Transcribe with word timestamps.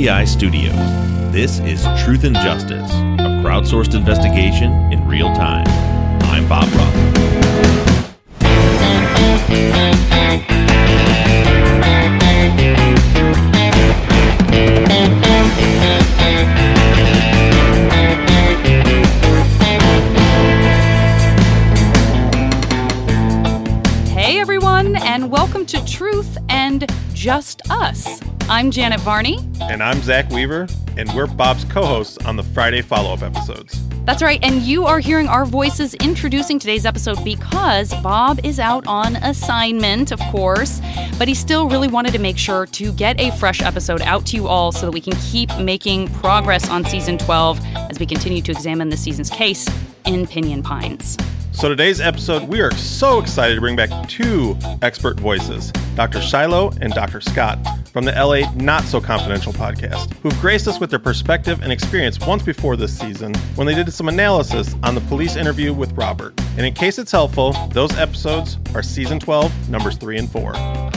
RBI 0.00 0.26
Studios. 0.26 0.74
This 1.30 1.58
is 1.58 1.82
Truth 2.02 2.24
and 2.24 2.34
Justice, 2.36 2.90
a 2.90 3.42
crowdsourced 3.44 3.94
investigation 3.94 4.72
in 4.90 5.06
real 5.06 5.30
time. 5.34 5.66
I'm 6.22 6.48
Bob 6.48 6.72
Ruff. 6.72 6.94
Hey 24.08 24.40
everyone, 24.40 24.96
and 24.96 25.30
welcome 25.30 25.66
to 25.66 25.84
Truth 25.84 26.38
and 26.48 26.90
Just 27.12 27.60
Us. 27.70 28.19
I'm 28.50 28.72
Janet 28.72 28.98
Varney. 29.02 29.38
And 29.60 29.80
I'm 29.80 29.98
Zaq 29.98 30.32
Weaver, 30.32 30.66
and 30.96 31.08
we're 31.14 31.28
Bob's 31.28 31.62
co 31.66 31.86
hosts 31.86 32.18
on 32.26 32.34
the 32.34 32.42
Friday 32.42 32.82
follow 32.82 33.12
up 33.14 33.22
episodes. 33.22 33.80
That's 34.06 34.24
right, 34.24 34.40
and 34.42 34.62
you 34.62 34.86
are 34.86 34.98
hearing 34.98 35.28
our 35.28 35.44
voices 35.44 35.94
introducing 35.94 36.58
today's 36.58 36.84
episode 36.84 37.22
because 37.24 37.94
Bob 38.02 38.40
is 38.44 38.58
out 38.58 38.84
on 38.88 39.14
assignment, 39.14 40.10
of 40.10 40.18
course, 40.32 40.80
but 41.16 41.28
he 41.28 41.34
still 41.34 41.68
really 41.68 41.86
wanted 41.86 42.12
to 42.14 42.18
make 42.18 42.36
sure 42.36 42.66
to 42.66 42.92
get 42.94 43.20
a 43.20 43.30
fresh 43.38 43.62
episode 43.62 44.02
out 44.02 44.26
to 44.26 44.36
you 44.36 44.48
all 44.48 44.72
so 44.72 44.86
that 44.86 44.92
we 44.92 45.00
can 45.00 45.16
keep 45.30 45.56
making 45.60 46.08
progress 46.14 46.68
on 46.68 46.84
season 46.84 47.18
12 47.18 47.60
as 47.88 48.00
we 48.00 48.04
continue 48.04 48.42
to 48.42 48.50
examine 48.50 48.88
this 48.88 49.00
season's 49.00 49.30
case 49.30 49.68
in 50.06 50.26
Pinion 50.26 50.64
Pines. 50.64 51.16
So, 51.52 51.68
today's 51.68 52.00
episode, 52.00 52.48
we 52.48 52.60
are 52.62 52.72
so 52.72 53.20
excited 53.20 53.54
to 53.54 53.60
bring 53.60 53.76
back 53.76 54.08
two 54.08 54.58
expert 54.82 55.20
voices 55.20 55.70
Dr. 55.94 56.20
Shiloh 56.20 56.72
and 56.80 56.92
Dr. 56.92 57.20
Scott 57.20 57.58
from 57.90 58.04
the 58.04 58.12
LA 58.12 58.50
Not 58.54 58.84
So 58.84 59.00
Confidential 59.00 59.52
podcast, 59.52 60.14
who've 60.22 60.38
graced 60.40 60.68
us 60.68 60.78
with 60.78 60.90
their 60.90 60.98
perspective 60.98 61.62
and 61.62 61.72
experience 61.72 62.18
once 62.20 62.42
before 62.42 62.76
this 62.76 62.96
season 62.96 63.34
when 63.56 63.66
they 63.66 63.74
did 63.74 63.92
some 63.92 64.08
analysis 64.08 64.74
on 64.82 64.94
the 64.94 65.00
police 65.02 65.36
interview 65.36 65.72
with 65.72 65.92
Robert. 65.92 66.32
And 66.56 66.66
in 66.66 66.72
case 66.72 66.98
it's 66.98 67.12
helpful, 67.12 67.52
those 67.72 67.92
episodes 67.96 68.58
are 68.74 68.82
season 68.82 69.18
12, 69.18 69.68
numbers 69.68 69.96
3 69.96 70.18
and 70.18 70.30
4. 70.30 70.52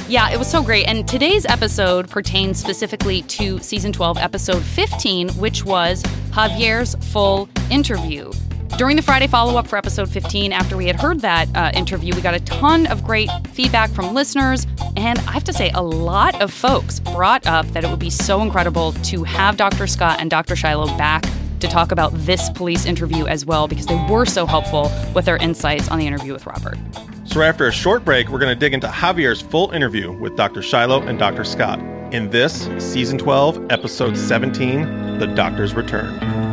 Yeah, 0.08 0.30
it 0.32 0.38
was 0.38 0.50
so 0.50 0.62
great. 0.62 0.88
And 0.88 1.08
today's 1.08 1.46
episode 1.46 2.10
pertains 2.10 2.60
specifically 2.60 3.24
to 3.24 3.60
season 3.60 3.92
12, 3.92 4.18
episode 4.18 4.62
15, 4.62 5.30
which 5.30 5.66
was 5.66 6.04
Javier's 6.32 6.96
full 7.12 7.50
interview. 7.72 8.32
During 8.78 8.96
the 8.96 9.04
Friday 9.04 9.28
follow 9.28 9.58
up 9.60 9.68
for 9.68 9.78
episode 9.78 10.10
15, 10.10 10.52
after 10.52 10.76
we 10.76 10.88
had 10.88 11.00
heard 11.00 11.20
that 11.20 11.48
uh, 11.56 11.72
interview, 11.76 12.16
we 12.16 12.22
got 12.22 12.34
a 12.34 12.40
ton 12.40 12.88
of 12.88 13.04
great 13.04 13.30
feedback 13.52 13.92
from 13.92 14.16
listeners. 14.16 14.66
And 14.98 15.20
I 15.20 15.32
have 15.32 15.44
to 15.44 15.54
say, 15.54 15.70
a 15.76 15.82
lot 15.82 16.42
of 16.42 16.52
folks 16.52 17.00
brought 17.00 17.46
up 17.46 17.68
that 17.68 17.84
it 17.84 17.90
would 17.92 18.00
be 18.00 18.10
so 18.10 18.42
incredible 18.42 18.94
to 18.94 19.24
have 19.24 19.58
Dr. 19.58 19.86
Scott 19.86 20.20
and 20.20 20.30
Dr. 20.30 20.56
Shiloh 20.56 20.88
back 20.98 21.24
to 21.60 21.68
talk 21.68 21.92
about 21.92 22.12
this 22.14 22.50
police 22.50 22.88
interview 22.88 23.28
as 23.28 23.46
well, 23.46 23.68
because 23.68 23.86
they 23.86 24.04
were 24.10 24.26
so 24.26 24.48
helpful 24.48 24.92
with 25.14 25.26
their 25.26 25.38
insights 25.38 25.90
on 25.90 26.00
the 26.00 26.08
interview 26.08 26.34
with 26.34 26.48
Robert. 26.48 26.78
So, 27.26 27.42
after 27.44 27.68
a 27.68 27.72
short 27.72 28.04
break, 28.04 28.28
we're 28.28 28.40
going 28.40 28.54
to 28.54 28.60
dig 28.60 28.74
into 28.74 28.88
Javier's 28.88 29.40
full 29.40 29.70
interview 29.70 30.12
with 30.12 30.36
Dr. 30.36 30.64
Shiloh 30.64 31.04
and 31.04 31.20
Dr. 31.20 31.44
Scott 31.44 31.80
in 32.12 32.30
this 32.32 32.68
season 32.80 33.20
12, 33.20 33.68
episode 33.72 34.18
17 34.18 35.20
The 35.20 35.28
Doctor's 35.28 35.74
Return. 35.74 36.53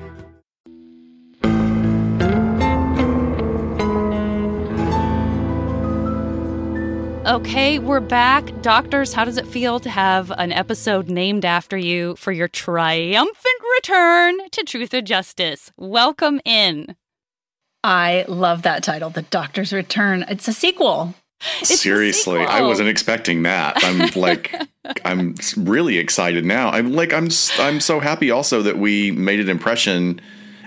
Okay, 7.31 7.79
we're 7.79 8.01
back. 8.01 8.51
Doctors, 8.61 9.13
how 9.13 9.23
does 9.23 9.37
it 9.37 9.47
feel 9.47 9.79
to 9.79 9.89
have 9.89 10.31
an 10.31 10.51
episode 10.51 11.09
named 11.09 11.45
after 11.45 11.77
you 11.77 12.17
for 12.17 12.33
your 12.33 12.49
triumphant 12.49 13.55
return 13.77 14.49
to 14.49 14.65
Truth 14.65 14.93
and 14.93 15.07
Justice? 15.07 15.71
Welcome 15.77 16.41
in. 16.43 16.97
I 17.85 18.25
love 18.27 18.63
that 18.63 18.83
title, 18.83 19.11
The 19.11 19.21
Doctor's 19.21 19.71
Return. 19.71 20.25
It's 20.27 20.49
a 20.49 20.51
sequel. 20.51 21.15
It's 21.61 21.71
a 21.71 21.77
Seriously, 21.77 22.41
I 22.41 22.63
wasn't 22.63 22.89
expecting 22.89 23.43
that. 23.43 23.81
I'm 23.81 24.09
like, 24.21 24.53
I'm 25.05 25.35
really 25.55 25.99
excited 25.99 26.43
now. 26.43 26.71
I'm 26.71 26.91
like, 26.91 27.13
I'm, 27.13 27.27
s- 27.27 27.57
I'm 27.57 27.79
so 27.79 28.01
happy 28.01 28.29
also 28.29 28.61
that 28.63 28.77
we 28.77 29.11
made 29.11 29.39
an 29.39 29.47
impression 29.47 30.19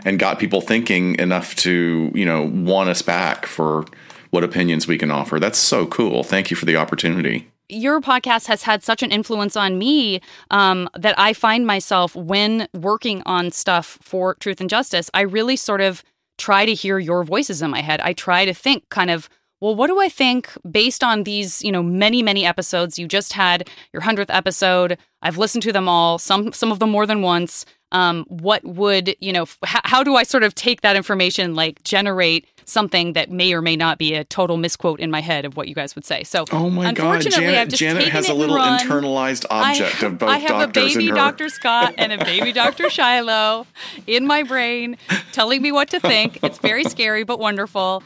and 0.06 0.18
got 0.18 0.38
people 0.38 0.62
thinking 0.62 1.18
enough 1.18 1.56
to, 1.56 2.10
you 2.14 2.24
know, 2.24 2.50
want 2.54 2.88
us 2.88 3.02
back 3.02 3.44
for 3.44 3.84
what 4.34 4.44
opinions 4.44 4.88
we 4.88 4.98
can 4.98 5.12
offer. 5.12 5.38
That's 5.38 5.58
so 5.58 5.86
cool. 5.86 6.24
Thank 6.24 6.50
you 6.50 6.56
for 6.56 6.66
the 6.66 6.76
opportunity. 6.76 7.48
Your 7.68 8.00
podcast 8.00 8.46
has 8.48 8.64
had 8.64 8.82
such 8.82 9.02
an 9.02 9.12
influence 9.12 9.56
on 9.56 9.78
me 9.78 10.20
um, 10.50 10.90
that 10.98 11.18
I 11.18 11.32
find 11.32 11.66
myself 11.66 12.14
when 12.16 12.68
working 12.74 13.22
on 13.24 13.52
stuff 13.52 13.98
for 14.02 14.34
Truth 14.34 14.60
and 14.60 14.68
Justice, 14.68 15.08
I 15.14 15.20
really 15.20 15.56
sort 15.56 15.80
of 15.80 16.02
try 16.36 16.66
to 16.66 16.74
hear 16.74 16.98
your 16.98 17.22
voices 17.22 17.62
in 17.62 17.70
my 17.70 17.80
head. 17.80 18.00
I 18.00 18.12
try 18.12 18.44
to 18.44 18.52
think 18.52 18.88
kind 18.88 19.10
of 19.10 19.28
well, 19.60 19.74
what 19.74 19.86
do 19.86 19.98
I 19.98 20.10
think 20.10 20.50
based 20.70 21.02
on 21.02 21.22
these, 21.22 21.62
you 21.62 21.72
know, 21.72 21.82
many, 21.82 22.22
many 22.22 22.44
episodes? 22.44 22.98
You 22.98 23.08
just 23.08 23.32
had 23.32 23.70
your 23.94 24.02
hundredth 24.02 24.30
episode. 24.30 24.98
I've 25.22 25.38
listened 25.38 25.62
to 25.62 25.72
them 25.72 25.88
all, 25.88 26.18
some 26.18 26.52
some 26.52 26.70
of 26.70 26.80
them 26.80 26.90
more 26.90 27.06
than 27.06 27.22
once. 27.22 27.64
Um, 27.90 28.26
what 28.28 28.62
would 28.64 29.16
you 29.20 29.32
know? 29.32 29.42
F- 29.42 29.58
how, 29.64 29.80
how 29.84 30.02
do 30.02 30.16
I 30.16 30.24
sort 30.24 30.42
of 30.42 30.54
take 30.54 30.82
that 30.82 30.96
information, 30.96 31.54
like 31.54 31.82
generate 31.82 32.46
something 32.68 33.12
that 33.14 33.30
may 33.30 33.52
or 33.52 33.62
may 33.62 33.76
not 33.76 33.98
be 33.98 34.14
a 34.14 34.24
total 34.24 34.56
misquote 34.56 35.00
in 35.00 35.10
my 35.10 35.20
head 35.20 35.44
of 35.44 35.56
what 35.56 35.68
you 35.68 35.74
guys 35.74 35.94
would 35.94 36.04
say? 36.04 36.24
So, 36.24 36.44
Oh 36.52 36.70
my 36.70 36.92
God, 36.92 37.22
Janet, 37.22 37.54
I've 37.54 37.68
just 37.68 37.80
Janet 37.80 38.08
has 38.08 38.28
a 38.28 38.34
little 38.34 38.56
run. 38.56 38.78
internalized 38.78 39.46
object 39.50 40.02
I, 40.02 40.06
of 40.06 40.18
both 40.18 40.28
I 40.28 40.38
have 40.38 40.68
a 40.68 40.72
baby. 40.72 41.10
Dr. 41.10 41.48
Scott 41.48 41.94
and 41.98 42.12
a 42.12 42.18
baby 42.18 42.52
Dr. 42.52 42.90
Shiloh 42.90 43.66
in 44.06 44.26
my 44.26 44.42
brain 44.42 44.96
telling 45.32 45.62
me 45.62 45.72
what 45.72 45.88
to 45.90 46.00
think. 46.00 46.38
It's 46.42 46.58
very 46.58 46.84
scary 46.94 47.24
but 47.24 47.38
wonderful. 47.38 48.02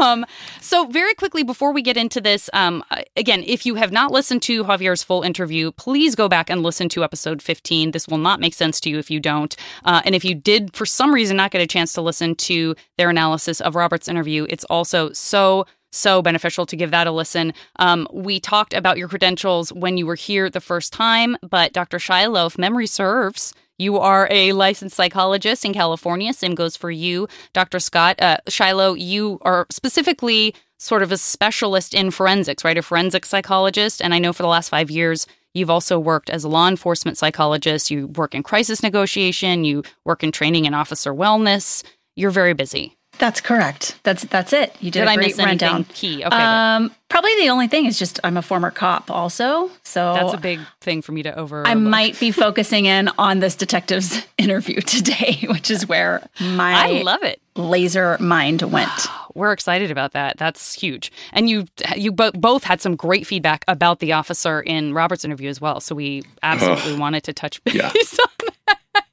Um, 0.00 0.24
so, 0.60 0.86
very 0.86 1.14
quickly 1.14 1.42
before 1.42 1.72
we 1.72 1.82
get 1.82 1.96
into 1.96 2.20
this, 2.20 2.48
um, 2.52 2.84
again, 3.16 3.42
if 3.46 3.66
you 3.66 3.74
have 3.76 3.92
not 3.92 4.10
listened 4.10 4.42
to 4.42 4.64
Javier's 4.64 5.02
full 5.02 5.22
interview, 5.22 5.72
please 5.72 6.14
go 6.14 6.28
back 6.28 6.50
and 6.50 6.62
listen 6.62 6.88
to 6.90 7.04
episode 7.04 7.42
15. 7.42 7.90
This 7.92 8.08
will 8.08 8.18
not 8.18 8.40
make 8.40 8.54
sense 8.54 8.80
to 8.80 8.90
you 8.90 8.98
if 8.98 9.10
you 9.10 9.20
don't. 9.20 9.54
Uh, 9.84 10.02
and 10.04 10.14
if 10.14 10.24
you 10.24 10.34
did, 10.34 10.74
for 10.74 10.86
some 10.86 11.12
reason, 11.12 11.36
not 11.36 11.50
get 11.50 11.60
a 11.60 11.66
chance 11.66 11.92
to 11.94 12.00
listen 12.00 12.34
to 12.36 12.74
their 12.98 13.10
analysis 13.10 13.60
of 13.60 13.74
Robert's 13.92 14.08
interview, 14.08 14.46
it's 14.48 14.64
also 14.64 15.12
so 15.12 15.66
so 15.94 16.22
beneficial 16.22 16.64
to 16.64 16.76
give 16.76 16.90
that 16.92 17.06
a 17.06 17.10
listen. 17.10 17.52
Um, 17.78 18.08
we 18.10 18.40
talked 18.40 18.72
about 18.72 18.96
your 18.96 19.08
credentials 19.08 19.70
when 19.70 19.98
you 19.98 20.06
were 20.06 20.14
here 20.14 20.48
the 20.48 20.62
first 20.62 20.94
time, 20.94 21.36
but 21.42 21.74
Dr. 21.74 21.98
Shiloh, 21.98 22.46
if 22.46 22.56
memory 22.56 22.86
serves, 22.86 23.52
you 23.78 23.98
are 23.98 24.26
a 24.30 24.54
licensed 24.54 24.96
psychologist 24.96 25.66
in 25.66 25.74
California. 25.74 26.32
Same 26.32 26.54
goes 26.54 26.74
for 26.74 26.90
you, 26.90 27.28
Dr. 27.52 27.78
Scott. 27.78 28.18
Uh, 28.22 28.38
Shiloh, 28.48 28.94
you 28.94 29.38
are 29.42 29.66
specifically 29.70 30.54
sort 30.78 31.02
of 31.02 31.12
a 31.12 31.18
specialist 31.18 31.92
in 31.92 32.10
forensics, 32.10 32.64
right? 32.64 32.78
A 32.78 32.82
forensic 32.82 33.26
psychologist. 33.26 34.00
And 34.00 34.14
I 34.14 34.18
know 34.18 34.32
for 34.32 34.42
the 34.42 34.48
last 34.48 34.70
five 34.70 34.90
years, 34.90 35.26
you've 35.52 35.68
also 35.68 35.98
worked 35.98 36.30
as 36.30 36.44
a 36.44 36.48
law 36.48 36.68
enforcement 36.68 37.18
psychologist. 37.18 37.90
You 37.90 38.06
work 38.06 38.34
in 38.34 38.42
crisis 38.42 38.82
negotiation, 38.82 39.66
you 39.66 39.82
work 40.06 40.24
in 40.24 40.32
training 40.32 40.64
and 40.64 40.74
officer 40.74 41.12
wellness. 41.12 41.84
You're 42.16 42.30
very 42.30 42.54
busy. 42.54 42.96
That's 43.22 43.40
correct. 43.40 44.00
That's 44.02 44.24
that's 44.24 44.52
it. 44.52 44.74
You 44.80 44.90
did, 44.90 44.98
Did 45.02 45.06
a 45.06 45.10
I 45.12 45.14
great 45.14 45.26
miss 45.28 45.38
anything 45.38 45.46
rundown. 45.68 45.84
key? 45.84 46.24
Okay, 46.24 46.36
um, 46.36 46.90
probably 47.08 47.30
the 47.40 47.50
only 47.50 47.68
thing 47.68 47.86
is 47.86 47.96
just 47.96 48.18
I'm 48.24 48.36
a 48.36 48.42
former 48.42 48.72
cop, 48.72 49.12
also. 49.12 49.70
So 49.84 50.14
That's 50.14 50.34
a 50.34 50.38
big 50.38 50.58
thing 50.80 51.02
for 51.02 51.12
me 51.12 51.22
to 51.22 51.38
over. 51.38 51.64
I 51.64 51.74
might 51.74 52.18
be 52.18 52.32
focusing 52.32 52.86
in 52.86 53.08
on 53.18 53.38
this 53.38 53.54
detective's 53.54 54.26
interview 54.38 54.80
today, 54.80 55.44
which 55.48 55.70
is 55.70 55.86
where 55.86 56.28
my 56.40 56.72
I 56.74 57.02
love 57.02 57.22
it. 57.22 57.40
laser 57.54 58.16
mind 58.18 58.62
went. 58.62 58.90
We're 59.34 59.52
excited 59.52 59.92
about 59.92 60.14
that. 60.14 60.36
That's 60.36 60.74
huge. 60.74 61.12
And 61.32 61.48
you 61.48 61.66
you 61.96 62.10
bo- 62.10 62.32
both 62.32 62.64
had 62.64 62.80
some 62.80 62.96
great 62.96 63.24
feedback 63.24 63.64
about 63.68 64.00
the 64.00 64.14
officer 64.14 64.60
in 64.60 64.94
Robert's 64.94 65.24
interview 65.24 65.48
as 65.48 65.60
well. 65.60 65.78
So 65.78 65.94
we 65.94 66.24
absolutely 66.42 66.96
wanted 66.98 67.22
to 67.22 67.32
touch 67.32 67.62
base 67.62 67.76
Yeah. 67.76 67.86
on 68.40 68.48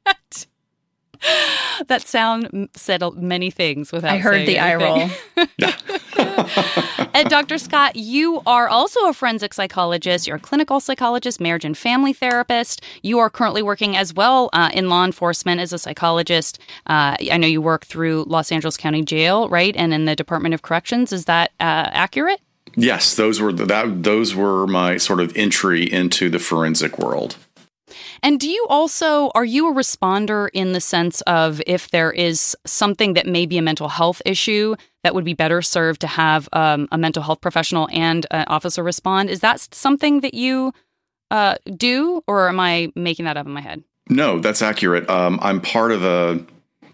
that. 0.05 0.45
that 1.87 2.07
sound 2.07 2.69
said 2.75 3.03
many 3.15 3.51
things 3.51 3.91
without. 3.91 4.11
I 4.11 4.17
heard 4.17 4.47
the 4.47 4.57
anything. 4.57 5.09
eye 5.37 5.75
roll. 6.17 7.09
and 7.13 7.29
Dr. 7.29 7.57
Scott, 7.57 7.95
you 7.95 8.41
are 8.45 8.67
also 8.67 9.07
a 9.07 9.13
forensic 9.13 9.53
psychologist. 9.53 10.27
You're 10.27 10.37
a 10.37 10.39
clinical 10.39 10.79
psychologist, 10.79 11.39
marriage 11.39 11.65
and 11.65 11.77
family 11.77 12.13
therapist. 12.13 12.83
You 13.01 13.19
are 13.19 13.29
currently 13.29 13.61
working 13.61 13.95
as 13.95 14.13
well 14.13 14.49
uh, 14.53 14.69
in 14.73 14.89
law 14.89 15.05
enforcement 15.05 15.61
as 15.61 15.73
a 15.73 15.79
psychologist. 15.79 16.59
Uh, 16.87 17.15
I 17.31 17.37
know 17.37 17.47
you 17.47 17.61
work 17.61 17.85
through 17.85 18.25
Los 18.27 18.51
Angeles 18.51 18.77
County 18.77 19.03
Jail, 19.03 19.49
right, 19.49 19.75
and 19.75 19.93
in 19.93 20.05
the 20.05 20.15
Department 20.15 20.53
of 20.53 20.61
Corrections. 20.61 21.13
Is 21.13 21.25
that 21.25 21.51
uh, 21.59 21.89
accurate? 21.91 22.41
Yes, 22.75 23.15
those 23.15 23.41
were 23.41 23.51
the, 23.51 23.65
that. 23.65 24.03
Those 24.03 24.35
were 24.35 24.67
my 24.67 24.97
sort 24.97 25.19
of 25.19 25.35
entry 25.35 25.83
into 25.83 26.29
the 26.29 26.39
forensic 26.39 26.97
world. 26.99 27.35
And 28.23 28.39
do 28.39 28.49
you 28.49 28.65
also 28.69 29.31
are 29.35 29.45
you 29.45 29.69
a 29.69 29.73
responder 29.73 30.49
in 30.53 30.73
the 30.73 30.81
sense 30.81 31.21
of 31.21 31.61
if 31.67 31.91
there 31.91 32.11
is 32.11 32.55
something 32.65 33.13
that 33.13 33.25
may 33.25 33.45
be 33.45 33.57
a 33.57 33.61
mental 33.61 33.89
health 33.89 34.21
issue 34.25 34.75
that 35.03 35.15
would 35.15 35.25
be 35.25 35.33
better 35.33 35.61
served 35.61 36.01
to 36.01 36.07
have 36.07 36.49
um, 36.53 36.87
a 36.91 36.97
mental 36.97 37.23
health 37.23 37.41
professional 37.41 37.87
and 37.91 38.25
an 38.31 38.45
officer 38.47 38.83
respond? 38.83 39.29
Is 39.29 39.39
that 39.41 39.59
something 39.73 40.21
that 40.21 40.33
you 40.33 40.73
uh, 41.31 41.55
do, 41.77 42.23
or 42.27 42.49
am 42.49 42.59
I 42.59 42.91
making 42.95 43.25
that 43.25 43.37
up 43.37 43.45
in 43.45 43.51
my 43.51 43.61
head? 43.61 43.83
No, 44.09 44.39
that's 44.39 44.61
accurate. 44.61 45.09
Um, 45.09 45.39
I'm 45.41 45.61
part 45.61 45.91
of 45.91 46.03
a 46.03 46.43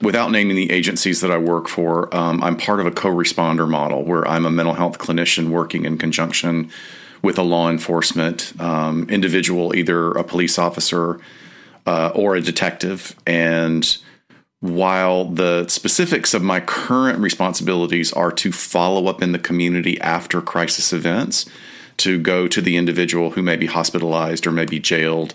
without 0.02 0.32
naming 0.32 0.56
the 0.56 0.72
agencies 0.72 1.22
that 1.22 1.32
I 1.32 1.38
work 1.38 1.68
for, 1.68 2.14
um, 2.16 2.44
I'm 2.44 2.58
part 2.58 2.80
of 2.80 2.86
a 2.86 2.92
co 2.92 3.10
responder 3.10 3.68
model 3.68 4.04
where 4.04 4.28
I'm 4.28 4.46
a 4.46 4.52
mental 4.52 4.74
health 4.74 4.98
clinician 4.98 5.50
working 5.50 5.86
in 5.86 5.98
conjunction 5.98 6.70
with 7.22 7.38
a 7.38 7.44
law 7.44 7.70
enforcement 7.70 8.54
um, 8.60 9.10
individual, 9.10 9.76
either 9.76 10.12
a 10.12 10.24
police 10.24 10.58
officer 10.60 11.20
uh, 11.86 12.12
or 12.16 12.36
a 12.36 12.42
detective. 12.42 13.16
And 13.26 13.98
while 14.60 15.26
the 15.26 15.68
specifics 15.68 16.34
of 16.34 16.42
my 16.42 16.60
current 16.60 17.20
responsibilities 17.20 18.12
are 18.14 18.32
to 18.32 18.52
follow 18.52 19.08
up 19.08 19.22
in 19.22 19.32
the 19.32 19.40
community 19.40 20.00
after 20.02 20.42
crisis 20.42 20.94
events, 20.94 21.46
to 21.98 22.20
go 22.20 22.48
to 22.48 22.62
the 22.62 22.78
individual 22.78 23.32
who 23.32 23.42
may 23.42 23.56
be 23.56 23.68
hospitalized 23.68 24.46
or 24.46 24.52
may 24.52 24.66
be 24.66 24.80
jailed 24.80 25.34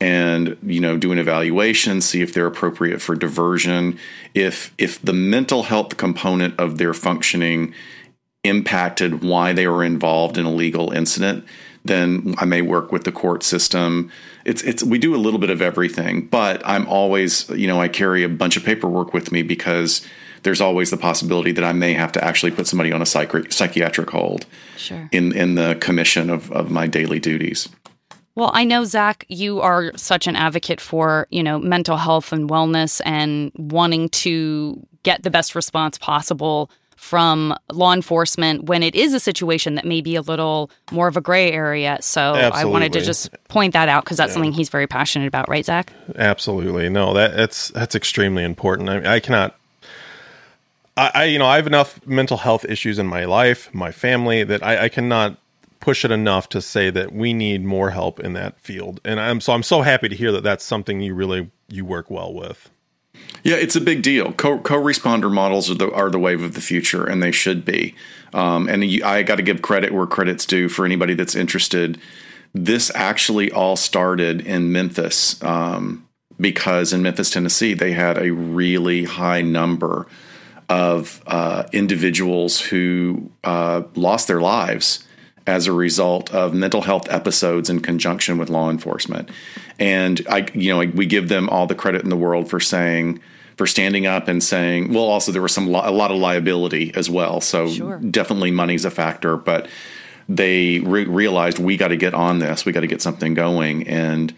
and 0.00 0.56
you 0.64 0.80
know 0.80 0.96
do 0.96 1.12
an 1.12 1.18
evaluation 1.18 2.00
see 2.00 2.22
if 2.22 2.34
they're 2.34 2.46
appropriate 2.46 3.00
for 3.00 3.14
diversion 3.14 3.98
if 4.34 4.74
if 4.78 5.00
the 5.02 5.12
mental 5.12 5.64
health 5.64 5.96
component 5.96 6.58
of 6.58 6.78
their 6.78 6.92
functioning 6.92 7.72
impacted 8.44 9.22
why 9.22 9.52
they 9.52 9.66
were 9.66 9.84
involved 9.84 10.36
in 10.36 10.44
a 10.44 10.50
legal 10.50 10.90
incident 10.90 11.44
then 11.84 12.34
I 12.38 12.44
may 12.44 12.62
work 12.62 12.92
with 12.92 13.04
the 13.04 13.12
court 13.12 13.42
system. 13.42 14.10
It's 14.44 14.62
it's 14.62 14.82
we 14.82 14.98
do 14.98 15.14
a 15.14 15.18
little 15.18 15.40
bit 15.40 15.50
of 15.50 15.60
everything, 15.60 16.26
but 16.26 16.62
I'm 16.64 16.86
always, 16.86 17.48
you 17.50 17.66
know, 17.66 17.80
I 17.80 17.88
carry 17.88 18.22
a 18.22 18.28
bunch 18.28 18.56
of 18.56 18.64
paperwork 18.64 19.12
with 19.12 19.32
me 19.32 19.42
because 19.42 20.06
there's 20.42 20.60
always 20.60 20.90
the 20.90 20.96
possibility 20.96 21.52
that 21.52 21.64
I 21.64 21.72
may 21.72 21.94
have 21.94 22.12
to 22.12 22.24
actually 22.24 22.52
put 22.52 22.66
somebody 22.66 22.92
on 22.92 23.02
a 23.02 23.06
psych- 23.06 23.52
psychiatric 23.52 24.10
hold 24.10 24.46
sure. 24.76 25.08
in 25.12 25.36
in 25.36 25.56
the 25.56 25.76
commission 25.80 26.30
of, 26.30 26.50
of 26.52 26.70
my 26.70 26.86
daily 26.86 27.18
duties. 27.18 27.68
Well, 28.34 28.50
I 28.54 28.64
know 28.64 28.82
Zaq, 28.82 29.24
you 29.28 29.60
are 29.60 29.92
such 29.96 30.26
an 30.26 30.36
advocate 30.36 30.80
for 30.80 31.26
you 31.30 31.42
know 31.42 31.58
mental 31.58 31.96
health 31.96 32.32
and 32.32 32.48
wellness 32.48 33.00
and 33.04 33.50
wanting 33.56 34.08
to 34.10 34.86
get 35.02 35.24
the 35.24 35.30
best 35.30 35.56
response 35.56 35.98
possible 35.98 36.70
from 37.02 37.52
law 37.72 37.92
enforcement 37.92 38.62
when 38.64 38.80
it 38.80 38.94
is 38.94 39.12
a 39.12 39.18
situation 39.18 39.74
that 39.74 39.84
may 39.84 40.00
be 40.00 40.14
a 40.14 40.22
little 40.22 40.70
more 40.92 41.08
of 41.08 41.16
a 41.16 41.20
gray 41.20 41.50
area. 41.50 41.98
So 42.00 42.20
I 42.20 42.64
wanted 42.64 42.92
to 42.92 43.00
just 43.00 43.28
point 43.48 43.72
that 43.72 43.88
out 43.88 44.04
because 44.04 44.16
that's 44.16 44.32
something 44.32 44.52
he's 44.52 44.68
very 44.68 44.86
passionate 44.86 45.26
about, 45.26 45.48
right, 45.48 45.64
Zaq? 45.64 45.88
Absolutely. 46.14 46.88
No, 46.88 47.12
that 47.14 47.36
that's 47.36 47.68
that's 47.68 47.96
extremely 47.96 48.44
important. 48.44 48.88
I, 48.88 49.16
I 49.16 49.20
cannot 49.20 49.58
I, 50.96 51.10
I 51.12 51.24
you 51.24 51.40
know, 51.40 51.46
I 51.46 51.56
have 51.56 51.66
enough 51.66 51.98
mental 52.06 52.36
health 52.36 52.64
issues 52.64 53.00
in 53.00 53.08
my 53.08 53.24
life, 53.24 53.68
my 53.74 53.90
family, 53.90 54.44
that 54.44 54.62
I, 54.62 54.84
I 54.84 54.88
cannot 54.88 55.38
push 55.80 56.04
it 56.04 56.12
enough 56.12 56.48
to 56.50 56.62
say 56.62 56.88
that 56.90 57.12
we 57.12 57.34
need 57.34 57.64
more 57.64 57.90
help 57.90 58.20
in 58.20 58.32
that 58.34 58.60
field. 58.60 59.00
And 59.04 59.18
I'm 59.18 59.40
so 59.40 59.52
I'm 59.52 59.64
so 59.64 59.82
happy 59.82 60.08
to 60.08 60.14
hear 60.14 60.30
that 60.30 60.44
that's 60.44 60.64
something 60.64 61.00
you 61.00 61.14
really 61.14 61.50
you 61.66 61.84
work 61.84 62.10
well 62.10 62.32
with. 62.32 62.70
Yeah, 63.44 63.56
it's 63.56 63.76
a 63.76 63.80
big 63.80 64.02
deal. 64.02 64.32
Co 64.32 64.58
responder 64.58 65.32
models 65.32 65.70
are 65.70 65.74
the 65.74 65.90
are 65.92 66.10
the 66.10 66.18
wave 66.18 66.42
of 66.42 66.54
the 66.54 66.60
future, 66.60 67.04
and 67.04 67.22
they 67.22 67.32
should 67.32 67.64
be. 67.64 67.94
Um, 68.32 68.68
and 68.68 68.84
you, 68.84 69.04
I 69.04 69.22
got 69.22 69.36
to 69.36 69.42
give 69.42 69.62
credit 69.62 69.92
where 69.92 70.06
credit's 70.06 70.46
due 70.46 70.68
for 70.68 70.84
anybody 70.84 71.14
that's 71.14 71.34
interested. 71.34 71.98
This 72.54 72.90
actually 72.94 73.50
all 73.50 73.76
started 73.76 74.40
in 74.46 74.72
Memphis 74.72 75.42
um, 75.42 76.06
because 76.40 76.92
in 76.92 77.02
Memphis, 77.02 77.30
Tennessee, 77.30 77.74
they 77.74 77.92
had 77.92 78.18
a 78.18 78.30
really 78.32 79.04
high 79.04 79.42
number 79.42 80.06
of 80.68 81.22
uh, 81.26 81.64
individuals 81.72 82.60
who 82.60 83.30
uh, 83.44 83.82
lost 83.94 84.28
their 84.28 84.40
lives 84.40 85.04
as 85.46 85.66
a 85.66 85.72
result 85.72 86.32
of 86.32 86.54
mental 86.54 86.82
health 86.82 87.10
episodes 87.10 87.68
in 87.68 87.80
conjunction 87.80 88.38
with 88.38 88.48
law 88.48 88.70
enforcement. 88.70 89.28
And 89.78 90.24
I, 90.28 90.46
you 90.54 90.72
know, 90.72 90.90
we 90.92 91.06
give 91.06 91.28
them 91.28 91.48
all 91.48 91.66
the 91.66 91.74
credit 91.74 92.02
in 92.02 92.10
the 92.10 92.16
world 92.16 92.48
for 92.48 92.60
saying, 92.60 93.20
for 93.56 93.66
standing 93.66 94.06
up 94.06 94.28
and 94.28 94.42
saying, 94.42 94.92
well, 94.92 95.04
also 95.04 95.32
there 95.32 95.42
was 95.42 95.52
some 95.52 95.66
a 95.66 95.90
lot 95.90 96.10
of 96.10 96.16
liability 96.18 96.92
as 96.94 97.10
well. 97.10 97.40
So 97.40 97.68
Sure. 97.68 97.98
definitely 97.98 98.50
money's 98.50 98.84
a 98.84 98.90
factor, 98.90 99.36
but 99.36 99.68
they 100.28 100.78
re- 100.80 101.04
realized 101.04 101.58
we 101.58 101.76
got 101.76 101.88
to 101.88 101.96
get 101.96 102.14
on 102.14 102.38
this. 102.38 102.64
We 102.64 102.72
got 102.72 102.80
to 102.80 102.86
get 102.86 103.02
something 103.02 103.34
going, 103.34 103.86
and 103.88 104.32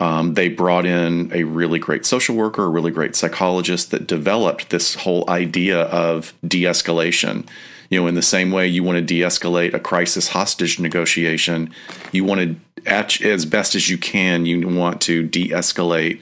um, 0.00 0.34
they 0.34 0.48
brought 0.48 0.86
in 0.86 1.30
a 1.32 1.44
really 1.44 1.78
great 1.78 2.04
social 2.04 2.34
worker, 2.36 2.64
a 2.64 2.68
really 2.68 2.90
great 2.90 3.14
psychologist 3.14 3.90
that 3.90 4.06
developed 4.06 4.70
this 4.70 4.94
whole 4.94 5.28
idea 5.28 5.82
of 5.82 6.34
de-escalation. 6.46 7.46
You 7.90 8.00
know, 8.00 8.06
in 8.06 8.14
the 8.14 8.22
same 8.22 8.50
way 8.50 8.66
you 8.66 8.82
want 8.82 8.96
to 8.96 9.02
de-escalate 9.02 9.74
a 9.74 9.80
crisis 9.80 10.28
hostage 10.28 10.78
negotiation, 10.78 11.72
you 12.12 12.24
want 12.24 12.58
to, 12.84 12.86
as 12.86 13.46
best 13.46 13.74
as 13.74 13.88
you 13.88 13.98
can, 13.98 14.46
you 14.46 14.66
want 14.68 15.00
to 15.02 15.22
de-escalate 15.22 16.20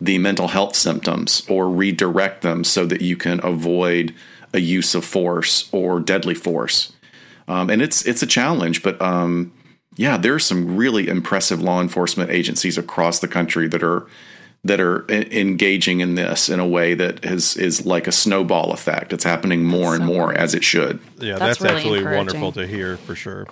the 0.00 0.18
mental 0.18 0.48
health 0.48 0.74
symptoms 0.74 1.42
or 1.48 1.68
redirect 1.68 2.42
them 2.42 2.64
so 2.64 2.86
that 2.86 3.02
you 3.02 3.16
can 3.16 3.40
avoid 3.44 4.14
a 4.52 4.60
use 4.60 4.94
of 4.94 5.04
force 5.04 5.68
or 5.72 6.00
deadly 6.00 6.34
force. 6.34 6.92
Um, 7.48 7.68
and 7.70 7.82
it's 7.82 8.06
it's 8.06 8.22
a 8.22 8.26
challenge, 8.26 8.82
but 8.82 9.00
um, 9.02 9.52
yeah, 9.96 10.16
there 10.16 10.34
are 10.34 10.40
some 10.40 10.76
really 10.76 11.08
impressive 11.08 11.60
law 11.60 11.80
enforcement 11.80 12.30
agencies 12.30 12.78
across 12.78 13.18
the 13.18 13.28
country 13.28 13.68
that 13.68 13.82
are 13.82 14.06
that 14.64 14.80
are 14.80 15.10
engaging 15.10 16.00
in 16.00 16.14
this 16.16 16.48
in 16.48 16.60
a 16.60 16.66
way 16.66 16.94
that 16.94 17.24
is 17.24 17.56
is 17.56 17.86
like 17.86 18.06
a 18.06 18.12
snowball 18.12 18.72
effect. 18.72 19.12
It's 19.12 19.24
happening 19.24 19.64
more 19.64 19.94
and 19.94 20.04
so 20.04 20.12
more 20.12 20.34
as 20.34 20.54
it 20.54 20.64
should. 20.64 21.00
Yeah, 21.18 21.38
That's 21.38 21.58
that's, 21.58 21.60
really 21.60 21.98
absolutely 21.98 22.16
wonderful 22.16 22.52
to 22.52 22.66
hear 22.66 22.96
for 22.98 23.14
sure. 23.14 23.46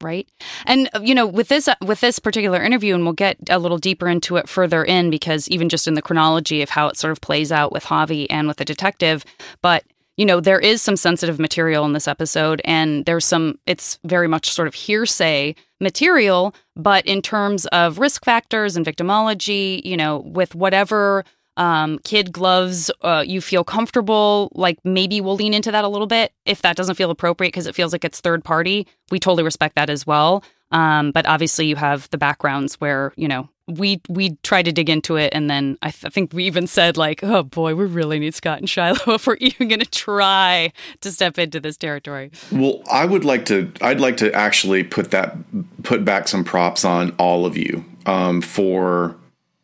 right 0.00 0.28
and 0.64 0.88
uh, 0.94 1.00
you 1.02 1.14
know 1.14 1.26
with 1.26 1.48
this 1.48 1.68
with 1.84 2.00
this 2.00 2.18
particular 2.18 2.62
interview 2.62 2.94
and 2.94 3.02
we'll 3.04 3.12
get 3.12 3.36
a 3.50 3.58
little 3.58 3.78
deeper 3.78 4.08
into 4.08 4.36
it 4.36 4.48
further 4.48 4.84
in 4.84 5.10
because 5.10 5.48
even 5.48 5.68
just 5.68 5.88
in 5.88 5.94
the 5.94 6.02
chronology 6.02 6.62
of 6.62 6.70
how 6.70 6.86
it 6.88 6.96
sort 6.96 7.10
of 7.10 7.20
plays 7.20 7.50
out 7.50 7.72
with 7.72 7.84
Javi 7.84 8.26
and 8.30 8.46
with 8.46 8.58
the 8.58 8.64
detective 8.64 9.24
but 9.60 9.84
you 10.18 10.26
know 10.26 10.40
there 10.40 10.58
is 10.58 10.82
some 10.82 10.96
sensitive 10.96 11.38
material 11.38 11.86
in 11.86 11.94
this 11.94 12.06
episode 12.06 12.60
and 12.64 13.06
there's 13.06 13.24
some 13.24 13.58
it's 13.66 13.98
very 14.04 14.28
much 14.28 14.50
sort 14.50 14.68
of 14.68 14.74
hearsay 14.74 15.54
material 15.80 16.54
but 16.76 17.06
in 17.06 17.22
terms 17.22 17.64
of 17.66 17.98
risk 17.98 18.24
factors 18.24 18.76
and 18.76 18.84
victimology 18.84 19.82
you 19.84 19.96
know 19.96 20.18
with 20.18 20.54
whatever 20.54 21.24
um, 21.58 21.98
kid 22.04 22.32
gloves 22.32 22.90
uh, 23.02 23.24
you 23.26 23.40
feel 23.40 23.64
comfortable 23.64 24.50
like 24.54 24.78
maybe 24.84 25.20
we'll 25.20 25.34
lean 25.34 25.52
into 25.52 25.72
that 25.72 25.84
a 25.84 25.88
little 25.88 26.06
bit 26.06 26.32
if 26.46 26.62
that 26.62 26.76
doesn't 26.76 26.94
feel 26.94 27.10
appropriate 27.10 27.48
because 27.48 27.66
it 27.66 27.74
feels 27.74 27.92
like 27.92 28.04
it's 28.04 28.20
third 28.20 28.44
party. 28.44 28.86
We 29.10 29.18
totally 29.18 29.42
respect 29.42 29.74
that 29.74 29.90
as 29.90 30.06
well. 30.06 30.44
Um, 30.70 31.10
but 31.10 31.26
obviously 31.26 31.66
you 31.66 31.74
have 31.74 32.08
the 32.10 32.18
backgrounds 32.18 32.74
where 32.74 33.12
you 33.16 33.26
know 33.26 33.48
we 33.68 34.00
we 34.08 34.36
try 34.42 34.62
to 34.62 34.72
dig 34.72 34.88
into 34.88 35.16
it 35.16 35.32
and 35.32 35.50
then 35.50 35.78
I, 35.82 35.90
th- 35.90 36.06
I 36.06 36.08
think 36.08 36.32
we 36.32 36.44
even 36.44 36.66
said 36.66 36.96
like 36.96 37.22
oh 37.22 37.42
boy 37.42 37.74
we 37.74 37.84
really 37.84 38.18
need 38.18 38.34
scott 38.34 38.58
and 38.58 38.68
shiloh 38.68 38.98
if 39.14 39.26
we're 39.26 39.36
even 39.36 39.68
going 39.68 39.80
to 39.80 39.86
try 39.86 40.72
to 41.00 41.12
step 41.12 41.38
into 41.38 41.60
this 41.60 41.76
territory 41.76 42.30
Well, 42.50 42.82
I 42.90 43.04
would 43.04 43.24
like 43.24 43.44
to. 43.46 43.70
I'd 43.80 44.00
like 44.00 44.16
to 44.18 44.32
actually 44.32 44.84
put 44.84 45.10
that 45.10 45.36
put 45.82 46.04
back 46.04 46.28
some 46.28 46.44
props 46.44 46.84
on 46.84 47.10
all 47.18 47.46
of 47.46 47.56
you 47.56 47.84
um, 48.06 48.40
for 48.40 49.16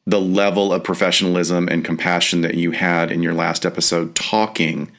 the 0.07 0.21
level 0.21 0.73
of 0.73 0.85
professionalism 0.85 1.69
and 1.69 1.85
compassion 1.85 2.43
that 2.43 2.55
you 2.55 2.73
had 2.73 3.11
in 3.11 3.23
your 3.23 3.35
last 3.35 3.65
episode, 3.65 4.15
talking 4.15 4.91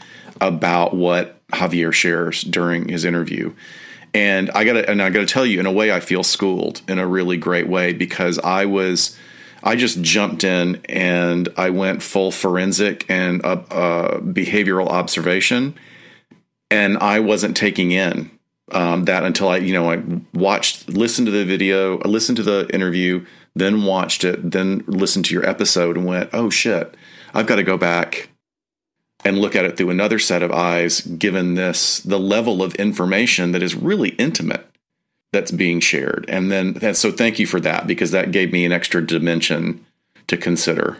about 0.41 0.95
what 0.95 1.47
Javier 1.49 1.93
shares 1.93 2.41
during 2.41 2.87
his 2.89 3.05
interview. 3.05 3.53
And 4.15 4.49
I 4.51 4.63
gotta 4.63 4.89
and 4.89 5.01
I 5.01 5.09
gotta 5.09 5.25
tell 5.25 5.45
you, 5.45 5.59
in 5.59 5.65
a 5.65 5.71
way, 5.71 5.91
I 5.91 5.99
feel 5.99 6.23
schooled 6.23 6.81
in 6.87 6.97
a 6.99 7.05
really 7.05 7.37
great 7.37 7.67
way 7.67 7.93
because 7.93 8.39
I 8.39 8.65
was. 8.65 9.17
I 9.67 9.75
just 9.75 9.99
jumped 10.03 10.43
in 10.43 10.79
and 10.87 11.49
I 11.57 11.71
went 11.71 12.03
full 12.03 12.31
forensic 12.31 13.03
and 13.09 13.43
uh, 13.43 13.63
uh, 13.71 14.19
behavioral 14.19 14.89
observation 14.89 15.73
and 16.71 16.97
I 16.97 17.19
wasn't 17.19 17.55
taking 17.55 17.91
in 17.91 18.31
um, 18.71 19.05
that 19.05 19.23
until 19.23 19.49
I, 19.49 19.57
you 19.57 19.73
know, 19.73 19.91
I 19.91 20.03
watched, 20.33 20.89
listened 20.89 21.27
to 21.27 21.31
the 21.31 21.45
video, 21.45 21.97
listened 21.99 22.37
to 22.37 22.43
the 22.43 22.67
interview, 22.73 23.25
then 23.55 23.83
watched 23.83 24.23
it, 24.23 24.51
then 24.51 24.83
listened 24.87 25.25
to 25.25 25.33
your 25.33 25.47
episode 25.47 25.97
and 25.97 26.05
went, 26.05 26.29
oh 26.33 26.49
shit, 26.49 26.95
I've 27.33 27.47
got 27.47 27.55
to 27.55 27.63
go 27.63 27.77
back 27.77 28.29
and 29.25 29.39
look 29.39 29.55
at 29.55 29.65
it 29.65 29.75
through 29.75 29.89
another 29.89 30.19
set 30.19 30.43
of 30.43 30.51
eyes, 30.51 31.01
given 31.01 31.55
this 31.55 31.99
the 31.99 32.19
level 32.19 32.63
of 32.63 32.75
information 32.75 33.51
that 33.51 33.63
is 33.63 33.75
really 33.75 34.09
intimate 34.11 34.69
that's 35.33 35.51
being 35.51 35.81
shared. 35.81 36.25
And 36.29 36.51
then, 36.51 36.77
and 36.81 36.95
so 36.95 37.11
thank 37.11 37.39
you 37.39 37.47
for 37.47 37.59
that 37.59 37.87
because 37.87 38.11
that 38.11 38.31
gave 38.31 38.53
me 38.53 38.63
an 38.65 38.71
extra 38.71 39.05
dimension 39.05 39.85
to 40.27 40.37
consider. 40.37 40.97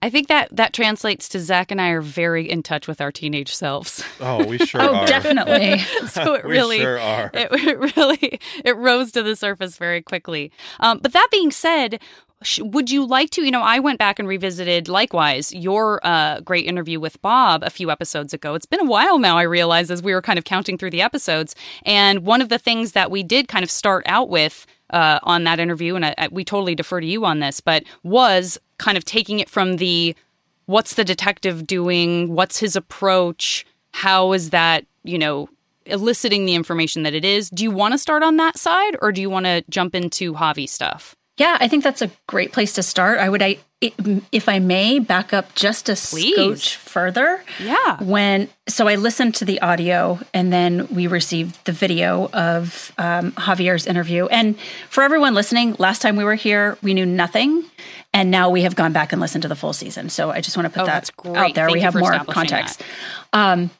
I 0.00 0.10
think 0.10 0.28
that 0.28 0.48
that 0.54 0.72
translates 0.72 1.28
to 1.30 1.38
Zaq 1.38 1.66
and 1.70 1.80
I 1.80 1.88
are 1.88 2.00
very 2.00 2.48
in 2.48 2.62
touch 2.62 2.86
with 2.86 3.00
our 3.00 3.10
teenage 3.10 3.52
selves. 3.52 4.04
Oh, 4.20 4.44
we 4.44 4.58
sure 4.66 4.80
oh, 4.80 4.94
are. 4.94 5.06
definitely. 5.06 5.78
so 6.08 6.34
it 6.34 6.44
We 6.44 6.52
really, 6.52 6.78
sure 6.78 7.00
are. 7.00 7.30
It, 7.34 7.48
it 7.52 7.96
really, 7.96 8.40
it 8.64 8.76
rose 8.76 9.10
to 9.12 9.22
the 9.22 9.34
surface 9.34 9.76
very 9.76 10.02
quickly. 10.02 10.52
Um, 10.78 10.98
but 10.98 11.12
that 11.12 11.28
being 11.32 11.50
said, 11.50 12.00
sh- 12.00 12.27
would 12.60 12.90
you 12.90 13.04
like 13.04 13.30
to? 13.30 13.42
You 13.42 13.50
know, 13.50 13.62
I 13.62 13.80
went 13.80 13.98
back 13.98 14.18
and 14.18 14.28
revisited 14.28 14.88
likewise 14.88 15.52
your 15.52 16.00
uh, 16.06 16.40
great 16.40 16.66
interview 16.66 17.00
with 17.00 17.20
Bob 17.20 17.62
a 17.64 17.70
few 17.70 17.90
episodes 17.90 18.32
ago. 18.32 18.54
It's 18.54 18.66
been 18.66 18.80
a 18.80 18.84
while 18.84 19.18
now. 19.18 19.36
I 19.36 19.42
realized 19.42 19.90
as 19.90 20.02
we 20.02 20.14
were 20.14 20.22
kind 20.22 20.38
of 20.38 20.44
counting 20.44 20.78
through 20.78 20.90
the 20.90 21.02
episodes, 21.02 21.54
and 21.84 22.20
one 22.20 22.40
of 22.40 22.48
the 22.48 22.58
things 22.58 22.92
that 22.92 23.10
we 23.10 23.22
did 23.22 23.48
kind 23.48 23.64
of 23.64 23.70
start 23.70 24.04
out 24.06 24.28
with 24.28 24.66
uh, 24.90 25.18
on 25.22 25.44
that 25.44 25.58
interview, 25.58 25.96
and 25.96 26.06
I, 26.06 26.14
I, 26.16 26.28
we 26.28 26.44
totally 26.44 26.74
defer 26.74 27.00
to 27.00 27.06
you 27.06 27.24
on 27.24 27.40
this, 27.40 27.60
but 27.60 27.84
was 28.02 28.58
kind 28.78 28.96
of 28.96 29.04
taking 29.04 29.40
it 29.40 29.50
from 29.50 29.76
the 29.76 30.14
what's 30.66 30.94
the 30.94 31.04
detective 31.04 31.66
doing, 31.66 32.34
what's 32.34 32.58
his 32.58 32.76
approach, 32.76 33.66
how 33.92 34.32
is 34.32 34.50
that, 34.50 34.84
you 35.02 35.18
know, 35.18 35.48
eliciting 35.86 36.44
the 36.44 36.54
information 36.54 37.02
that 37.02 37.14
it 37.14 37.24
is. 37.24 37.50
Do 37.50 37.64
you 37.64 37.70
want 37.70 37.92
to 37.92 37.98
start 37.98 38.22
on 38.22 38.36
that 38.36 38.58
side, 38.58 38.96
or 39.00 39.10
do 39.10 39.20
you 39.20 39.30
want 39.30 39.46
to 39.46 39.64
jump 39.70 39.94
into 39.94 40.34
Javi 40.34 40.68
stuff? 40.68 41.16
Yeah, 41.38 41.56
I 41.60 41.68
think 41.68 41.82
that's 41.84 42.02
a 42.02 42.10
great 42.26 42.52
place 42.52 42.72
to 42.74 42.82
start. 42.82 43.18
I 43.18 43.28
would, 43.28 43.42
I, 43.42 43.58
if 43.80 44.48
I 44.48 44.58
may, 44.58 44.98
back 44.98 45.32
up 45.32 45.54
just 45.54 45.88
a 45.88 45.94
Please. 45.94 46.34
scotch 46.34 46.76
further. 46.76 47.42
Yeah. 47.62 48.02
When 48.02 48.48
so 48.68 48.88
I 48.88 48.96
listened 48.96 49.36
to 49.36 49.44
the 49.44 49.60
audio, 49.62 50.18
and 50.34 50.52
then 50.52 50.88
we 50.88 51.06
received 51.06 51.64
the 51.64 51.72
video 51.72 52.28
of 52.32 52.92
um, 52.98 53.32
Javier's 53.32 53.86
interview. 53.86 54.26
And 54.26 54.58
for 54.90 55.02
everyone 55.04 55.34
listening, 55.34 55.76
last 55.78 56.02
time 56.02 56.16
we 56.16 56.24
were 56.24 56.34
here, 56.34 56.76
we 56.82 56.92
knew 56.92 57.06
nothing, 57.06 57.62
and 58.12 58.30
now 58.32 58.50
we 58.50 58.62
have 58.62 58.74
gone 58.74 58.92
back 58.92 59.12
and 59.12 59.20
listened 59.20 59.42
to 59.42 59.48
the 59.48 59.56
full 59.56 59.72
season. 59.72 60.08
So 60.10 60.30
I 60.30 60.40
just 60.40 60.56
want 60.56 60.66
to 60.66 60.70
put 60.70 60.82
Oh, 60.82 60.86
that 60.86 61.10
out 61.36 61.54
there. 61.54 61.66
Thank 61.66 61.74
we 61.74 61.80
have 61.80 61.94
more 61.94 62.18
context. 62.24 62.82
Um, 63.32 63.70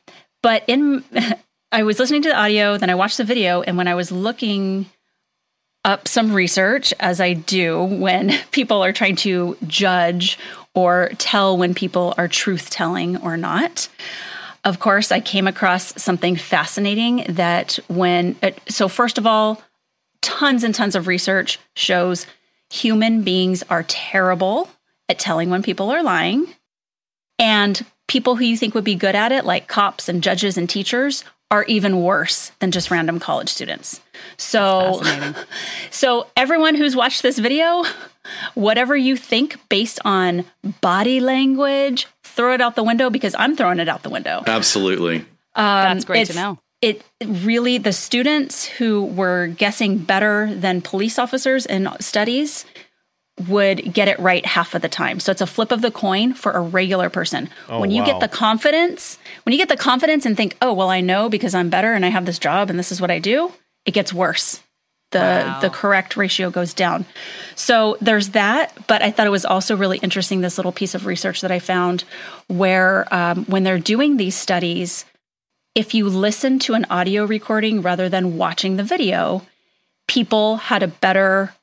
but 0.43 0.63
in 0.69 1.03
I 1.73 1.83
was 1.83 1.99
listening 1.99 2.23
to 2.23 2.29
the 2.29 2.37
audio, 2.37 2.79
then 2.79 2.89
I 2.89 2.95
watched 2.95 3.19
the 3.19 3.25
video, 3.25 3.63
and 3.63 3.77
when 3.77 3.89
I 3.89 3.95
was 3.97 4.13
looking 4.13 4.87
up 5.89 6.07
some 6.07 6.35
research, 6.35 6.93
as 7.01 7.19
I 7.19 7.33
do 7.33 7.83
when 7.83 8.31
people 8.51 8.85
are 8.85 8.93
trying 8.93 9.17
to 9.17 9.57
judge 9.67 10.39
or 10.75 11.11
tell 11.17 11.57
when 11.57 11.75
people 11.75 12.15
are 12.19 12.29
truth 12.29 12.69
telling 12.69 13.17
or 13.17 13.39
not. 13.39 13.89
Of 14.65 14.81
course, 14.81 15.11
I 15.11 15.21
came 15.21 15.47
across 15.47 16.01
something 16.01 16.37
fascinating 16.37 17.25
that 17.31 17.79
when, 17.89 18.37
uh, 18.43 18.51
so 18.69 18.87
first 18.89 19.17
of 19.17 19.27
all, 19.27 19.63
tons 20.21 20.63
and 20.63 20.75
tons 20.75 20.95
of 20.95 21.07
research 21.07 21.59
shows 21.75 22.27
human 22.71 23.23
beings 23.23 23.63
are 23.71 23.85
terrible 23.85 24.69
at 25.09 25.19
telling 25.19 25.49
when 25.49 25.63
people 25.63 25.91
are 25.91 26.03
lying. 26.03 26.47
And 27.39 27.83
people 28.09 28.37
who 28.37 28.45
you 28.45 28.59
think 28.59 28.75
would 28.75 28.85
be 28.85 28.95
good 28.95 29.15
at 29.15 29.33
it, 29.33 29.47
like 29.47 29.69
cops 29.69 30.07
and 30.07 30.23
judges 30.23 30.59
and 30.59 30.69
teachers, 30.69 31.25
are 31.51 31.65
even 31.65 32.03
worse 32.03 32.53
than 32.59 32.71
just 32.71 32.91
random 32.91 33.19
college 33.19 33.49
students. 33.49 34.01
So, 34.37 35.03
so 35.91 36.27
everyone 36.37 36.75
who's 36.75 36.95
watched 36.95 37.23
this 37.23 37.39
video, 37.39 37.85
whatever 38.55 38.97
you 38.97 39.17
think 39.17 39.57
based 39.69 39.99
on 40.05 40.45
body 40.81 41.21
language, 41.21 42.07
throw 42.23 42.55
it 42.55 42.61
out 42.61 42.77
the 42.77 42.85
window 42.85 43.11
because 43.11 43.35
I'm 43.39 43.57
throwing 43.57 43.79
it 43.79 43.89
out 43.89 44.03
the 44.03 44.11
window. 44.11 44.43
Absolutely. 44.47 45.19
Um, 45.19 45.25
That's 45.55 46.05
great 46.05 46.27
to 46.29 46.35
know. 46.35 46.59
It 46.81 47.03
really, 47.25 47.79
the 47.79 47.93
students 47.93 48.65
who 48.65 49.05
were 49.05 49.49
guessing 49.49 49.99
better 49.99 50.55
than 50.55 50.81
police 50.81 51.19
officers 51.19 51.67
in 51.67 51.89
studies 51.99 52.65
would 53.47 53.93
get 53.93 54.09
it 54.09 54.19
right 54.19 54.45
half 54.45 54.75
of 54.75 54.83
the 54.83 54.89
time. 54.89 55.21
So 55.21 55.31
it's 55.31 55.41
a 55.41 55.47
flip 55.47 55.71
of 55.71 55.83
the 55.83 55.91
coin 55.91 56.35
for 56.35 56.53
a 56.53 56.61
regular 56.61 57.11
person. 57.11 57.49
when 57.69 57.91
you 57.91 58.03
wow. 58.03 58.07
get 58.07 58.21
the 58.21 58.29
confidence, 58.29 59.19
when 59.45 59.53
you 59.53 59.59
get 59.59 59.69
the 59.69 59.77
confidence 59.77 60.27
and 60.27 60.37
think, 60.37 60.57
"Oh, 60.61 60.73
well, 60.73 60.91
I 60.91 61.01
know 61.01 61.29
because 61.29 61.55
I'm 61.55 61.71
better 61.71 61.93
and 61.93 62.05
I 62.05 62.09
have 62.09 62.27
this 62.27 62.39
job 62.39 62.71
and 62.71 62.79
this 62.79 62.91
is 62.91 63.01
what 63.01 63.11
I 63.11 63.19
do," 63.19 63.53
it 63.85 63.93
gets 63.93 64.13
worse. 64.13 64.61
The 65.11 65.19
Wow. 65.21 65.61
the 65.61 65.71
correct 65.71 66.17
ratio 66.17 66.51
goes 66.51 66.75
down. 66.75 67.07
So 67.55 67.97
there's 68.01 68.31
that, 68.31 68.73
but 68.87 69.01
I 69.01 69.11
thought 69.11 69.27
it 69.27 69.31
was 69.31 69.47
also 69.47 69.75
really 69.77 69.99
interesting 69.99 70.41
this 70.41 70.59
little 70.59 70.73
piece 70.73 70.95
of 70.95 71.07
research 71.07 71.41
that 71.41 71.51
I 71.51 71.61
found 71.61 72.05
where 72.49 73.07
um, 73.15 73.45
when 73.47 73.65
they're 73.65 73.79
doing 73.79 74.17
these 74.19 74.37
studies, 74.37 75.07
if 75.75 75.95
you 75.95 76.09
listen 76.09 76.59
to 76.61 76.75
an 76.75 76.85
audio 76.91 77.25
recording 77.25 77.81
rather 77.81 78.09
than 78.11 78.37
watching 78.37 78.77
the 78.77 78.83
video, 78.83 79.47
people 80.09 80.57
had 80.57 80.83
a 80.83 80.89
better 80.89 81.55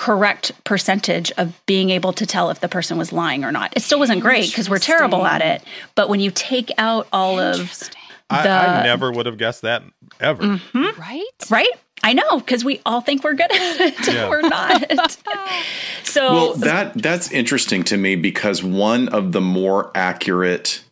correct 0.00 0.52
percentage 0.64 1.30
of 1.32 1.60
being 1.66 1.90
able 1.90 2.10
to 2.10 2.24
tell 2.24 2.48
if 2.48 2.60
the 2.60 2.68
person 2.68 2.96
was 2.96 3.12
lying 3.12 3.44
or 3.44 3.52
not. 3.52 3.70
It 3.76 3.80
still 3.80 3.98
wasn't 3.98 4.22
great 4.22 4.50
because 4.50 4.70
we're 4.70 4.78
terrible 4.78 5.26
at 5.26 5.42
it, 5.42 5.62
but 5.94 6.08
when 6.08 6.20
you 6.20 6.30
take 6.30 6.70
out 6.78 7.06
all 7.12 7.38
of 7.38 7.60
Interesting. 7.60 8.00
I, 8.30 8.80
I 8.80 8.82
never 8.84 9.12
would 9.12 9.26
have 9.26 9.36
guessed 9.36 9.60
that 9.60 9.82
ever. 10.18 10.42
Mm-hmm. 10.42 10.98
Right? 10.98 11.22
right? 11.50 11.68
I 12.02 12.14
know 12.14 12.38
because 12.38 12.64
we 12.64 12.80
all 12.86 13.02
think 13.02 13.22
we're 13.22 13.34
good 13.34 13.52
at 13.52 13.80
it. 13.80 14.08
Yeah. 14.08 14.30
we're 14.30 14.40
not. 14.40 14.90
so 16.02 16.32
Well, 16.32 16.54
that 16.54 16.94
that's 16.94 17.30
interesting 17.30 17.82
to 17.84 17.98
me 17.98 18.16
because 18.16 18.62
one 18.62 19.10
of 19.10 19.32
the 19.32 19.42
more 19.42 19.90
accurate 19.94 20.82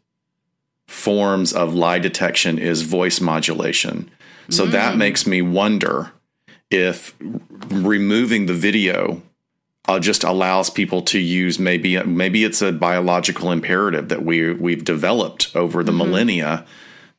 forms 0.86 1.54
of 1.54 1.72
lie 1.72 1.98
detection 1.98 2.58
is 2.58 2.82
voice 2.82 3.22
modulation. 3.22 4.10
So 4.50 4.66
that 4.66 4.96
mm. 4.96 4.98
makes 4.98 5.26
me 5.26 5.40
wonder 5.40 6.12
if 6.70 7.14
removing 7.70 8.46
the 8.46 8.54
video 8.54 9.22
uh, 9.86 9.98
just 9.98 10.22
allows 10.22 10.68
people 10.68 11.00
to 11.00 11.18
use 11.18 11.58
maybe 11.58 12.00
maybe 12.02 12.44
it's 12.44 12.60
a 12.60 12.72
biological 12.72 13.50
imperative 13.50 14.08
that 14.08 14.22
we 14.22 14.52
we've 14.52 14.84
developed 14.84 15.50
over 15.54 15.82
the 15.82 15.92
millennia 15.92 16.66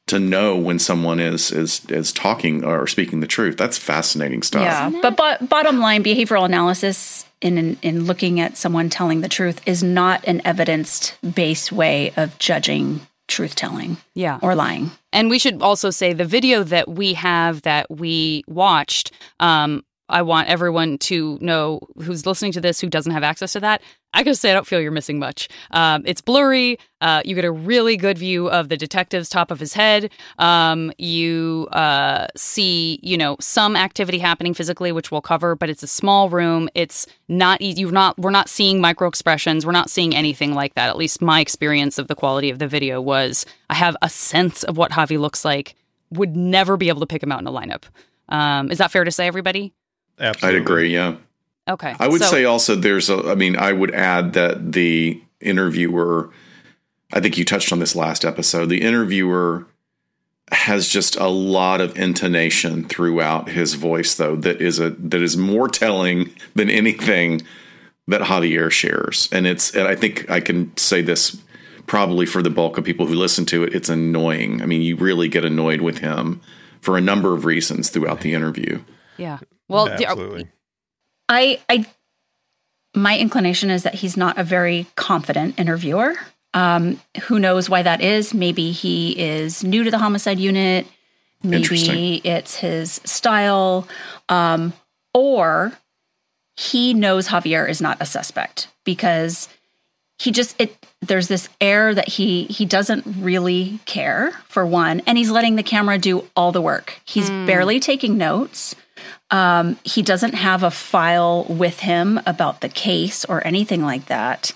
to 0.10 0.20
know 0.20 0.56
when 0.56 0.78
someone 0.78 1.20
is 1.20 1.52
is 1.52 1.86
is 1.90 2.12
talking 2.12 2.64
or 2.64 2.86
speaking 2.88 3.22
the 3.22 3.28
truth. 3.28 3.58
That's 3.58 3.78
fascinating 3.78 4.44
stuff. 4.44 4.64
Yeah, 4.64 4.92
but, 5.02 5.16
but 5.16 5.50
bottom 5.50 5.80
line, 5.80 6.04
behavioral 6.04 6.46
analysis 6.46 7.26
in, 7.42 7.58
in 7.58 7.78
in 7.82 8.06
looking 8.06 8.40
at 8.40 8.58
someone 8.58 8.90
telling 8.90 9.22
the 9.22 9.30
truth 9.30 9.62
is 9.68 9.82
not 9.82 10.28
an 10.28 10.42
evidence 10.46 11.14
based 11.22 11.72
way 11.72 12.12
of 12.18 12.38
judging 12.38 13.02
truth 13.30 13.56
telling 13.56 13.98
Yeah. 14.16 14.40
or 14.42 14.56
lying. 14.56 14.92
And 15.14 15.30
we 15.30 15.40
should 15.40 15.62
also 15.62 15.90
say 15.90 16.12
the 16.14 16.26
video 16.26 16.64
that 16.64 16.90
we 16.90 17.14
have 17.14 17.62
that 17.62 17.90
we 17.90 18.44
watched. 18.48 19.12
Um, 19.40 19.84
I 20.10 20.22
want 20.24 20.50
everyone 20.50 20.98
to 21.00 21.38
know 21.42 21.80
who's 22.04 22.26
listening 22.26 22.52
to 22.54 22.62
this 22.62 22.80
who 22.80 22.90
doesn't 22.90 23.12
have 23.12 23.24
access 23.24 23.54
to 23.54 23.60
that. 23.62 23.82
I 24.14 24.24
gotta 24.24 24.36
say, 24.36 24.50
I 24.50 24.54
don't 24.54 24.66
feel 24.66 24.82
you're 24.82 24.92
missing 24.92 25.20
much. 25.20 25.50
Um, 25.70 26.02
it's 26.06 26.20
blurry. 26.20 26.80
Uh, 27.00 27.22
you 27.24 27.36
get 27.36 27.46
a 27.46 27.52
really 27.52 27.96
good 27.96 28.18
view 28.18 28.50
of 28.50 28.70
the 28.70 28.76
detective's 28.76 29.30
top 29.30 29.52
of 29.52 29.60
his 29.60 29.74
head. 29.74 30.12
Um, 30.40 30.92
you 30.98 31.68
uh, 31.72 32.26
see, 32.36 33.00
you 33.04 33.18
know, 33.18 33.38
some 33.40 33.76
activity 33.76 34.18
happening 34.18 34.56
physically, 34.56 34.92
which 34.92 35.12
we'll 35.12 35.22
cover, 35.22 35.56
but 35.56 35.70
it's 35.70 35.84
a 35.84 35.88
small 35.88 36.30
room. 36.30 36.70
It's 36.74 37.06
not. 37.28 37.62
You're 37.62 37.92
not. 37.92 38.18
We're 38.18 38.32
not 38.32 38.50
seeing 38.50 38.82
micro 38.82 39.08
expressions. 39.08 39.66
We're 39.66 39.74
not 39.74 39.92
seeing 39.92 40.16
anything 40.16 40.56
like 40.56 40.74
that. 40.74 40.90
At 40.90 40.98
least 40.98 41.22
my 41.22 41.40
experience 41.40 42.00
of 42.00 42.08
the 42.08 42.16
quality 42.16 42.50
of 42.50 42.58
the 42.58 42.68
video 42.68 43.00
was 43.00 43.46
I 43.70 43.76
have 43.76 43.96
a 44.02 44.10
sense 44.10 44.64
of 44.64 44.76
what 44.76 44.92
Javi 44.92 45.20
looks 45.20 45.46
like. 45.46 45.76
Would 46.12 46.36
never 46.36 46.78
be 46.78 46.90
able 46.90 47.02
to 47.02 47.06
pick 47.06 47.22
him 47.22 47.32
out 47.32 47.42
in 47.42 47.46
a 47.46 47.52
lineup. 47.52 47.84
Um, 48.30 48.72
is 48.72 48.80
that 48.80 48.92
fair 48.92 49.04
to 49.04 49.12
say, 49.12 49.28
everybody? 49.28 49.74
I'd 50.20 50.56
agree. 50.56 50.94
Yeah. 50.94 51.16
Okay. 51.68 51.96
I 52.00 52.08
would 52.08 52.22
So- 52.22 52.28
say 52.32 52.46
also 52.46 52.76
there's 52.76 53.10
a, 53.10 53.30
I 53.30 53.36
mean, 53.36 53.56
I 53.56 53.74
would 53.74 53.94
add 53.94 54.34
that 54.34 54.72
the 54.72 55.22
interviewer, 55.40 56.30
I 57.14 57.20
think 57.20 57.38
you 57.38 57.46
touched 57.46 57.72
on 57.72 57.80
this 57.80 57.96
last 57.96 58.26
episode, 58.26 58.68
the 58.70 58.82
interviewer 58.82 59.66
has 60.52 60.88
just 60.90 61.16
a 61.16 61.28
lot 61.28 61.80
of 61.80 61.96
intonation 61.98 62.84
throughout 62.84 63.50
his 63.50 63.76
voice 63.76 64.16
though 64.16 64.36
that 64.36 64.60
is 64.60 64.80
a 64.80 64.90
that 64.90 65.22
is 65.22 65.38
more 65.38 65.68
telling 65.70 66.34
than 66.56 66.72
anything 66.72 67.40
that 68.08 68.22
Javier 68.22 68.72
shares 68.72 69.30
and 69.32 69.46
it's 69.46 69.76
and 69.76 69.88
I 69.88 69.94
think 69.96 70.28
I 70.28 70.40
can 70.40 70.76
say 70.76 71.04
this 71.04 71.38
probably 71.86 72.26
for 72.26 72.42
the 72.42 72.50
bulk 72.50 72.80
of 72.80 72.84
people 72.84 73.06
who 73.06 73.14
listen 73.14 73.46
to 73.46 73.64
it 73.64 73.76
it's 73.76 73.90
annoying 73.90 74.64
I 74.64 74.66
mean 74.66 74.82
you 74.82 74.96
really 74.96 75.28
get 75.30 75.46
annoyed 75.46 75.82
with 75.82 76.00
him 76.00 76.42
for 76.82 76.98
a 76.98 77.02
number 77.02 77.36
of 77.36 77.46
reasons 77.46 77.92
throughout 77.92 78.22
the 78.22 78.34
interview 78.34 78.82
Yeah. 79.18 79.38
Well, 79.70 79.86
the- 79.86 80.06
Absolutely. 80.06 80.48
I, 81.30 81.60
I, 81.70 81.86
my 82.96 83.18
inclination 83.18 83.70
is 83.70 83.84
that 83.84 83.96
he's 83.96 84.18
not 84.18 84.38
a 84.38 84.44
very 84.44 84.88
confident 84.96 85.60
interviewer. 85.60 86.16
Um, 86.54 87.00
who 87.28 87.40
knows 87.40 87.70
why 87.70 87.84
that 87.84 88.02
is? 88.02 88.34
Maybe 88.34 88.72
he 88.72 89.18
is 89.18 89.64
new 89.64 89.84
to 89.84 89.92
the 89.92 90.00
homicide 90.00 90.40
unit. 90.40 90.88
Maybe 91.44 92.22
it's 92.24 92.56
his 92.56 93.00
style, 93.06 93.88
um, 94.28 94.74
or 95.14 95.72
he 96.58 96.94
knows 96.94 97.28
Javier 97.30 97.70
is 97.70 97.80
not 97.80 97.98
a 98.02 98.06
suspect 98.06 98.68
because 98.84 99.48
he 100.18 100.32
just 100.32 100.60
it 100.60 100.76
there's 101.02 101.30
this 101.30 101.48
air 101.62 101.94
that 101.94 102.10
he 102.10 102.44
he 102.46 102.66
doesn't 102.66 103.06
really 103.20 103.80
care 103.86 104.32
for 104.50 104.66
one 104.66 105.02
and 105.08 105.18
he's 105.18 105.32
letting 105.32 105.56
the 105.56 105.64
camera 105.64 105.98
do 105.98 106.28
all 106.36 106.52
the 106.52 106.62
work 106.62 107.00
he's 107.06 107.30
barely 107.30 107.80
taking 107.80 108.18
notes 108.18 108.76
um, 109.32 109.78
he 109.84 110.02
doesn't 110.02 110.34
have 110.34 110.64
a 110.64 110.72
file 110.72 111.46
with 111.46 111.82
him 111.82 112.20
about 112.26 112.62
the 112.62 112.70
case 112.70 113.26
or 113.26 113.46
anything 113.46 113.84
like 113.84 114.06
that. 114.08 114.52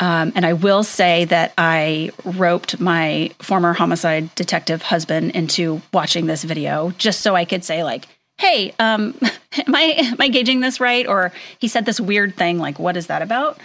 Um, 0.00 0.32
and 0.36 0.46
i 0.46 0.52
will 0.52 0.84
say 0.84 1.24
that 1.24 1.52
i 1.58 2.10
roped 2.24 2.78
my 2.78 3.30
former 3.40 3.72
homicide 3.72 4.32
detective 4.36 4.82
husband 4.82 5.32
into 5.32 5.82
watching 5.92 6.26
this 6.26 6.44
video 6.44 6.92
just 6.98 7.20
so 7.20 7.34
i 7.34 7.44
could 7.44 7.64
say 7.64 7.82
like 7.82 8.06
hey 8.38 8.72
um, 8.78 9.18
am 9.66 9.74
i 9.74 9.82
am 9.98 10.16
i 10.20 10.28
gauging 10.28 10.60
this 10.60 10.80
right? 10.80 11.06
Or 11.06 11.32
he 11.58 11.68
said 11.68 11.84
this 11.84 12.00
weird 12.00 12.36
thing 12.36 12.58
like 12.58 12.78
what 12.78 12.96
is 12.96 13.08
that 13.08 13.22
about? 13.22 13.58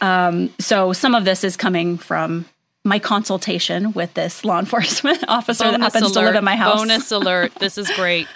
Um, 0.00 0.50
so 0.58 0.92
some 0.92 1.14
of 1.14 1.24
this 1.24 1.44
is 1.44 1.56
coming 1.56 1.98
from 1.98 2.46
my 2.84 2.98
consultation 2.98 3.92
with 3.92 4.14
this 4.14 4.44
law 4.44 4.58
enforcement 4.58 5.24
officer 5.28 5.70
that 5.70 5.80
happens 5.80 6.12
to 6.12 6.20
live 6.20 6.34
in 6.34 6.44
my 6.44 6.56
house. 6.56 6.80
Bonus 6.80 7.10
alert. 7.10 7.52
This 7.62 7.78
is 7.78 7.88
great. 7.92 8.26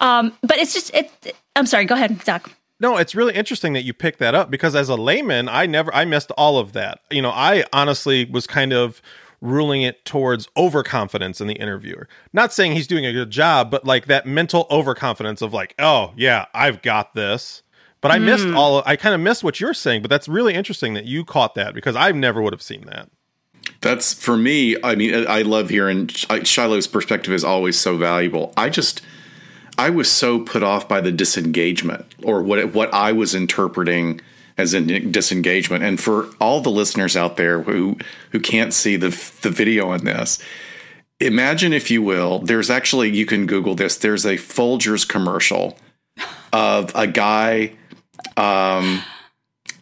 Um, 0.00 0.34
but 0.42 0.58
it's 0.58 0.74
just 0.74 0.92
it. 0.92 1.34
I'm 1.54 1.66
sorry. 1.66 1.86
Go 1.86 1.94
ahead, 1.94 2.18
Zaq. 2.20 2.50
No, 2.78 2.98
it's 2.98 3.14
really 3.14 3.32
interesting 3.34 3.72
that 3.72 3.84
you 3.84 3.94
picked 3.94 4.18
that 4.18 4.34
up 4.34 4.50
because 4.50 4.74
as 4.74 4.90
a 4.90 4.96
layman, 4.96 5.48
I 5.48 5.64
never 5.64 5.94
I 5.94 6.04
missed 6.04 6.30
all 6.32 6.58
of 6.58 6.74
that. 6.74 7.00
You 7.10 7.22
know, 7.22 7.30
I 7.30 7.64
honestly 7.72 8.26
was 8.26 8.46
kind 8.46 8.74
of 8.74 9.00
ruling 9.40 9.82
it 9.82 10.04
towards 10.04 10.48
overconfidence 10.56 11.40
in 11.40 11.46
the 11.46 11.54
interviewer. 11.54 12.06
Not 12.34 12.52
saying 12.52 12.72
he's 12.72 12.86
doing 12.86 13.06
a 13.06 13.12
good 13.12 13.30
job, 13.30 13.70
but 13.70 13.86
like 13.86 14.06
that 14.06 14.26
mental 14.26 14.66
overconfidence 14.70 15.40
of 15.40 15.54
like, 15.54 15.74
"Oh, 15.78 16.12
yeah, 16.16 16.46
I've 16.52 16.82
got 16.82 17.14
this." 17.14 17.62
But 18.02 18.10
I 18.10 18.18
missed 18.18 18.46
all 18.48 18.82
I 18.84 18.94
kind 18.96 19.14
of 19.14 19.20
missed 19.22 19.42
what 19.42 19.58
you're 19.58 19.74
saying, 19.74 20.02
but 20.02 20.10
that's 20.10 20.28
really 20.28 20.54
interesting 20.54 20.94
that 20.94 21.06
you 21.06 21.24
caught 21.24 21.54
that 21.54 21.74
because 21.74 21.96
I 21.96 22.12
never 22.12 22.42
would 22.42 22.52
have 22.52 22.62
seen 22.62 22.84
that. 22.86 23.08
That's 23.86 24.12
for 24.12 24.36
me. 24.36 24.76
I 24.82 24.96
mean, 24.96 25.26
I 25.28 25.42
love 25.42 25.70
hearing 25.70 26.08
Shiloh's 26.08 26.88
perspective 26.88 27.32
is 27.32 27.44
always 27.44 27.78
so 27.78 27.96
valuable. 27.96 28.52
I 28.56 28.68
just, 28.68 29.00
I 29.78 29.90
was 29.90 30.10
so 30.10 30.40
put 30.40 30.64
off 30.64 30.88
by 30.88 31.00
the 31.00 31.12
disengagement 31.12 32.04
or 32.24 32.42
what 32.42 32.74
what 32.74 32.92
I 32.92 33.12
was 33.12 33.32
interpreting 33.32 34.20
as 34.58 34.74
a 34.74 34.80
disengagement. 34.80 35.84
And 35.84 36.00
for 36.00 36.28
all 36.40 36.60
the 36.60 36.70
listeners 36.70 37.16
out 37.16 37.36
there 37.36 37.62
who 37.62 37.96
who 38.32 38.40
can't 38.40 38.74
see 38.74 38.96
the 38.96 39.10
the 39.42 39.50
video 39.50 39.90
on 39.90 40.04
this, 40.04 40.40
imagine 41.20 41.72
if 41.72 41.88
you 41.88 42.02
will. 42.02 42.40
There's 42.40 42.70
actually 42.70 43.16
you 43.16 43.24
can 43.24 43.46
Google 43.46 43.76
this. 43.76 43.96
There's 43.96 44.24
a 44.24 44.34
Folgers 44.34 45.08
commercial 45.08 45.78
of 46.52 46.90
a 46.96 47.06
guy 47.06 47.74
um, 48.36 49.02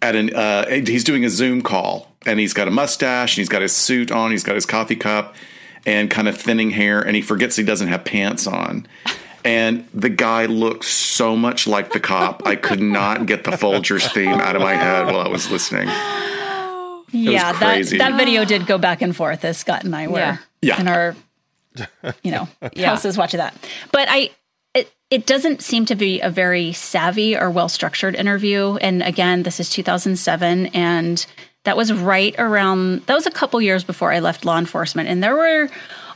at 0.03 0.15
an 0.15 0.35
uh, 0.35 0.69
he's 0.69 1.05
doing 1.05 1.25
a 1.25 1.31
Zoom 1.31 1.63
call 1.63 2.14
and 2.27 2.39
he's 2.41 2.53
got 2.53 2.69
a 2.69 2.71
mustache 2.71 3.35
and 3.37 3.43
he's 3.43 3.49
got 3.49 3.63
his 3.63 3.73
suit 3.73 4.11
on, 4.11 4.31
he's 4.31 4.43
got 4.45 4.55
his 4.55 4.67
coffee 4.67 4.97
cup 4.97 5.35
and 5.87 6.11
kind 6.11 6.29
of 6.29 6.37
thinning 6.37 6.71
hair, 6.71 7.01
and 7.03 7.15
he 7.15 7.23
forgets 7.23 7.57
he 7.57 7.63
doesn't 7.63 7.89
have 7.89 8.05
pants 8.05 8.47
on. 8.47 8.87
And 9.47 9.87
the 9.93 10.09
guy 10.09 10.47
looks 10.47 10.87
so 10.89 11.37
much 11.37 11.67
like 11.67 11.93
the 11.93 12.01
cop. 12.01 12.47
I 12.47 12.57
could 12.57 12.81
not 12.81 13.27
get 13.27 13.45
the 13.45 13.51
Folgers 13.51 14.11
theme 14.15 14.29
out 14.41 14.57
of 14.57 14.63
my 14.63 14.73
head 14.73 15.05
while 15.05 15.21
I 15.21 15.29
was 15.29 15.51
listening. 15.51 15.87
yeah, 17.13 17.53
that 17.53 17.59
crazy. 17.75 17.99
that 17.99 18.17
video 18.17 18.47
did 18.47 18.67
go 18.67 18.79
back 18.79 19.03
and 19.03 19.15
forth 19.15 19.45
as 19.45 19.59
Scott 19.59 19.85
and 19.85 19.95
I 19.95 20.09
were 20.09 20.19
Yeah. 20.19 20.37
Yeah. 20.63 20.81
in 20.81 20.89
our 20.89 21.17
you 22.23 22.31
know 22.31 22.49
Yeah. 22.75 22.89
houses 22.89 23.19
watching 23.19 23.37
that. 23.37 23.55
But 23.93 24.09
I 24.11 24.31
it 24.75 24.91
it 25.11 25.27
doesn't 25.27 25.61
seem 25.61 25.85
to 25.87 25.95
be 25.95 26.21
a 26.23 26.31
very 26.31 26.73
savvy 26.73 27.37
or 27.37 27.51
well 27.51 27.69
structured 27.69 28.15
interview. 28.15 28.77
And 28.77 29.03
again, 29.03 29.43
this 29.43 29.61
is 29.61 29.69
2007 29.69 30.67
and 30.69 31.27
that 31.65 31.77
was 31.77 31.93
right 31.93 32.35
around 32.39 33.07
that 33.07 33.15
was 33.15 33.27
a 33.27 33.31
couple 33.31 33.61
years 33.61 33.85
before 33.85 34.13
I 34.13 34.21
left 34.21 34.45
law 34.45 34.59
enforcement 34.59 35.09
and 35.09 35.23
there 35.23 35.37
were 35.37 35.69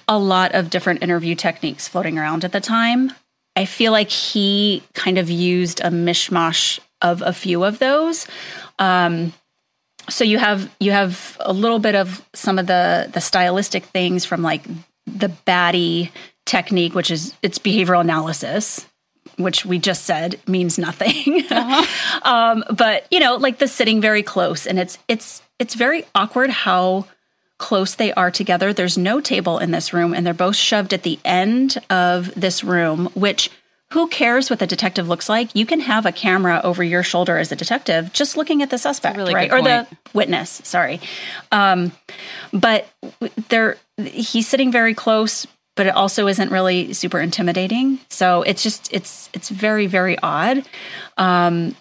a 0.09 0.19
lot 0.19 0.55
of 0.55 0.71
different 0.71 1.03
interview 1.03 1.35
techniques 1.35 1.87
floating 1.87 2.19
around 2.19 2.45
at 2.45 2.53
the 2.53 2.61
time. 2.61 3.13
I 3.55 3.67
feel 3.67 3.93
like 3.93 4.11
he 4.11 4.83
kind 4.95 5.19
of 5.19 5.29
used 5.29 5.81
a 5.81 5.91
mishmash 5.91 6.81
of 7.03 7.23
a 7.23 7.33
few 7.33 7.65
of 7.65 7.79
those. 7.79 8.27
Um, 8.79 9.33
so 10.09 10.25
you 10.25 10.39
have 10.39 10.75
you 10.81 10.93
have 10.93 11.37
a 11.41 11.53
little 11.53 11.79
bit 11.79 11.95
of 11.95 12.25
some 12.33 12.59
of 12.59 12.67
the 12.67 13.11
the 13.13 13.21
stylistic 13.21 13.85
things 13.85 14.25
from 14.25 14.43
like 14.43 14.65
the 15.07 15.29
batty 15.29 16.11
technique, 16.47 16.95
which 16.95 17.11
is 17.11 17.35
it's 17.43 17.59
behavioral 17.59 18.01
analysis, 18.01 18.87
which 19.39 19.65
we 19.65 19.79
just 19.79 20.05
said 20.05 20.39
means 20.47 20.79
nothing. 20.79 21.45
um, 22.23 22.65
but 22.71 23.07
you 23.11 23.21
know, 23.21 23.37
like 23.37 23.59
the 23.59 23.69
sitting 23.69 24.01
very 24.01 24.23
close, 24.23 24.67
and 24.67 24.79
it's 24.79 24.99
it's 25.09 25.43
it's 25.59 25.75
very 25.75 26.05
awkward 26.15 26.51
how 26.51 27.07
close 27.59 27.95
they 27.95 28.13
are 28.13 28.31
together. 28.31 28.73
There's 28.73 28.99
no 28.99 29.21
table 29.21 29.59
in 29.59 29.71
this 29.71 29.93
room, 29.93 30.15
and 30.15 30.27
they're 30.27 30.35
both 30.35 30.57
shoved 30.57 30.93
at 30.93 31.03
the 31.03 31.19
end 31.25 31.79
of 31.91 32.33
this 32.35 32.63
room, 32.63 33.07
which 33.15 33.51
who 33.93 34.07
cares 34.09 34.51
what 34.51 34.59
the 34.59 34.67
detective 34.67 35.09
looks 35.09 35.29
like? 35.29 35.55
You 35.55 35.65
can 35.65 35.81
have 35.81 36.05
a 36.05 36.13
camera 36.13 36.61
over 36.63 36.85
your 36.85 37.03
shoulder 37.03 37.39
as 37.39 37.51
a 37.53 37.57
detective 37.57 38.13
just 38.13 38.37
looking 38.37 38.63
at 38.63 38.69
the 38.69 38.77
suspect, 38.77 39.17
really 39.17 39.35
right? 39.35 39.51
Or 39.51 39.63
the 39.63 39.87
witness, 40.13 40.61
sorry. 40.65 41.01
Um, 41.51 41.93
but 42.53 42.87
they're 43.49 43.79
he's 43.97 44.47
sitting 44.47 44.71
very 44.71 44.95
close, 44.95 45.47
but 45.79 45.87
it 45.87 45.95
also 45.95 46.27
isn't 46.27 46.51
really 46.51 46.93
super 46.93 47.21
intimidating. 47.21 48.01
So 48.11 48.43
it's 48.43 48.65
just 48.65 48.93
it's 48.93 49.31
it's 49.33 49.49
very 49.49 49.87
very 49.87 50.19
odd. 50.19 50.69
Um, 51.17 51.77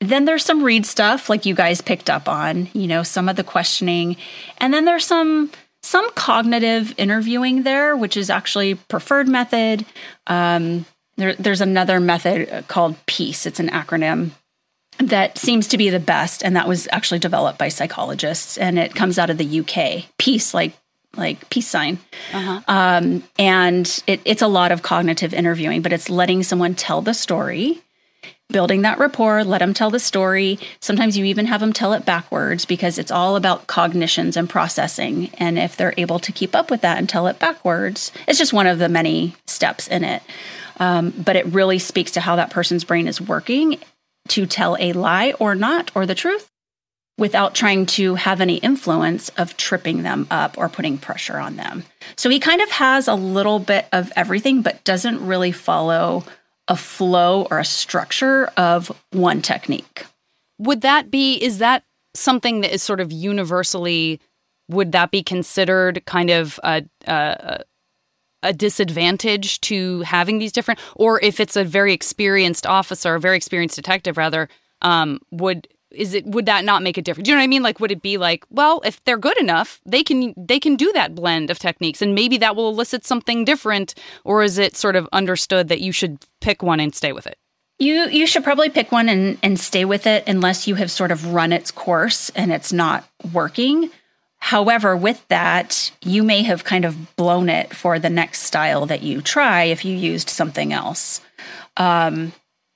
then 0.00 0.26
there's 0.26 0.44
some 0.44 0.62
Reid 0.62 0.84
stuff 0.84 1.30
like 1.30 1.46
you 1.46 1.54
guys 1.54 1.80
picked 1.80 2.10
up 2.10 2.28
on, 2.28 2.68
you 2.74 2.86
know, 2.86 3.02
some 3.02 3.26
of 3.26 3.36
the 3.36 3.42
questioning, 3.42 4.18
and 4.58 4.72
then 4.72 4.84
there's 4.84 5.06
some 5.06 5.50
some 5.82 6.10
cognitive 6.10 6.92
interviewing 6.98 7.62
there, 7.62 7.96
which 7.96 8.18
is 8.18 8.28
actually 8.28 8.74
preferred 8.74 9.26
method. 9.26 9.86
Um, 10.26 10.84
there, 11.16 11.34
there's 11.34 11.62
another 11.62 12.00
method 12.00 12.68
called 12.68 12.96
PEACE. 13.06 13.46
It's 13.46 13.60
an 13.60 13.70
acronym 13.70 14.32
that 14.98 15.38
seems 15.38 15.68
to 15.68 15.78
be 15.78 15.88
the 15.88 16.00
best, 16.00 16.44
and 16.44 16.54
that 16.54 16.68
was 16.68 16.86
actually 16.92 17.20
developed 17.20 17.58
by 17.58 17.68
psychologists, 17.68 18.58
and 18.58 18.78
it 18.78 18.94
comes 18.94 19.18
out 19.18 19.30
of 19.30 19.38
the 19.38 19.60
UK. 19.60 20.04
Peace, 20.18 20.52
like 20.52 20.74
like 21.16 21.48
peace 21.50 21.66
sign, 21.66 21.98
um, 22.68 23.22
and 23.38 24.02
it, 24.06 24.20
it's 24.24 24.42
a 24.42 24.46
lot 24.46 24.72
of 24.72 24.82
cognitive 24.82 25.34
interviewing, 25.34 25.82
but 25.82 25.92
it's 25.92 26.10
letting 26.10 26.42
someone 26.42 26.74
tell 26.74 27.02
the 27.02 27.14
story, 27.14 27.80
building 28.50 28.82
that 28.82 28.98
rapport, 28.98 29.42
let 29.44 29.58
them 29.58 29.74
tell 29.74 29.90
the 29.90 29.98
story. 29.98 30.58
Sometimes 30.80 31.16
you 31.16 31.24
even 31.24 31.46
have 31.46 31.60
them 31.60 31.72
tell 31.72 31.92
it 31.92 32.04
backwards 32.04 32.64
because 32.64 32.98
it's 32.98 33.10
all 33.10 33.36
about 33.36 33.66
cognitions 33.66 34.36
and 34.36 34.48
processing, 34.48 35.30
and 35.34 35.58
if 35.58 35.76
they're 35.76 35.94
able 35.96 36.18
to 36.18 36.32
keep 36.32 36.54
up 36.54 36.70
with 36.70 36.82
that 36.82 36.98
and 36.98 37.08
tell 37.08 37.26
it 37.26 37.38
backwards, 37.38 38.12
it's 38.26 38.38
just 38.38 38.52
one 38.52 38.66
of 38.66 38.78
the 38.78 38.88
many 38.88 39.34
steps 39.46 39.88
in 39.88 40.04
it. 40.04 40.22
Um, 40.80 41.10
but 41.10 41.36
it 41.36 41.46
really 41.46 41.80
speaks 41.80 42.12
to 42.12 42.20
how 42.20 42.36
that 42.36 42.50
person's 42.50 42.84
brain 42.84 43.08
is 43.08 43.20
working 43.20 43.80
to 44.28 44.46
tell 44.46 44.76
a 44.78 44.92
lie 44.92 45.32
or 45.40 45.54
not, 45.54 45.90
or 45.94 46.06
the 46.06 46.14
truth, 46.14 46.47
without 47.18 47.54
trying 47.54 47.84
to 47.84 48.14
have 48.14 48.40
any 48.40 48.56
influence 48.58 49.28
of 49.30 49.56
tripping 49.56 50.04
them 50.04 50.26
up 50.30 50.56
or 50.56 50.68
putting 50.68 50.96
pressure 50.96 51.38
on 51.38 51.56
them. 51.56 51.84
So 52.16 52.30
he 52.30 52.38
kind 52.38 52.62
of 52.62 52.70
has 52.70 53.08
a 53.08 53.14
little 53.14 53.58
bit 53.58 53.86
of 53.92 54.12
everything, 54.14 54.62
but 54.62 54.84
doesn't 54.84 55.26
really 55.26 55.52
follow 55.52 56.24
a 56.68 56.76
flow 56.76 57.46
or 57.50 57.58
a 57.58 57.64
structure 57.64 58.46
of 58.56 58.92
one 59.10 59.42
technique. 59.42 60.06
Would 60.58 60.82
that 60.82 61.10
be, 61.10 61.34
is 61.36 61.58
that 61.58 61.82
something 62.14 62.60
that 62.60 62.72
is 62.72 62.82
sort 62.82 63.00
of 63.00 63.10
universally, 63.10 64.20
would 64.68 64.92
that 64.92 65.10
be 65.10 65.22
considered 65.22 66.04
kind 66.04 66.30
of 66.30 66.60
a, 66.62 66.84
a, 67.06 67.62
a 68.42 68.52
disadvantage 68.52 69.60
to 69.62 70.02
having 70.02 70.38
these 70.38 70.52
different, 70.52 70.78
or 70.94 71.20
if 71.20 71.40
it's 71.40 71.56
a 71.56 71.64
very 71.64 71.92
experienced 71.92 72.66
officer, 72.66 73.16
a 73.16 73.20
very 73.20 73.36
experienced 73.36 73.76
detective 73.76 74.16
rather, 74.16 74.48
um, 74.82 75.20
would, 75.32 75.66
is 75.90 76.14
it 76.14 76.26
would 76.26 76.46
that 76.46 76.64
not 76.64 76.82
make 76.82 76.98
a 76.98 77.02
difference? 77.02 77.24
Do 77.24 77.30
you 77.30 77.36
know 77.36 77.40
what 77.40 77.44
I 77.44 77.48
mean? 77.48 77.62
Like, 77.62 77.80
would 77.80 77.92
it 77.92 78.02
be 78.02 78.18
like, 78.18 78.44
well, 78.50 78.80
if 78.84 79.02
they're 79.04 79.18
good 79.18 79.38
enough, 79.40 79.80
they 79.86 80.02
can 80.02 80.34
they 80.36 80.60
can 80.60 80.76
do 80.76 80.92
that 80.92 81.14
blend 81.14 81.50
of 81.50 81.58
techniques, 81.58 82.02
and 82.02 82.14
maybe 82.14 82.36
that 82.38 82.56
will 82.56 82.68
elicit 82.68 83.04
something 83.04 83.44
different, 83.44 83.94
or 84.24 84.42
is 84.42 84.58
it 84.58 84.76
sort 84.76 84.96
of 84.96 85.08
understood 85.12 85.68
that 85.68 85.80
you 85.80 85.92
should 85.92 86.18
pick 86.40 86.62
one 86.62 86.80
and 86.80 86.94
stay 86.94 87.12
with 87.12 87.26
it? 87.26 87.38
You 87.78 88.08
you 88.08 88.26
should 88.26 88.44
probably 88.44 88.70
pick 88.70 88.92
one 88.92 89.08
and, 89.08 89.38
and 89.42 89.58
stay 89.58 89.84
with 89.84 90.06
it 90.06 90.24
unless 90.26 90.66
you 90.66 90.74
have 90.74 90.90
sort 90.90 91.10
of 91.10 91.32
run 91.32 91.52
its 91.52 91.70
course 91.70 92.30
and 92.30 92.52
it's 92.52 92.72
not 92.72 93.08
working. 93.32 93.90
However, 94.40 94.96
with 94.96 95.26
that, 95.28 95.90
you 96.00 96.22
may 96.22 96.42
have 96.42 96.64
kind 96.64 96.84
of 96.84 97.16
blown 97.16 97.48
it 97.48 97.74
for 97.74 97.98
the 97.98 98.10
next 98.10 98.42
style 98.42 98.86
that 98.86 99.02
you 99.02 99.20
try 99.20 99.64
if 99.64 99.84
you 99.84 99.96
used 99.96 100.28
something 100.28 100.72
else. 100.72 101.20
Um, 101.76 102.32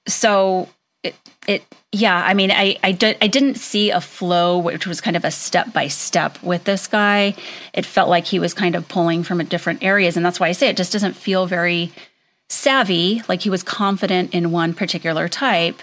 so 0.09 0.69
it, 1.03 1.15
it 1.47 1.65
yeah, 1.91 2.17
I 2.25 2.35
mean, 2.35 2.51
I 2.51 2.79
I, 2.83 2.93
did, 2.93 3.17
I 3.21 3.27
didn't 3.27 3.57
see 3.57 3.91
a 3.91 4.01
flow 4.01 4.59
which 4.59 4.87
was 4.87 5.01
kind 5.01 5.17
of 5.17 5.25
a 5.25 5.31
step 5.31 5.73
by 5.73 5.89
step 5.89 6.43
with 6.43 6.65
this 6.65 6.87
guy. 6.87 7.35
It 7.75 7.85
felt 7.85 8.09
like 8.09 8.27
he 8.27 8.39
was 8.39 8.55
kind 8.55 8.75
of 8.75 8.89
pulling 8.89 9.23
from 9.23 9.45
different 9.45 9.83
areas, 9.83 10.17
and 10.17 10.25
that's 10.25 10.41
why 10.41 10.49
I 10.49 10.53
say 10.53 10.69
it 10.69 10.77
just 10.77 10.93
doesn't 10.93 11.15
feel 11.15 11.47
very 11.47 11.93
savvy, 12.49 13.23
like 13.29 13.41
he 13.41 13.51
was 13.51 13.63
confident 13.63 14.35
in 14.35 14.53
one 14.53 14.75
particular 14.75 15.29
type. 15.29 15.81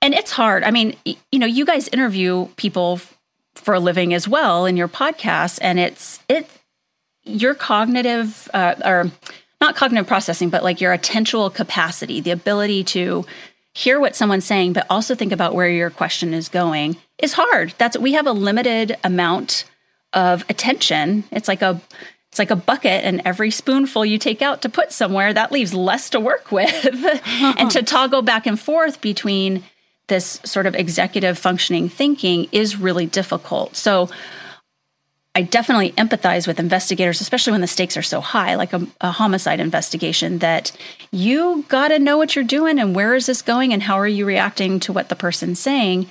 And 0.00 0.14
it's 0.14 0.30
hard. 0.30 0.62
I 0.62 0.70
mean, 0.70 0.96
you 1.04 1.38
know, 1.38 1.46
you 1.46 1.64
guys 1.64 1.88
interview 1.88 2.46
people 2.56 3.00
for 3.54 3.74
a 3.74 3.80
living 3.80 4.12
as 4.14 4.28
well 4.28 4.66
in 4.66 4.76
your 4.76 4.88
podcast, 4.88 5.58
and 5.62 5.78
it's 5.78 6.20
it 6.28 6.48
your 7.24 7.54
cognitive 7.54 8.48
uh, 8.52 8.74
or 8.84 9.10
not 9.60 9.76
cognitive 9.76 10.06
processing, 10.06 10.50
but 10.50 10.62
like 10.62 10.80
your 10.80 10.96
attentional 10.96 11.52
capacity, 11.52 12.20
the 12.20 12.30
ability 12.30 12.84
to 12.84 13.24
hear 13.74 14.00
what 14.00 14.16
someone's 14.16 14.46
saying, 14.46 14.72
but 14.72 14.86
also 14.88 15.14
think 15.14 15.32
about 15.32 15.54
where 15.54 15.68
your 15.68 15.90
question 15.90 16.32
is 16.32 16.48
going 16.48 16.96
is 17.18 17.34
hard. 17.34 17.74
That's 17.76 17.98
we 17.98 18.12
have 18.12 18.26
a 18.26 18.32
limited 18.32 18.96
amount 19.04 19.64
of 20.12 20.44
attention. 20.48 21.24
It's 21.30 21.48
like 21.48 21.60
a 21.60 21.80
it's 22.30 22.38
like 22.38 22.50
a 22.50 22.56
bucket 22.56 23.04
and 23.04 23.22
every 23.24 23.50
spoonful 23.52 24.04
you 24.04 24.18
take 24.18 24.42
out 24.42 24.62
to 24.62 24.68
put 24.68 24.90
somewhere 24.90 25.32
that 25.32 25.52
leaves 25.52 25.72
less 25.72 26.10
to 26.10 26.18
work 26.18 26.50
with 26.50 26.84
and 27.26 27.70
to 27.70 27.82
toggle 27.84 28.22
back 28.22 28.46
and 28.46 28.58
forth 28.58 29.00
between 29.00 29.62
this 30.08 30.40
sort 30.44 30.66
of 30.66 30.74
executive 30.74 31.38
functioning 31.38 31.88
thinking 31.88 32.48
is 32.50 32.76
really 32.76 33.06
difficult 33.06 33.76
so 33.76 34.10
i 35.34 35.42
definitely 35.42 35.92
empathize 35.92 36.46
with 36.46 36.60
investigators 36.60 37.20
especially 37.20 37.52
when 37.52 37.60
the 37.60 37.66
stakes 37.66 37.96
are 37.96 38.02
so 38.02 38.20
high 38.20 38.54
like 38.54 38.72
a, 38.72 38.86
a 39.00 39.10
homicide 39.10 39.60
investigation 39.60 40.38
that 40.38 40.72
you 41.10 41.64
got 41.68 41.88
to 41.88 41.98
know 41.98 42.16
what 42.16 42.34
you're 42.34 42.44
doing 42.44 42.78
and 42.78 42.94
where 42.94 43.14
is 43.14 43.26
this 43.26 43.42
going 43.42 43.72
and 43.72 43.82
how 43.82 43.98
are 43.98 44.08
you 44.08 44.24
reacting 44.24 44.80
to 44.80 44.92
what 44.92 45.08
the 45.08 45.16
person's 45.16 45.58
saying 45.58 46.08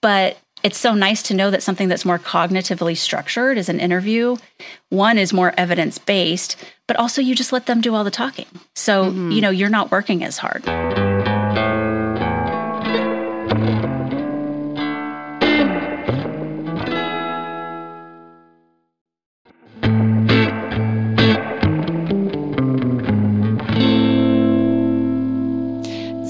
but 0.00 0.36
it's 0.62 0.78
so 0.78 0.94
nice 0.94 1.22
to 1.24 1.34
know 1.34 1.50
that 1.50 1.62
something 1.62 1.88
that's 1.88 2.04
more 2.04 2.18
cognitively 2.18 2.96
structured 2.96 3.58
is 3.58 3.68
an 3.68 3.80
interview. 3.80 4.36
One 4.90 5.18
is 5.18 5.32
more 5.32 5.52
evidence 5.56 5.98
based, 5.98 6.56
but 6.86 6.96
also 6.96 7.20
you 7.20 7.34
just 7.34 7.52
let 7.52 7.66
them 7.66 7.80
do 7.80 7.94
all 7.94 8.04
the 8.04 8.10
talking. 8.10 8.46
So, 8.76 9.06
mm-hmm. 9.06 9.32
you 9.32 9.40
know, 9.40 9.50
you're 9.50 9.68
not 9.68 9.90
working 9.90 10.22
as 10.22 10.38
hard. 10.38 10.64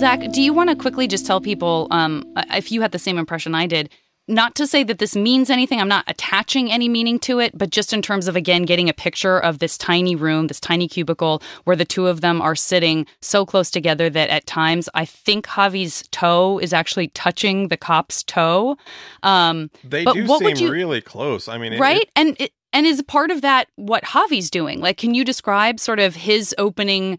Zaq, 0.03 0.33
do 0.33 0.43
you 0.43 0.53
want 0.53 0.69
to 0.69 0.75
quickly 0.75 1.07
just 1.07 1.25
tell 1.25 1.41
people 1.41 1.87
um, 1.93 2.25
if 2.53 2.73
you 2.73 2.81
had 2.81 2.91
the 2.91 2.99
same 2.99 3.19
impression 3.19 3.55
I 3.55 3.69
did? 3.69 3.89
not 4.29 4.55
to 4.55 4.69
say 4.69 4.85
that 4.85 4.99
this 4.99 5.17
means 5.17 5.51
anything, 5.51 5.81
I'm 5.81 5.89
not 5.89 6.05
attaching 6.07 6.71
any 6.71 6.89
meaning 6.89 7.19
to 7.21 7.41
it, 7.41 7.59
but 7.59 7.71
just 7.71 7.93
in 7.93 8.03
terms 8.03 8.29
of, 8.29 8.37
again, 8.37 8.63
getting 8.63 8.89
a 8.89 8.93
picture 8.93 9.37
of 9.39 9.59
this 9.59 9.77
tiny 9.77 10.15
room, 10.15 10.47
this 10.47 10.61
tiny 10.61 10.87
cubicle 10.87 11.43
where 11.65 11.75
the 11.75 11.85
two 11.85 12.07
of 12.07 12.21
them 12.21 12.41
are 12.41 12.55
sitting 12.55 13.05
so 13.21 13.45
close 13.45 13.69
together 13.69 14.09
that 14.09 14.31
at 14.31 14.47
times 14.47 14.89
I 14.95 15.05
think 15.05 15.47
Javi's 15.49 16.05
toe 16.13 16.61
is 16.61 16.73
actually 16.73 17.09
touching 17.09 17.67
the 17.67 17.77
cop's 17.77 18.23
toe. 18.23 18.77
Um, 19.25 19.71
they 19.83 20.05
do 20.05 20.27
seem 20.27 20.57
you, 20.57 20.71
really 20.71 21.01
close. 21.01 21.49
I 21.49 21.59
mean, 21.59 21.77
right? 21.81 22.03
It, 22.03 22.11
and 22.15 22.37
it, 22.39 22.53
and 22.73 22.87
is 22.87 23.03
part 23.03 23.33
of 23.33 23.41
that 23.41 23.69
what 23.75 24.05
Javi's 24.05 24.51
doing? 24.51 24.81
Like, 24.81 24.99
can 24.99 25.15
you 25.15 25.25
describe 25.25 25.81
sort 25.81 25.99
of 25.99 26.15
his 26.15 26.55
opening 26.59 27.19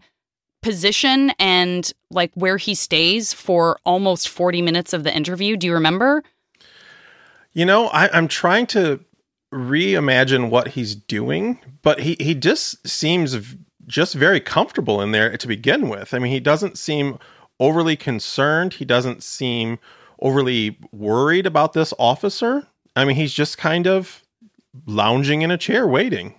position 0.64 1.30
and 1.38 1.92
like 2.10 2.32
where 2.34 2.56
he 2.56 2.74
stays 2.74 3.32
for 3.32 3.78
almost 3.84 4.28
40 4.28 4.62
minutes 4.62 4.92
of 4.92 5.04
the 5.04 5.14
interview? 5.14 5.56
Do 5.56 5.66
you 5.66 5.74
remember? 5.74 6.24
You 7.52 7.66
know, 7.66 7.88
I, 7.88 8.08
I'm 8.12 8.26
trying 8.26 8.66
to 8.68 9.04
reimagine 9.52 10.48
what 10.48 10.68
he's 10.68 10.96
doing, 10.96 11.60
but 11.82 12.00
he, 12.00 12.16
he 12.18 12.34
just 12.34 12.88
seems 12.88 13.36
just 13.86 14.14
very 14.14 14.40
comfortable 14.40 15.00
in 15.02 15.12
there 15.12 15.36
to 15.36 15.46
begin 15.46 15.88
with. 15.88 16.14
I 16.14 16.18
mean, 16.18 16.32
he 16.32 16.40
doesn't 16.40 16.78
seem 16.78 17.18
overly 17.60 17.94
concerned. 17.94 18.74
He 18.74 18.86
doesn't 18.86 19.22
seem 19.22 19.78
overly 20.18 20.78
worried 20.90 21.46
about 21.46 21.74
this 21.74 21.92
officer. 21.98 22.66
I 22.96 23.04
mean, 23.04 23.16
he's 23.16 23.34
just 23.34 23.58
kind 23.58 23.86
of 23.86 24.24
lounging 24.86 25.42
in 25.42 25.50
a 25.50 25.58
chair 25.58 25.86
waiting. 25.86 26.34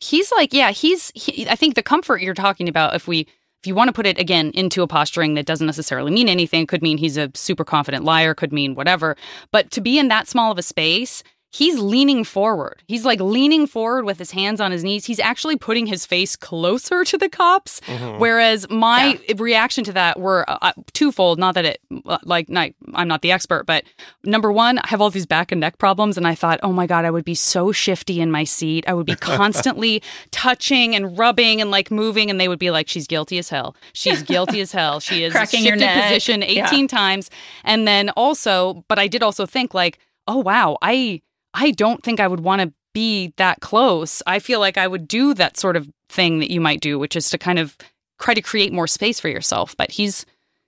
He's 0.00 0.32
like, 0.32 0.54
yeah, 0.54 0.70
he's, 0.72 1.12
he, 1.14 1.48
I 1.48 1.54
think 1.54 1.74
the 1.74 1.82
comfort 1.82 2.22
you're 2.22 2.34
talking 2.34 2.68
about, 2.68 2.96
if 2.96 3.06
we 3.06 3.28
if 3.62 3.66
you 3.68 3.76
want 3.76 3.86
to 3.86 3.92
put 3.92 4.06
it 4.06 4.18
again 4.18 4.50
into 4.54 4.82
a 4.82 4.88
posturing 4.88 5.34
that 5.34 5.46
doesn't 5.46 5.68
necessarily 5.68 6.10
mean 6.10 6.28
anything, 6.28 6.66
could 6.66 6.82
mean 6.82 6.98
he's 6.98 7.16
a 7.16 7.30
super 7.34 7.64
confident 7.64 8.04
liar, 8.04 8.34
could 8.34 8.52
mean 8.52 8.74
whatever. 8.74 9.16
But 9.52 9.70
to 9.70 9.80
be 9.80 10.00
in 10.00 10.08
that 10.08 10.26
small 10.26 10.50
of 10.50 10.58
a 10.58 10.62
space 10.62 11.22
he's 11.52 11.78
leaning 11.78 12.24
forward. 12.24 12.82
He's 12.88 13.04
like 13.04 13.20
leaning 13.20 13.66
forward 13.66 14.06
with 14.06 14.18
his 14.18 14.30
hands 14.30 14.60
on 14.60 14.72
his 14.72 14.82
knees. 14.82 15.04
He's 15.04 15.20
actually 15.20 15.56
putting 15.56 15.86
his 15.86 16.06
face 16.06 16.34
closer 16.34 17.04
to 17.04 17.18
the 17.18 17.28
cops. 17.28 17.80
Mm-hmm. 17.80 18.18
Whereas 18.18 18.68
my 18.70 19.20
yeah. 19.28 19.34
reaction 19.38 19.84
to 19.84 19.92
that 19.92 20.18
were 20.18 20.48
uh, 20.48 20.58
uh, 20.62 20.72
twofold. 20.94 21.38
Not 21.38 21.54
that 21.54 21.64
it, 21.66 21.80
uh, 22.06 22.18
like, 22.24 22.48
not, 22.48 22.70
I'm 22.94 23.06
not 23.06 23.20
the 23.20 23.30
expert, 23.30 23.66
but 23.66 23.84
number 24.24 24.50
one, 24.50 24.78
I 24.78 24.88
have 24.88 25.02
all 25.02 25.10
these 25.10 25.26
back 25.26 25.52
and 25.52 25.60
neck 25.60 25.76
problems. 25.76 26.16
And 26.16 26.26
I 26.26 26.34
thought, 26.34 26.58
oh 26.62 26.72
my 26.72 26.86
God, 26.86 27.04
I 27.04 27.10
would 27.10 27.24
be 27.24 27.34
so 27.34 27.70
shifty 27.70 28.20
in 28.20 28.30
my 28.30 28.44
seat. 28.44 28.84
I 28.88 28.94
would 28.94 29.06
be 29.06 29.16
constantly 29.20 30.02
touching 30.30 30.94
and 30.94 31.18
rubbing 31.18 31.60
and 31.60 31.70
like 31.70 31.90
moving. 31.90 32.30
And 32.30 32.40
they 32.40 32.48
would 32.48 32.58
be 32.58 32.70
like, 32.70 32.88
she's 32.88 33.06
guilty 33.06 33.36
as 33.36 33.50
hell. 33.50 33.76
She's 33.92 34.22
guilty 34.32 34.62
as 34.62 34.72
hell. 34.72 35.00
She 35.00 35.22
is 35.22 35.32
Cracking 35.32 35.64
shifted 35.64 35.86
position 35.86 36.42
18 36.42 36.56
yeah. 36.56 36.86
times. 36.86 37.28
And 37.62 37.86
then 37.86 38.08
also, 38.10 38.86
but 38.88 38.98
I 38.98 39.06
did 39.06 39.22
also 39.22 39.44
think 39.44 39.74
like, 39.74 39.98
oh 40.26 40.38
wow, 40.38 40.78
I 40.80 41.20
I 41.54 41.70
don't 41.70 42.02
think 42.02 42.20
I 42.20 42.28
would 42.28 42.40
want 42.40 42.62
to 42.62 42.72
be 42.92 43.32
that 43.36 43.60
close. 43.60 44.22
I 44.26 44.38
feel 44.38 44.60
like 44.60 44.76
I 44.76 44.86
would 44.86 45.08
do 45.08 45.34
that 45.34 45.56
sort 45.56 45.76
of 45.76 45.88
thing 46.08 46.40
that 46.40 46.50
you 46.50 46.60
might 46.60 46.80
do, 46.80 46.98
which 46.98 47.16
is 47.16 47.30
to 47.30 47.38
kind 47.38 47.58
of 47.58 47.76
try 48.20 48.34
to 48.34 48.42
create 48.42 48.72
more 48.72 48.86
space 48.86 49.18
for 49.20 49.28
yourself. 49.28 49.76
But 49.76 49.90
he's 49.90 50.26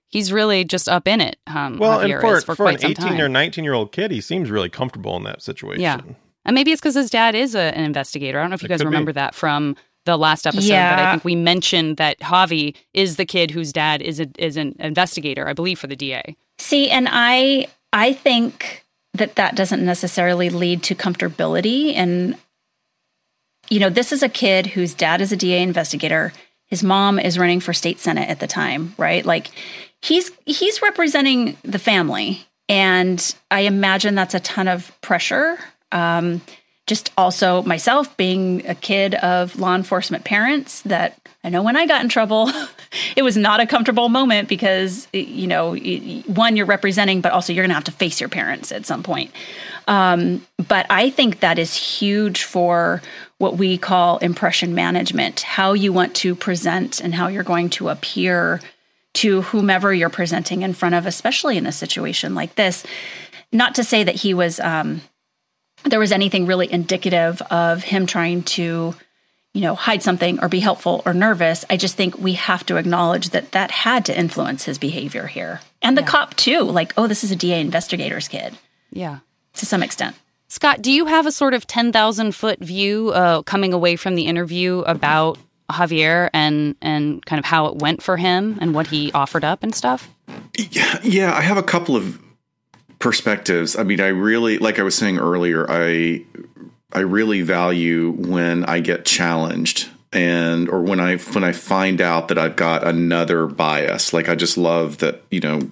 he's 0.09 0.31
really 0.31 0.63
just 0.63 0.87
up 0.89 1.07
in 1.07 1.21
it. 1.21 1.37
Um, 1.47 1.77
well, 1.77 1.99
Javier 1.99 2.13
and 2.13 2.21
for, 2.21 2.41
for, 2.41 2.55
for 2.55 2.69
an 2.69 2.83
eighteen 2.83 3.19
or 3.19 3.29
nineteen 3.29 3.63
year 3.63 3.73
old 3.73 3.91
kid, 3.91 4.11
he 4.11 4.21
seems 4.21 4.49
really 4.49 4.69
comfortable 4.69 5.15
in 5.17 5.23
that 5.23 5.41
situation. 5.41 5.81
Yeah, 5.81 6.01
and 6.45 6.55
maybe 6.55 6.71
it's 6.71 6.81
because 6.81 6.95
his 6.95 7.09
dad 7.09 7.35
is 7.35 7.55
a, 7.55 7.75
an 7.75 7.83
investigator. 7.83 8.39
I 8.39 8.43
don't 8.43 8.51
know 8.51 8.55
if 8.55 8.63
you 8.63 8.67
it 8.67 8.69
guys 8.69 8.83
remember 8.83 9.11
be. 9.11 9.19
that 9.19 9.35
from 9.35 9.75
the 10.05 10.17
last 10.17 10.45
episode, 10.45 10.65
yeah. 10.65 10.95
but 10.95 11.03
I 11.03 11.11
think 11.11 11.25
we 11.25 11.35
mentioned 11.35 11.97
that 11.97 12.19
Javi 12.19 12.75
is 12.93 13.15
the 13.15 13.25
kid 13.25 13.49
whose 13.49 13.73
dad 13.73 14.03
is 14.03 14.19
a, 14.19 14.27
is 14.37 14.55
an 14.55 14.75
investigator, 14.79 15.47
I 15.47 15.53
believe, 15.53 15.79
for 15.79 15.87
the 15.87 15.95
DA. 15.95 16.35
See, 16.59 16.89
and 16.89 17.07
I 17.11 17.67
I 17.91 18.13
think 18.13 18.84
that 19.15 19.35
that 19.35 19.55
doesn't 19.55 19.83
necessarily 19.83 20.49
lead 20.49 20.83
to 20.83 20.95
comfortability 20.95 21.93
and 21.95 22.37
you 23.69 23.79
know 23.79 23.89
this 23.89 24.11
is 24.11 24.23
a 24.23 24.29
kid 24.29 24.67
whose 24.67 24.93
dad 24.93 25.21
is 25.21 25.31
a 25.31 25.37
DA 25.37 25.61
investigator. 25.61 26.33
His 26.67 26.83
mom 26.83 27.19
is 27.19 27.37
running 27.37 27.59
for 27.59 27.73
state 27.73 27.99
senate 27.99 28.29
at 28.29 28.39
the 28.39 28.47
time 28.47 28.93
right? 28.97 29.25
Like 29.25 29.49
he's 30.01 30.31
he's 30.45 30.81
representing 30.81 31.57
the 31.63 31.79
family. 31.79 32.45
And 32.67 33.35
i 33.51 33.61
imagine 33.61 34.15
that's 34.15 34.33
a 34.33 34.39
ton 34.39 34.67
of 34.67 34.91
pressure 35.01 35.59
um, 35.91 36.41
just 36.87 37.11
also 37.17 37.63
myself 37.63 38.15
being 38.15 38.65
a 38.67 38.75
kid 38.75 39.15
of 39.15 39.59
law 39.59 39.75
enforcement 39.75 40.23
parents 40.23 40.81
that 40.83 41.17
I 41.43 41.49
know 41.49 41.63
when 41.63 41.75
I 41.75 41.85
got 41.85 42.01
in 42.01 42.09
trouble, 42.09 42.51
it 43.15 43.23
was 43.23 43.37
not 43.37 43.59
a 43.59 43.65
comfortable 43.65 44.09
moment 44.09 44.49
because, 44.49 45.07
you 45.13 45.47
know, 45.47 45.75
one, 46.25 46.55
you're 46.55 46.65
representing, 46.65 47.21
but 47.21 47.31
also 47.31 47.53
you're 47.53 47.63
going 47.63 47.69
to 47.69 47.75
have 47.75 47.83
to 47.85 47.91
face 47.91 48.19
your 48.19 48.29
parents 48.29 48.71
at 48.71 48.85
some 48.85 49.03
point. 49.03 49.31
Um, 49.87 50.45
but 50.67 50.85
I 50.89 51.11
think 51.11 51.41
that 51.41 51.59
is 51.59 51.75
huge 51.75 52.43
for 52.43 53.01
what 53.37 53.57
we 53.57 53.77
call 53.77 54.17
impression 54.19 54.73
management, 54.73 55.41
how 55.41 55.73
you 55.73 55.93
want 55.93 56.15
to 56.15 56.35
present 56.35 56.99
and 56.99 57.13
how 57.13 57.27
you're 57.27 57.43
going 57.43 57.69
to 57.71 57.89
appear 57.89 58.61
to 59.13 59.43
whomever 59.43 59.93
you're 59.93 60.09
presenting 60.09 60.61
in 60.61 60.73
front 60.73 60.95
of, 60.95 61.05
especially 61.05 61.57
in 61.57 61.67
a 61.67 61.71
situation 61.71 62.33
like 62.35 62.55
this. 62.55 62.83
Not 63.51 63.75
to 63.75 63.83
say 63.83 64.03
that 64.03 64.15
he 64.15 64.33
was, 64.33 64.59
um, 64.59 65.01
there 65.85 65.99
was 65.99 66.11
anything 66.11 66.45
really 66.45 66.71
indicative 66.71 67.41
of 67.43 67.83
him 67.83 68.05
trying 68.05 68.43
to 68.43 68.95
you 69.55 69.61
know, 69.61 69.73
hide 69.73 70.03
something 70.03 70.37
or 70.41 70.49
be 70.49 70.59
helpful 70.59 71.01
or 71.05 71.13
nervous. 71.13 71.63
I 71.69 71.77
just 71.77 71.95
think 71.95 72.19
we 72.19 72.33
have 72.33 72.65
to 72.65 72.75
acknowledge 72.75 73.29
that 73.29 73.53
that 73.53 73.71
had 73.71 74.03
to 74.05 74.19
influence 74.19 74.65
his 74.65 74.77
behavior 74.77 75.27
here. 75.27 75.61
And 75.81 75.97
the 75.97 76.01
yeah. 76.01 76.07
cop, 76.07 76.35
too. 76.35 76.59
Like, 76.63 76.93
oh, 76.97 77.07
this 77.07 77.23
is 77.23 77.31
a 77.31 77.37
DA 77.37 77.61
investigator's 77.61 78.27
kid. 78.27 78.57
Yeah. 78.91 79.19
To 79.53 79.65
some 79.65 79.81
extent. 79.81 80.17
Scott, 80.49 80.81
do 80.81 80.91
you 80.91 81.05
have 81.05 81.25
a 81.25 81.31
sort 81.31 81.53
of 81.53 81.65
10,000 81.67 82.35
foot 82.35 82.59
view 82.59 83.11
uh, 83.11 83.43
coming 83.43 83.71
away 83.71 83.95
from 83.95 84.15
the 84.15 84.25
interview 84.25 84.79
about 84.79 85.39
Javier 85.71 86.29
and, 86.33 86.75
and 86.81 87.25
kind 87.25 87.39
of 87.39 87.45
how 87.45 87.67
it 87.67 87.77
went 87.77 88.03
for 88.03 88.17
him 88.17 88.57
and 88.59 88.75
what 88.75 88.87
he 88.87 89.09
offered 89.13 89.45
up 89.45 89.63
and 89.63 89.73
stuff? 89.73 90.09
Yeah, 90.57 90.99
yeah, 91.01 91.33
I 91.33 91.39
have 91.39 91.57
a 91.57 91.63
couple 91.63 91.95
of 91.95 92.19
perspectives. 92.99 93.75
I 93.75 93.83
mean, 93.83 94.01
I 94.01 94.07
really, 94.07 94.57
like 94.57 94.79
I 94.79 94.83
was 94.83 94.95
saying 94.95 95.17
earlier, 95.17 95.65
I 95.69 96.25
I 96.91 96.99
really 96.99 97.41
value 97.41 98.11
when 98.11 98.63
I 98.65 98.79
get 98.79 99.05
challenged 99.05 99.89
and 100.13 100.69
or 100.69 100.81
when 100.81 100.99
I 100.99 101.17
when 101.17 101.43
I 101.43 101.51
find 101.51 101.99
out 101.99 102.29
that 102.29 102.37
I've 102.37 102.55
got 102.55 102.87
another 102.87 103.47
bias. 103.47 104.13
Like 104.13 104.29
I 104.29 104.35
just 104.35 104.57
love 104.57 104.99
that, 104.99 105.21
you 105.29 105.41
know, 105.41 105.69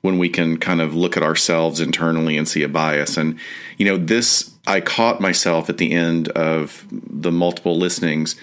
when 0.00 0.18
we 0.18 0.28
can 0.28 0.58
kind 0.58 0.80
of 0.80 0.94
look 0.94 1.16
at 1.16 1.22
ourselves 1.22 1.80
internally 1.80 2.36
and 2.36 2.48
see 2.48 2.62
a 2.62 2.68
bias. 2.68 3.16
And 3.16 3.38
you 3.76 3.84
know, 3.84 3.96
this 3.98 4.54
I 4.66 4.80
caught 4.80 5.20
myself 5.20 5.68
at 5.68 5.76
the 5.76 5.92
end 5.92 6.28
of 6.28 6.86
the 6.90 7.30
multiple 7.32 7.76
listenings 7.76 8.36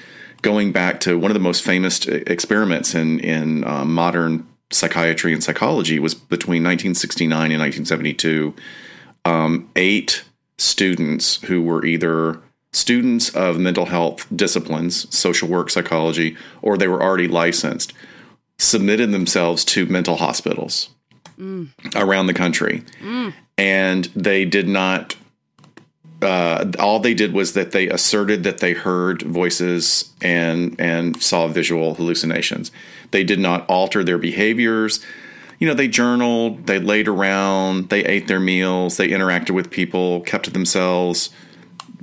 going 0.43 0.71
back 0.71 0.99
to 1.01 1.17
one 1.17 1.31
of 1.31 1.35
the 1.35 1.39
most 1.39 1.63
famous 1.63 2.05
experiments 2.07 2.93
in 2.93 3.19
in 3.19 3.63
uh, 3.63 3.85
modern 3.85 4.47
psychiatry 4.71 5.33
and 5.33 5.43
psychology 5.43 5.99
was 5.99 6.13
between 6.13 6.63
1969 6.63 7.51
and 7.51 7.61
1972. 7.61 8.53
Um, 9.23 9.69
eight 9.75 10.23
students 10.57 11.41
who 11.43 11.61
were 11.61 11.85
either 11.85 12.39
students 12.71 13.29
of 13.35 13.59
mental 13.59 13.85
health 13.85 14.25
disciplines, 14.35 15.13
social 15.15 15.47
work, 15.47 15.69
psychology, 15.69 16.37
or 16.61 16.77
they 16.77 16.87
were 16.87 17.01
already 17.01 17.27
licensed, 17.27 17.93
submitted 18.57 19.11
themselves 19.11 19.65
to 19.65 19.85
mental 19.87 20.17
hospitals 20.17 20.89
around 21.95 22.27
the 22.27 22.33
country. 22.33 22.83
And 23.57 24.05
they 24.15 24.45
did 24.45 24.67
not, 24.67 25.15
uh, 26.21 26.71
all 26.79 26.99
they 26.99 27.13
did 27.13 27.33
was 27.33 27.53
that 27.53 27.71
they 27.71 27.89
asserted 27.89 28.43
that 28.43 28.59
they 28.59 28.73
heard 28.73 29.23
voices 29.23 30.11
and, 30.21 30.79
and 30.79 31.21
saw 31.21 31.47
visual 31.47 31.95
hallucinations. 31.95 32.71
They 33.11 33.23
did 33.23 33.39
not 33.39 33.69
alter 33.69 34.03
their 34.03 34.17
behaviors. 34.17 35.03
You 35.59 35.67
know, 35.67 35.73
they 35.73 35.87
journaled, 35.87 36.65
they 36.65 36.79
laid 36.79 37.07
around, 37.07 37.89
they 37.89 38.03
ate 38.03 38.27
their 38.27 38.39
meals, 38.39 38.97
they 38.97 39.09
interacted 39.09 39.51
with 39.51 39.69
people, 39.69 40.21
kept 40.21 40.45
to 40.45 40.51
themselves, 40.51 41.29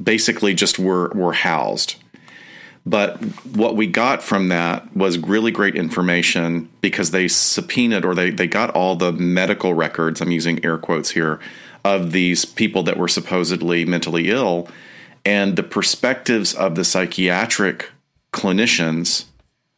basically 0.00 0.54
just 0.54 0.78
were, 0.78 1.08
were 1.10 1.32
housed. 1.32 1.96
But 2.86 3.18
what 3.44 3.76
we 3.76 3.86
got 3.86 4.22
from 4.22 4.48
that 4.48 4.96
was 4.96 5.18
really 5.18 5.50
great 5.50 5.76
information 5.76 6.70
because 6.80 7.10
they 7.10 7.28
subpoenaed 7.28 8.04
or 8.04 8.14
they, 8.14 8.30
they 8.30 8.46
got 8.46 8.70
all 8.70 8.96
the 8.96 9.12
medical 9.12 9.74
records, 9.74 10.22
I'm 10.22 10.30
using 10.30 10.64
air 10.64 10.78
quotes 10.78 11.10
here, 11.10 11.38
of 11.84 12.12
these 12.12 12.44
people 12.44 12.82
that 12.84 12.96
were 12.96 13.08
supposedly 13.08 13.84
mentally 13.84 14.30
ill. 14.30 14.68
And 15.24 15.56
the 15.56 15.62
perspectives 15.62 16.54
of 16.54 16.76
the 16.76 16.84
psychiatric 16.84 17.90
clinicians 18.32 19.26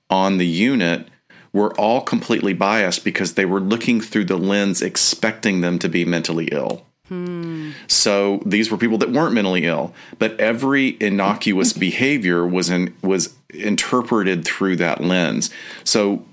on 0.09 0.39
the 0.39 0.47
unit 0.47 1.09
were 1.53 1.75
all 1.75 2.01
completely 2.01 2.53
biased 2.53 3.05
because 3.05 3.35
they 3.35 3.45
were 3.45 3.61
looking 3.61 4.01
through 4.01 4.25
the 4.25 4.39
lens 4.39 4.83
expecting 4.83 5.61
them 5.61 5.79
to 5.79 5.89
be 5.89 6.05
mentally 6.05 6.47
ill. 6.53 6.87
So 7.89 8.41
these 8.47 8.71
were 8.71 8.77
people 8.77 8.99
that 8.99 9.11
weren't 9.11 9.35
mentally 9.35 9.65
ill, 9.65 9.93
but 10.19 10.39
every 10.39 10.97
innocuous 11.01 11.73
behavior 11.89 12.47
was 12.47 12.71
in, 12.71 12.95
was 13.03 13.35
interpreted 13.53 14.45
through 14.45 14.77
that 14.77 15.03
lens. 15.03 15.51
So 15.83 16.25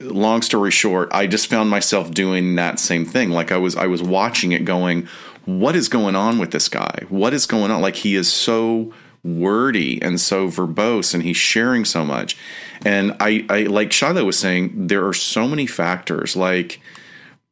long 0.00 0.42
story 0.42 0.70
short, 0.70 1.08
I 1.12 1.26
just 1.26 1.46
found 1.46 1.70
myself 1.70 2.10
doing 2.10 2.54
that 2.56 2.78
same 2.78 3.06
thing. 3.06 3.30
Like 3.30 3.50
I 3.50 3.56
was 3.56 3.76
I 3.76 3.86
was 3.86 4.02
watching 4.02 4.52
it 4.52 4.64
going, 4.64 5.08
what 5.46 5.74
is 5.74 5.88
going 5.88 6.16
on 6.16 6.38
with 6.38 6.50
this 6.50 6.68
guy? 6.68 7.04
What 7.08 7.32
is 7.32 7.46
going 7.46 7.70
on? 7.70 7.80
Like 7.80 7.96
he 7.96 8.14
is 8.14 8.30
so 8.30 8.92
wordy 9.24 10.00
and 10.02 10.20
so 10.20 10.48
verbose 10.48 11.14
and 11.14 11.22
he's 11.22 11.36
sharing 11.36 11.84
so 11.84 12.04
much. 12.04 12.36
And 12.84 13.16
I, 13.20 13.44
I 13.48 13.62
like 13.62 13.92
Shiloh 13.92 14.24
was 14.24 14.38
saying, 14.38 14.88
there 14.88 15.06
are 15.06 15.14
so 15.14 15.46
many 15.48 15.66
factors 15.66 16.36
like 16.36 16.80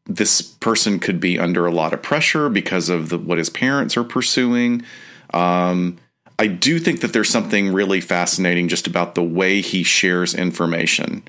this 0.07 0.43
person 0.43 0.99
could 0.99 1.19
be 1.19 1.39
under 1.39 1.67
a 1.67 1.73
lot 1.73 1.95
of 1.95 2.03
pressure 2.03 2.49
because 2.49 2.89
of 2.89 3.09
the, 3.09 3.19
what 3.19 3.39
his 3.39 3.51
parents 3.51 3.97
are 3.97 4.05
pursuing. 4.05 4.83
Um, 5.33 5.97
I 6.39 6.47
do 6.49 6.79
think 6.79 7.01
that 7.01 7.13
there's 7.13 7.31
something 7.31 7.73
really 7.73 8.01
fascinating 8.01 8.69
just 8.69 8.87
about 8.87 9.15
the 9.15 9.23
way 9.23 9.61
he 9.61 9.83
shares 9.83 10.35
information, 10.35 11.23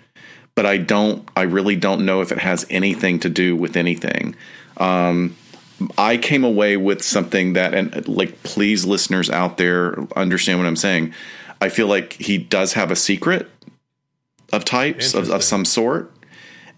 but 0.55 0.65
I 0.65 0.77
don't. 0.77 1.29
I 1.35 1.43
really 1.43 1.75
don't 1.75 2.05
know 2.05 2.21
if 2.21 2.31
it 2.31 2.39
has 2.39 2.65
anything 2.69 3.19
to 3.19 3.29
do 3.29 3.55
with 3.55 3.77
anything. 3.77 4.35
Um, 4.77 5.35
I 5.97 6.17
came 6.17 6.43
away 6.43 6.77
with 6.77 7.03
something 7.03 7.53
that, 7.53 7.73
and 7.73 8.07
like, 8.07 8.41
please, 8.43 8.85
listeners 8.85 9.29
out 9.29 9.57
there, 9.57 9.95
understand 10.15 10.59
what 10.59 10.67
I'm 10.67 10.75
saying. 10.75 11.13
I 11.61 11.69
feel 11.69 11.87
like 11.87 12.13
he 12.13 12.37
does 12.37 12.73
have 12.73 12.91
a 12.91 12.95
secret 12.95 13.49
of 14.53 14.65
types 14.65 15.13
of, 15.13 15.29
of 15.29 15.43
some 15.43 15.65
sort. 15.65 16.11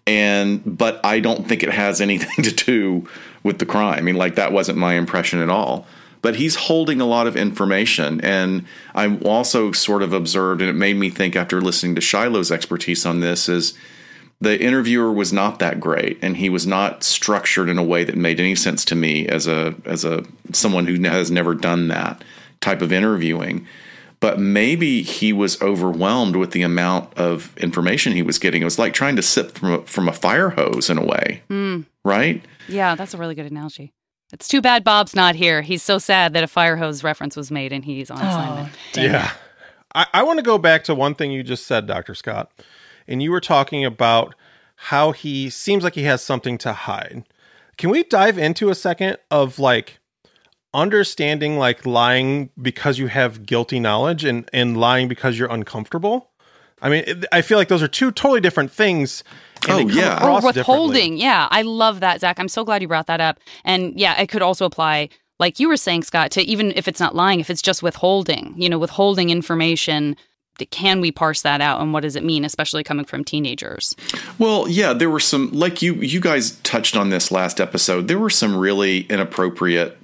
And 0.06 0.62
but 0.66 1.06
I 1.06 1.20
don't 1.20 1.48
think 1.48 1.64
it 1.64 1.72
has 1.72 2.02
anything 2.02 2.44
to 2.44 2.52
do 2.52 3.08
with 3.44 3.60
the 3.60 3.66
crime. 3.66 3.98
I 3.98 4.02
mean, 4.02 4.16
like 4.16 4.36
that 4.36 4.52
wasn't 4.52 4.78
my 4.78 4.94
impression 4.94 5.42
at 5.42 5.50
all. 5.50 5.88
But 6.22 6.36
he's 6.36 6.56
holding 6.56 7.00
a 7.00 7.06
lot 7.06 7.28
of 7.28 7.38
information, 7.38 8.20
and 8.22 8.66
I'm 8.96 9.22
also 9.24 9.72
sort 9.72 10.02
of 10.02 10.14
observed, 10.14 10.62
and 10.62 10.70
it 10.70 10.74
made 10.74 10.98
me 10.98 11.12
think 11.12 11.36
after 11.36 11.62
listening 11.62 11.94
to 11.94 12.02
Shiloh's 12.02 12.52
expertise 12.52 13.06
on 13.06 13.20
this 13.20 13.48
is 13.48 13.76
the 14.42 14.60
interviewer 14.60 15.12
was 15.12 15.32
not 15.32 15.60
that 15.60 15.80
great, 15.80 16.18
and 16.22 16.38
he 16.38 16.50
was 16.50 16.66
not 16.66 17.04
structured 17.04 17.70
in 17.70 17.78
a 17.78 17.84
way 17.84 18.04
that 18.04 18.16
made 18.16 18.40
any 18.40 18.56
sense 18.56 18.84
to 18.86 18.96
me 18.96 19.28
as 19.28 19.48
a 19.48 19.76
as 19.86 20.04
a 20.04 20.26
someone 20.52 20.88
who 20.88 21.00
has 21.08 21.30
never 21.30 21.54
done 21.54 21.88
that 21.90 22.24
type 22.62 22.82
of 22.82 22.92
interviewing 22.92 23.68
but 24.20 24.40
maybe 24.40 25.04
he 25.04 25.32
was 25.32 25.62
overwhelmed 25.62 26.36
with 26.36 26.52
the 26.52 26.64
amount 26.64 27.14
of 27.16 27.56
information 27.58 28.14
he 28.14 28.22
was 28.22 28.40
getting. 28.40 28.62
It 28.62 28.66
was 28.66 28.80
like 28.80 28.94
trying 28.94 29.16
to 29.16 29.22
sip 29.22 29.52
from 29.58 29.72
a, 29.72 29.82
from 29.84 30.08
a 30.10 30.14
fire 30.14 30.50
hose 30.50 30.90
in 30.90 30.98
a 30.98 31.06
way, 31.06 31.44
hmm. 31.48 31.82
right? 32.04 32.44
Yeah, 32.68 32.96
that's 32.96 33.14
a 33.14 33.18
really 33.18 33.36
good 33.36 33.50
analogy. 33.50 33.94
It's 34.34 34.48
too 34.48 34.62
bad 34.62 34.84
Bob's 34.84 35.16
not 35.16 35.36
here. 35.36 35.62
He's 35.62 35.84
so 35.84 36.00
sad 36.00 36.34
that 36.34 36.44
a 36.44 36.48
fire 36.48 36.76
hose 36.76 37.04
reference 37.04 37.38
was 37.38 37.50
made 37.50 37.72
and 37.72 37.86
he's 37.86 38.12
on 38.12 38.18
assignment. 38.18 38.74
Yeah. 38.96 39.32
I, 39.96 40.08
I 40.14 40.24
want 40.24 40.40
to 40.40 40.44
go 40.44 40.58
back 40.58 40.84
to 40.86 40.96
one 40.96 41.16
thing 41.16 41.32
you 41.32 41.44
just 41.44 41.66
said, 41.66 41.88
Dr. 41.88 42.14
Scott. 42.14 42.52
And 43.08 43.24
you 43.24 43.32
were 43.32 43.40
talking 43.40 43.86
about 43.86 44.36
how 44.76 45.12
he 45.12 45.50
seems 45.50 45.84
like 45.84 45.96
he 45.96 46.04
has 46.04 46.22
something 46.22 46.58
to 46.60 46.74
hide. 46.74 47.24
Can 47.78 47.90
we 47.90 48.04
dive 48.04 48.38
into 48.38 48.70
a 48.70 48.76
second 48.76 49.18
of 49.32 49.60
like 49.60 50.00
understanding 50.78 51.58
like 51.58 51.86
lying 51.86 52.50
because 52.62 52.98
you 53.00 53.08
have 53.08 53.46
guilty 53.46 53.80
knowledge 53.80 54.24
and, 54.24 54.50
and 54.54 54.78
lying 54.78 55.08
because 55.10 55.38
you're 55.38 55.52
uncomfortable? 55.52 56.30
I 56.82 56.90
mean, 56.90 57.04
it, 57.08 57.26
I 57.32 57.42
feel 57.42 57.58
like 57.58 57.68
those 57.68 57.82
are 57.82 57.88
two 57.88 58.12
totally 58.12 58.40
different 58.40 58.72
things. 58.72 59.24
and 59.68 59.90
Oh, 59.90 59.94
yeah. 59.94 60.24
or 60.24 60.40
withholding. 60.42 61.18
Yeah, 61.18 61.48
I 61.50 61.64
love 61.64 62.00
that, 62.02 62.22
Zaq. 62.22 62.36
I'm 62.38 62.48
so 62.48 62.64
glad 62.64 62.82
you 62.84 62.88
brought 62.88 63.08
that 63.08 63.20
up. 63.20 63.40
And 63.66 64.00
yeah, 64.00 64.22
it 64.22 64.28
could 64.28 64.44
also 64.44 64.64
apply, 64.66 65.10
like 65.40 65.60
you 65.60 65.68
were 65.68 65.78
saying, 65.78 66.04
Scott, 66.04 66.30
to 66.32 66.42
even 66.44 66.72
if 66.76 66.88
it's 66.88 67.00
not 67.00 67.16
lying, 67.16 67.40
if 67.40 67.50
it's 67.50 67.64
just 67.64 67.82
withholding, 67.82 68.54
you 68.58 68.70
know, 68.70 68.78
withholding 68.78 69.30
information. 69.32 70.16
Can 70.72 71.02
we 71.02 71.12
parse 71.12 71.44
that 71.44 71.62
out, 71.62 71.82
and 71.82 71.94
what 71.94 72.02
does 72.02 72.16
it 72.16 72.24
mean, 72.24 72.44
especially 72.44 72.84
coming 72.84 73.06
from 73.06 73.24
teenagers? 73.24 73.96
Well, 74.40 74.68
yeah, 74.68 74.92
there 74.92 75.08
were 75.08 75.20
some 75.20 75.52
like 75.52 75.84
you 75.84 75.94
you 75.94 76.20
guys 76.20 76.58
touched 76.62 76.98
on 76.98 77.12
this 77.12 77.30
last 77.32 77.62
episode. 77.62 78.08
There 78.08 78.18
were 78.18 78.32
some 78.32 78.56
really 78.58 79.02
inappropriate 79.02 80.00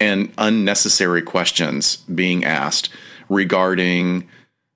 and 0.00 0.32
unnecessary 0.38 1.22
questions 1.22 1.96
being 2.14 2.44
asked 2.44 2.90
regarding 3.28 4.28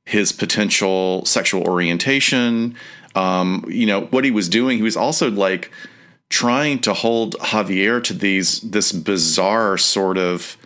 his 0.04 0.32
potential 0.32 1.24
sexual 1.24 1.66
orientation. 1.66 2.74
Um, 3.14 3.64
you 3.68 3.86
know 3.86 4.02
what 4.06 4.24
he 4.24 4.30
was 4.30 4.48
doing. 4.48 4.78
He 4.78 4.82
was 4.82 4.96
also 4.96 5.30
like 5.30 5.70
trying 6.28 6.78
to 6.80 6.94
hold 6.94 7.36
Javier 7.38 8.02
to 8.04 8.14
these 8.14 8.60
this 8.60 8.92
bizarre 8.92 9.76
sort 9.76 10.18
of 10.18 10.56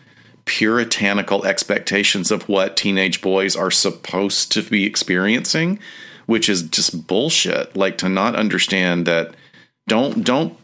puritanical 0.45 1.45
expectations 1.47 2.31
of 2.31 2.49
what 2.49 2.77
teenage 2.77 3.23
boys 3.23 3.57
are 3.57 3.71
supposed 3.71 4.53
to 4.53 4.63
be 4.63 4.85
experiencing, 4.85 5.79
which 6.27 6.49
is 6.49 6.63
just 6.63 7.07
bullshit. 7.07 7.75
Like 7.77 7.99
to 7.99 8.09
not 8.09 8.37
understand 8.37 9.07
that 9.07 9.35
don't 9.89 10.25
don't 10.25 10.57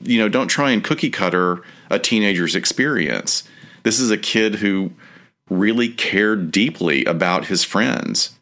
you 0.00 0.18
know 0.18 0.28
don't 0.28 0.48
try 0.48 0.70
and 0.70 0.82
cookie 0.82 1.10
cutter 1.10 1.62
a 1.90 1.98
teenager's 1.98 2.54
experience. 2.54 3.44
This 3.82 4.00
is 4.00 4.10
a 4.10 4.18
kid 4.18 4.56
who 4.56 4.92
really 5.48 5.88
cared 5.88 6.50
deeply 6.50 7.04
about 7.04 7.46
his 7.46 7.64
friends. 7.64 8.36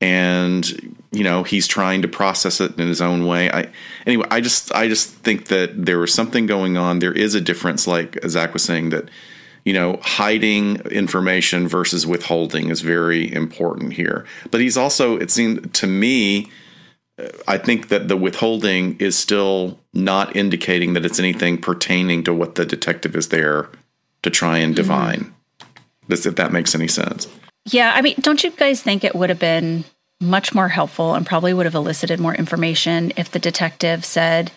And 0.00 0.96
you 1.10 1.24
know 1.24 1.42
he's 1.42 1.66
trying 1.66 2.02
to 2.02 2.08
process 2.08 2.60
it 2.60 2.78
in 2.78 2.86
his 2.86 3.00
own 3.00 3.26
way. 3.26 3.50
I 3.50 3.70
anyway 4.06 4.26
i 4.30 4.40
just 4.40 4.72
i 4.72 4.86
just 4.86 5.10
think 5.10 5.46
that 5.46 5.86
there 5.86 5.98
was 5.98 6.12
something 6.12 6.46
going 6.46 6.76
on. 6.76 6.98
There 6.98 7.12
is 7.12 7.34
a 7.34 7.40
difference 7.40 7.86
like 7.86 8.12
zaq 8.22 8.52
was 8.52 8.62
saying 8.62 8.90
that 8.90 9.08
you 9.64 9.72
know 9.72 9.98
hiding 10.02 10.76
information 10.90 11.66
versus 11.66 12.06
withholding 12.06 12.68
is 12.70 12.80
very 12.80 13.32
important 13.32 13.94
here. 13.94 14.26
But 14.50 14.60
he's 14.60 14.76
also 14.76 15.16
it 15.16 15.30
seemed 15.30 15.74
to 15.74 15.86
me 15.86 16.50
I 17.46 17.58
think 17.58 17.88
that 17.88 18.08
the 18.08 18.16
withholding 18.16 18.96
is 18.98 19.18
still 19.18 19.78
not 19.92 20.36
indicating 20.36 20.92
that 20.92 21.04
it's 21.04 21.18
anything 21.18 21.58
pertaining 21.58 22.22
to 22.24 22.34
what 22.34 22.54
the 22.54 22.64
detective 22.64 23.16
is 23.16 23.28
there 23.28 23.68
to 24.22 24.30
try 24.30 24.58
and 24.58 24.74
mm-hmm. 24.74 24.82
divine. 24.82 25.34
Does 26.08 26.26
if 26.26 26.36
that 26.36 26.52
makes 26.52 26.74
any 26.74 26.88
sense? 26.88 27.28
Yeah, 27.66 27.92
I 27.94 28.02
mean, 28.02 28.14
don't 28.20 28.42
you 28.42 28.50
guys 28.50 28.82
think 28.82 29.04
it 29.04 29.14
would 29.14 29.28
have 29.28 29.38
been 29.38 29.84
much 30.20 30.54
more 30.54 30.68
helpful 30.68 31.14
and 31.14 31.26
probably 31.26 31.52
would 31.52 31.66
have 31.66 31.74
elicited 31.74 32.18
more 32.18 32.34
information 32.34 33.12
if 33.16 33.30
the 33.30 33.38
detective 33.38 34.04
said, 34.04 34.50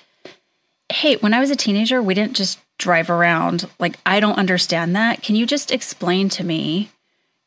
Hey, 0.92 1.16
when 1.18 1.34
I 1.34 1.40
was 1.40 1.52
a 1.52 1.56
teenager, 1.56 2.02
we 2.02 2.14
didn't 2.14 2.36
just 2.36 2.60
drive 2.78 3.10
around. 3.10 3.70
Like, 3.80 3.98
I 4.06 4.20
don't 4.20 4.38
understand 4.38 4.96
that. 4.96 5.22
Can 5.22 5.36
you 5.36 5.46
just 5.46 5.72
explain 5.72 6.30
to 6.30 6.44
me, 6.44 6.90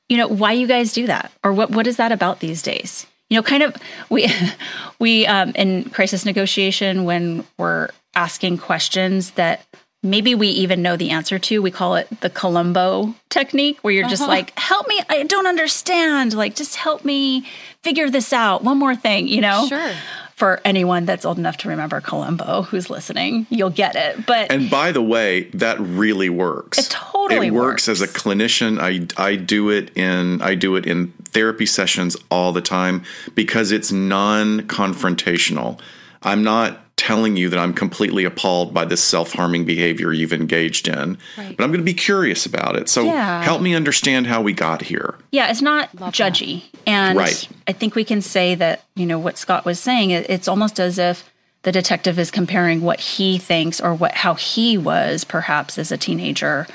you 0.09 0.17
know, 0.17 0.29
why 0.29 0.53
you 0.53 0.67
guys 0.67 0.93
do 0.93 1.07
that? 1.07 1.31
Or 1.43 1.53
what 1.53 1.71
what 1.71 1.87
is 1.87 1.97
that 1.97 2.13
about 2.13 2.41
these 2.41 2.63
days? 2.63 3.07
You 3.31 3.39
know, 3.39 3.43
kind 3.43 3.63
of 3.63 3.77
we 4.11 4.33
we 4.99 5.27
um 5.27 5.51
in 5.55 5.91
crisis 5.91 6.25
negotiation 6.25 7.05
when 7.05 7.45
we're 7.59 7.89
asking 8.15 8.59
questions 8.59 9.33
that 9.33 9.67
maybe 10.05 10.35
we 10.35 10.49
even 10.49 10.83
know 10.83 10.97
the 10.97 11.11
answer 11.11 11.39
to. 11.39 11.63
We 11.63 11.71
call 11.71 11.97
it 11.97 12.09
the 12.21 12.31
Columbo 12.31 13.15
technique, 13.31 13.79
where 13.81 13.93
you're 13.93 14.09
just 14.09 14.23
like, 14.29 14.57
help 14.59 14.87
me, 14.87 15.01
I 15.09 15.25
don't 15.25 15.47
understand. 15.47 16.35
Like, 16.35 16.55
just 16.55 16.77
help 16.77 17.05
me 17.05 17.47
figure 17.83 18.11
this 18.11 18.33
out. 18.33 18.63
One 18.63 18.79
more 18.79 18.95
thing, 18.95 19.27
you 19.27 19.41
know? 19.41 19.67
Sure. 19.67 19.93
For 20.37 20.61
anyone 20.65 21.05
that's 21.05 21.25
old 21.25 21.39
enough 21.39 21.59
to 21.59 21.69
remember 21.69 22.01
Columbo 22.01 22.63
who's 22.63 22.91
listening, 22.91 23.47
you'll 23.51 23.71
get 23.71 23.95
it. 23.95 24.27
But 24.27 24.51
And 24.51 24.69
by 24.69 24.91
the 24.91 25.01
way, 25.03 25.45
that 25.55 25.79
really 25.79 26.29
works. 26.29 26.77
it 26.79 26.87
totally 26.91 27.47
it 27.49 27.53
works, 27.53 27.87
works. 27.87 27.89
as 27.89 28.03
a 28.03 28.09
clinician. 28.09 28.81
I 28.81 29.07
I 29.23 29.37
do 29.37 29.71
it 29.71 29.97
in 29.97 30.43
I 30.43 30.57
do 30.57 30.75
it 30.75 30.87
in 30.87 31.13
therapy 31.31 31.67
sessions 31.67 32.17
all 32.31 32.53
the 32.53 32.61
time 32.61 33.05
because 33.37 33.71
it's 33.71 33.93
non-confrontational. 33.93 35.79
I'm 36.23 36.43
not 36.43 36.84
telling 37.05 37.37
you 37.37 37.51
that 37.51 37.59
I'm 37.59 37.75
completely 37.75 38.25
appalled 38.25 38.73
by 38.73 38.87
this 38.87 39.03
self-harming 39.05 39.67
behavior 39.67 40.11
you've 40.13 40.33
engaged 40.33 40.89
in, 40.89 41.19
Right. 41.37 41.55
but 41.55 41.63
I'm 41.65 41.71
going 41.71 41.81
to 41.81 41.85
be 41.85 41.93
curious 41.93 42.47
about 42.47 42.77
it. 42.77 42.89
So 42.89 43.05
Yeah. 43.05 43.43
help 43.43 43.61
me 43.61 43.75
understand 43.75 44.27
how 44.27 44.41
we 44.41 44.55
got 44.55 44.81
here. 44.81 45.15
Yeah, 45.31 45.51
it's 45.51 45.61
not 45.61 45.95
judgy. 45.97 46.63
And 46.87 47.19
Right. 47.19 47.47
I 47.69 47.73
think 47.73 47.95
we 47.95 48.05
can 48.05 48.23
say 48.23 48.55
that, 48.55 48.85
you 48.97 49.05
know, 49.05 49.19
what 49.19 49.37
Scott 49.37 49.67
was 49.67 49.79
saying, 49.79 50.11
it, 50.13 50.25
it's 50.31 50.49
almost 50.49 50.81
as 50.81 50.99
if 50.99 51.25
the 51.63 51.73
detective 51.73 52.19
is 52.19 52.31
comparing 52.31 52.81
what 52.81 53.01
he 53.01 53.37
thinks 53.37 53.83
or 53.83 53.93
what 53.95 54.13
how 54.15 54.33
he 54.35 54.79
was 54.79 55.25
perhaps 55.25 55.77
as 55.79 55.93
a 55.93 55.99
teenager, 55.99 56.67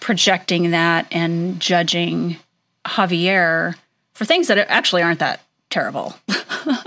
projecting 0.00 0.70
that 0.70 1.06
and 1.10 1.60
judging 1.60 2.38
Javier 2.86 3.74
for 4.14 4.24
things 4.24 4.48
that 4.48 4.58
actually 4.70 5.02
aren't 5.02 5.18
that 5.20 5.40
terrible. 5.68 6.14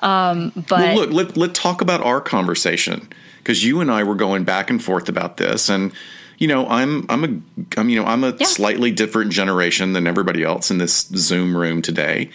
um, 0.00 0.52
but 0.68 0.70
Well, 0.70 0.94
look, 0.96 1.10
let, 1.12 1.36
let's 1.36 1.58
talk 1.58 1.80
about 1.80 2.00
our 2.02 2.20
conversation 2.20 3.08
because 3.38 3.64
you 3.64 3.80
and 3.80 3.90
I 3.90 4.02
were 4.02 4.14
going 4.14 4.44
back 4.44 4.70
and 4.70 4.82
forth 4.82 5.08
about 5.08 5.36
this, 5.36 5.68
and 5.68 5.92
you 6.38 6.48
know, 6.48 6.66
I'm 6.68 7.04
I'm 7.08 7.24
a 7.24 7.78
I'm 7.78 7.88
you 7.88 8.00
know 8.00 8.06
I'm 8.06 8.24
a 8.24 8.34
Yeah. 8.38 8.46
slightly 8.46 8.90
different 8.90 9.30
generation 9.32 9.92
than 9.92 10.06
everybody 10.06 10.42
else 10.42 10.70
in 10.70 10.78
this 10.78 11.06
Zoom 11.14 11.56
room 11.56 11.82
today, 11.82 12.30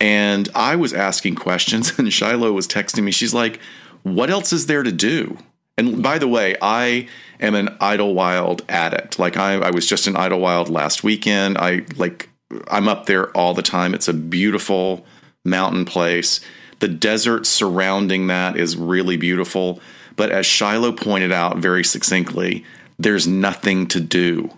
and 0.00 0.48
I 0.54 0.76
was 0.76 0.92
asking 0.92 1.36
questions, 1.36 1.92
and 1.98 2.12
Shiloh 2.12 2.52
was 2.52 2.66
texting 2.68 3.02
me. 3.04 3.10
She's 3.12 3.34
like, 3.34 3.60
"What 4.02 4.30
else 4.30 4.52
is 4.52 4.66
there 4.66 4.82
to 4.82 4.92
do?" 4.92 5.38
And 5.78 6.02
by 6.02 6.18
the 6.18 6.28
way, 6.28 6.56
I 6.60 7.08
am 7.40 7.54
an 7.54 7.68
Idyllwild 7.80 8.60
addict. 8.68 9.18
Like 9.18 9.38
I, 9.38 9.54
I 9.54 9.70
was 9.70 9.86
just 9.86 10.06
in 10.06 10.12
Idyllwild 10.14 10.68
last 10.68 11.02
weekend. 11.02 11.56
I 11.56 11.84
like 11.96 12.28
I'm 12.70 12.88
up 12.88 13.06
there 13.06 13.30
all 13.30 13.54
the 13.54 13.62
time. 13.62 13.94
It's 13.94 14.08
a 14.08 14.12
beautiful 14.12 15.06
mountain 15.44 15.86
place. 15.86 16.40
The 16.80 16.88
desert 16.88 17.46
surrounding 17.46 18.26
that 18.26 18.56
is 18.56 18.76
really 18.76 19.16
beautiful. 19.16 19.80
But 20.16 20.30
as 20.30 20.44
Shiloh 20.44 20.92
pointed 20.92 21.32
out 21.32 21.58
very 21.58 21.84
succinctly, 21.84 22.64
there's 22.98 23.26
nothing 23.26 23.86
to 23.88 24.00
do. 24.00 24.50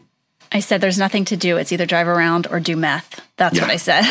I 0.50 0.60
said 0.60 0.80
there's 0.80 0.98
nothing 0.98 1.24
to 1.26 1.36
do. 1.36 1.56
It's 1.56 1.72
either 1.72 1.86
drive 1.86 2.08
around 2.08 2.46
or 2.50 2.60
do 2.60 2.76
meth. 2.76 3.20
That's 3.36 3.60
what 3.60 3.70
I 3.70 3.76
said. 3.76 4.04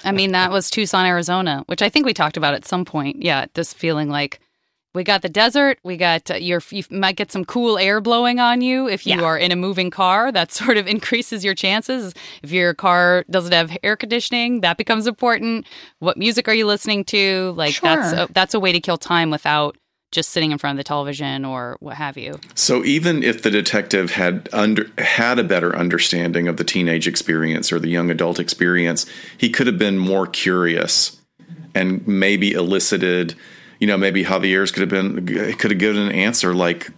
I 0.04 0.12
mean, 0.12 0.32
that 0.32 0.50
was 0.50 0.70
Tucson, 0.70 1.04
Arizona, 1.04 1.64
which 1.66 1.82
I 1.82 1.88
think 1.88 2.06
we 2.06 2.14
talked 2.14 2.36
about 2.36 2.54
at 2.54 2.64
some 2.64 2.84
point. 2.84 3.22
Yeah, 3.22 3.46
this 3.54 3.74
feeling 3.74 4.08
like 4.08 4.40
we 4.94 5.04
got 5.04 5.22
the 5.22 5.28
desert, 5.28 5.78
we 5.82 5.96
got 5.96 6.30
uh, 6.30 6.34
your 6.34 6.60
you 6.70 6.84
might 6.90 7.16
get 7.16 7.32
some 7.32 7.44
cool 7.44 7.78
air 7.78 8.00
blowing 8.00 8.40
on 8.40 8.60
you 8.60 8.88
if 8.88 9.06
you 9.06 9.16
Yeah. 9.18 9.24
are 9.24 9.38
in 9.38 9.50
a 9.52 9.56
moving 9.56 9.90
car. 9.90 10.30
That 10.30 10.52
sort 10.60 10.76
of 10.76 10.86
increases 10.86 11.44
your 11.44 11.54
chances. 11.54 12.14
If 12.42 12.50
your 12.52 12.74
car 12.74 13.24
doesn't 13.30 13.52
have 13.52 13.76
air 13.82 13.96
conditioning, 13.96 14.60
that 14.60 14.76
becomes 14.76 15.06
important. 15.06 15.66
What 16.00 16.16
music 16.18 16.48
are 16.48 16.54
you 16.54 16.66
listening 16.66 17.04
to? 17.06 17.52
Like 17.56 17.80
that's 17.80 18.12
a, 18.12 18.28
that's 18.32 18.54
a 18.54 18.60
way 18.60 18.72
to 18.72 18.80
kill 18.80 18.98
time 18.98 19.30
without 19.30 19.76
just 20.10 20.28
sitting 20.28 20.52
in 20.52 20.58
front 20.58 20.74
of 20.74 20.78
the 20.78 20.84
television 20.84 21.42
or 21.46 21.78
what 21.80 21.96
have 21.96 22.18
you. 22.18 22.38
So 22.54 22.84
even 22.84 23.22
if 23.22 23.40
the 23.42 23.50
detective 23.50 24.10
had 24.10 24.46
under 24.52 24.86
had 24.98 25.38
a 25.38 25.42
better 25.44 25.74
understanding 25.74 26.48
of 26.48 26.58
the 26.58 26.64
teenage 26.64 27.08
experience 27.08 27.72
or 27.72 27.78
the 27.78 27.88
young 27.88 28.10
adult 28.10 28.38
experience, 28.38 29.06
he 29.38 29.48
could 29.48 29.66
have 29.66 29.78
been 29.78 29.96
more 29.96 30.26
curious 30.26 31.18
and 31.74 32.06
maybe 32.06 32.52
elicited, 32.52 33.34
you 33.82 33.88
know, 33.88 33.96
maybe 33.96 34.22
Javier's 34.22 34.70
could 34.70 34.82
have 34.82 34.88
been 34.90 35.26
could 35.56 35.72
have 35.72 35.80
given 35.80 36.02
an 36.02 36.12
answer 36.12 36.54
like, 36.54 36.88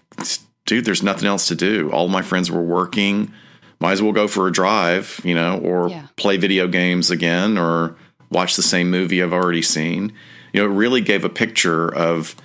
dude, 0.66 0.84
there's 0.84 1.02
nothing 1.02 1.26
else 1.26 1.48
to 1.48 1.54
do. 1.54 1.90
All 1.90 2.08
my 2.08 2.20
friends 2.20 2.50
were 2.50 2.60
working. 2.62 3.32
Might 3.80 3.92
as 3.92 4.02
well 4.02 4.12
go 4.12 4.28
for 4.28 4.46
a 4.46 4.52
drive, 4.52 5.18
you 5.24 5.34
know, 5.34 5.58
or 5.60 5.88
Yeah. 5.88 6.08
play 6.16 6.36
video 6.36 6.68
games 6.68 7.10
again 7.10 7.56
or 7.56 7.96
watch 8.30 8.56
the 8.56 8.62
same 8.62 8.90
movie 8.90 9.22
I've 9.22 9.32
already 9.32 9.62
seen. 9.62 10.12
You 10.52 10.60
know, 10.60 10.66
it 10.66 10.74
really 10.74 11.00
gave 11.00 11.24
a 11.24 11.30
picture 11.30 11.88
of 11.88 12.36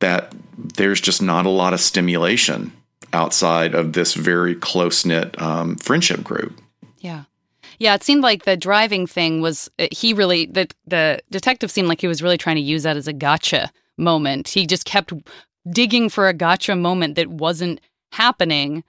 that 0.00 0.34
there's 0.58 1.00
just 1.00 1.22
not 1.22 1.46
a 1.46 1.50
lot 1.50 1.72
of 1.72 1.80
stimulation 1.80 2.72
outside 3.12 3.72
of 3.72 3.92
this 3.92 4.14
very 4.14 4.56
close 4.56 5.04
knit 5.04 5.40
um, 5.40 5.76
friendship 5.76 6.24
group. 6.24 6.60
Yeah. 7.78 7.94
It 7.94 8.02
seemed 8.02 8.22
like 8.22 8.44
the 8.44 8.56
driving 8.56 9.06
thing 9.06 9.40
was 9.40 9.70
uh, 9.78 9.86
he 9.90 10.12
really 10.12 10.46
the 10.46 10.68
the 10.86 11.20
detective 11.30 11.70
seemed 11.70 11.88
like 11.88 12.00
he 12.00 12.06
was 12.08 12.22
really 12.22 12.38
trying 12.38 12.56
to 12.56 12.62
use 12.62 12.82
that 12.84 12.96
as 12.96 13.08
a 13.08 13.12
gotcha 13.12 13.70
moment. 13.98 14.48
He 14.48 14.66
just 14.66 14.84
kept 14.84 15.12
digging 15.70 16.08
for 16.08 16.28
a 16.28 16.34
gotcha 16.34 16.76
moment 16.76 17.16
that 17.16 17.28
wasn't 17.28 17.80
happening 18.12 18.84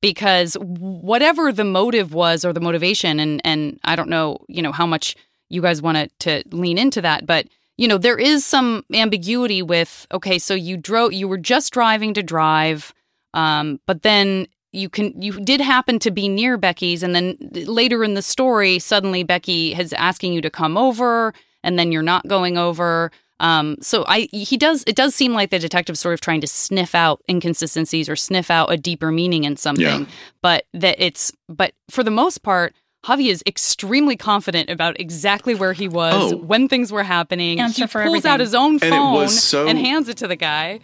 because 0.00 0.54
whatever 0.54 1.52
the 1.52 1.64
motive 1.64 2.14
was 2.14 2.44
or 2.44 2.52
the 2.52 2.60
motivation 2.60 3.20
and 3.20 3.40
and 3.44 3.78
I 3.84 3.96
don't 3.96 4.08
know, 4.08 4.38
you 4.48 4.62
know, 4.62 4.72
how 4.72 4.86
much 4.86 5.16
you 5.48 5.62
guys 5.62 5.82
wanted 5.82 6.10
to 6.20 6.42
lean 6.50 6.78
into 6.78 7.00
that, 7.02 7.26
but 7.26 7.46
you 7.76 7.86
know, 7.86 7.98
there 7.98 8.18
is 8.18 8.44
some 8.44 8.84
ambiguity 8.92 9.62
with 9.62 10.06
okay, 10.12 10.38
so 10.38 10.54
you 10.54 10.76
drove 10.76 11.12
you 11.12 11.28
were 11.28 11.38
just 11.38 11.72
driving 11.72 12.14
to 12.14 12.22
drive 12.22 12.92
um 13.34 13.78
but 13.86 14.02
then 14.02 14.46
you 14.72 14.88
can 14.88 15.20
you 15.20 15.32
did 15.40 15.60
happen 15.60 15.98
to 16.00 16.10
be 16.10 16.28
near 16.28 16.56
Becky's 16.58 17.02
and 17.02 17.14
then 17.14 17.36
later 17.52 18.04
in 18.04 18.14
the 18.14 18.22
story 18.22 18.78
suddenly 18.78 19.22
Becky 19.22 19.74
is 19.74 19.92
asking 19.94 20.32
you 20.34 20.40
to 20.42 20.50
come 20.50 20.76
over 20.76 21.32
and 21.64 21.78
then 21.78 21.90
you're 21.92 22.02
not 22.02 22.26
going 22.28 22.58
over 22.58 23.10
um 23.40 23.76
so 23.80 24.04
I 24.06 24.28
he 24.32 24.56
does 24.56 24.84
it 24.86 24.94
does 24.96 25.14
seem 25.14 25.32
like 25.32 25.50
the 25.50 25.58
detective's 25.58 26.00
sort 26.00 26.12
of 26.14 26.20
trying 26.20 26.40
to 26.42 26.46
sniff 26.46 26.94
out 26.94 27.22
inconsistencies 27.30 28.08
or 28.08 28.16
sniff 28.16 28.50
out 28.50 28.70
a 28.72 28.76
deeper 28.76 29.10
meaning 29.10 29.44
in 29.44 29.56
something 29.56 29.84
Yeah. 30.02 30.04
but 30.42 30.64
that 30.74 30.96
it's 31.02 31.32
but 31.48 31.72
for 31.90 32.02
the 32.04 32.10
most 32.10 32.42
part 32.42 32.74
Javi 33.06 33.30
is 33.30 33.42
extremely 33.46 34.16
confident 34.16 34.68
about 34.68 34.98
exactly 35.00 35.54
where 35.54 35.72
he 35.72 35.86
was 35.88 36.32
Oh. 36.32 36.36
when 36.36 36.68
things 36.68 36.90
were 36.90 37.04
happening. 37.04 37.60
Answer 37.60 37.84
he 37.84 37.86
for 37.86 38.02
pulls 38.02 38.24
out 38.24 38.40
everything. 38.40 38.40
his 38.46 38.54
own 38.56 38.72
And 38.74 38.82
it 38.82 38.90
phone 38.90 39.14
was 39.14 39.40
so- 39.42 39.68
and 39.68 39.78
hands 39.78 40.08
it 40.08 40.16
to 40.18 40.26
the 40.26 40.34
guy. 40.36 40.80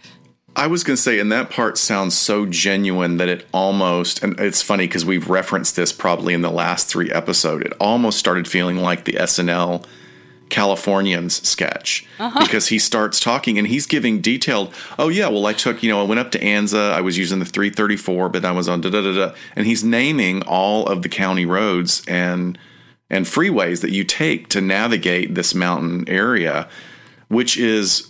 I 0.55 0.67
was 0.67 0.83
going 0.83 0.95
to 0.95 1.01
say, 1.01 1.19
and 1.19 1.31
that 1.31 1.49
part 1.49 1.77
sounds 1.77 2.17
so 2.17 2.45
genuine 2.45 3.17
that 3.17 3.27
it 3.27 3.45
almost, 3.53 4.23
and 4.23 4.39
it's 4.39 4.61
funny 4.61 4.87
because 4.87 5.05
we've 5.05 5.29
referenced 5.29 5.75
this 5.75 5.91
probably 5.91 6.33
in 6.33 6.41
the 6.41 6.51
last 6.51 6.87
three 6.87 7.11
episode. 7.11 7.61
It 7.63 7.73
almost 7.79 8.17
started 8.17 8.47
feeling 8.47 8.77
like 8.77 9.03
the 9.03 9.13
SNL 9.13 9.85
Californians 10.49 11.45
sketch 11.47 12.05
uh-huh. 12.19 12.39
because 12.39 12.67
he 12.67 12.79
starts 12.79 13.19
talking 13.19 13.57
and 13.57 13.67
he's 13.67 13.85
giving 13.85 14.21
detailed. 14.21 14.73
Oh 14.97 15.09
yeah, 15.09 15.27
well 15.27 15.45
I 15.47 15.53
took 15.53 15.81
you 15.81 15.89
know 15.89 15.99
I 15.99 16.05
went 16.05 16.19
up 16.19 16.31
to 16.31 16.39
Anza. 16.39 16.91
I 16.91 17.01
was 17.01 17.17
using 17.17 17.39
the 17.39 17.45
334, 17.45 18.29
but 18.29 18.45
I 18.45 18.51
was 18.51 18.69
on 18.69 18.81
da 18.81 18.89
da 18.89 19.01
da 19.01 19.13
da, 19.13 19.35
and 19.55 19.65
he's 19.65 19.83
naming 19.83 20.43
all 20.43 20.85
of 20.85 21.01
the 21.01 21.09
county 21.09 21.45
roads 21.45 22.03
and 22.07 22.57
and 23.09 23.25
freeways 23.25 23.81
that 23.81 23.91
you 23.91 24.03
take 24.03 24.47
to 24.49 24.61
navigate 24.61 25.35
this 25.35 25.55
mountain 25.55 26.07
area, 26.07 26.69
which 27.27 27.57
is 27.57 28.07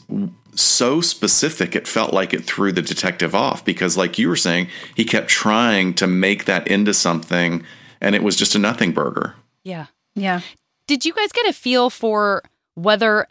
so 0.56 1.02
specific 1.02 1.76
it 1.76 1.88
felt 1.88 2.14
like 2.14 2.34
it 2.34 2.44
threw 2.44 2.72
the 2.72 2.82
detective 2.82 3.36
off 3.36 3.64
because 3.66 3.98
like 3.98 4.18
you 4.18 4.28
were 4.30 4.36
saying 4.36 4.68
he 4.96 5.04
kept 5.04 5.28
trying 5.28 5.94
to 5.94 6.08
make 6.08 6.46
that 6.46 6.68
into 6.68 6.94
something 6.94 7.64
and 8.02 8.16
it 8.16 8.24
was 8.24 8.36
just 8.36 8.56
a 8.56 8.60
nothing 8.60 8.92
burger 8.92 9.36
Yeah. 9.64 9.88
yeah. 10.16 10.42
Did 10.88 11.04
you 11.06 11.14
guys 11.14 11.32
get 11.32 11.48
a 11.48 11.54
feel 11.54 11.90
for 11.90 12.44
whether 12.76 13.28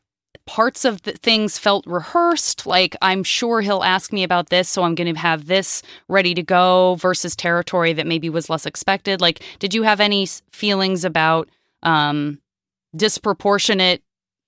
parts 0.47 0.85
of 0.85 1.01
the 1.03 1.13
things 1.13 1.57
felt 1.57 1.87
rehearsed? 1.87 2.67
Like, 2.67 2.97
I'm 3.01 3.23
sure 3.23 3.61
he'll 3.61 3.85
ask 3.85 4.13
me 4.13 4.25
about 4.25 4.51
this, 4.51 4.69
so 4.69 4.83
I'm 4.83 4.95
going 4.95 5.15
to 5.15 5.19
have 5.21 5.47
this 5.47 5.83
ready 6.09 6.35
to 6.35 6.43
go 6.43 6.97
versus 6.97 7.37
territory 7.37 7.93
that 7.93 8.07
maybe 8.07 8.29
was 8.29 8.51
less 8.51 8.67
expected. 8.67 9.21
Like, 9.21 9.41
did 9.61 9.73
you 9.73 9.85
have 9.85 10.01
any 10.01 10.27
feelings 10.51 11.05
about 11.05 11.49
um, 11.85 12.41
disproportionate, 12.95 14.03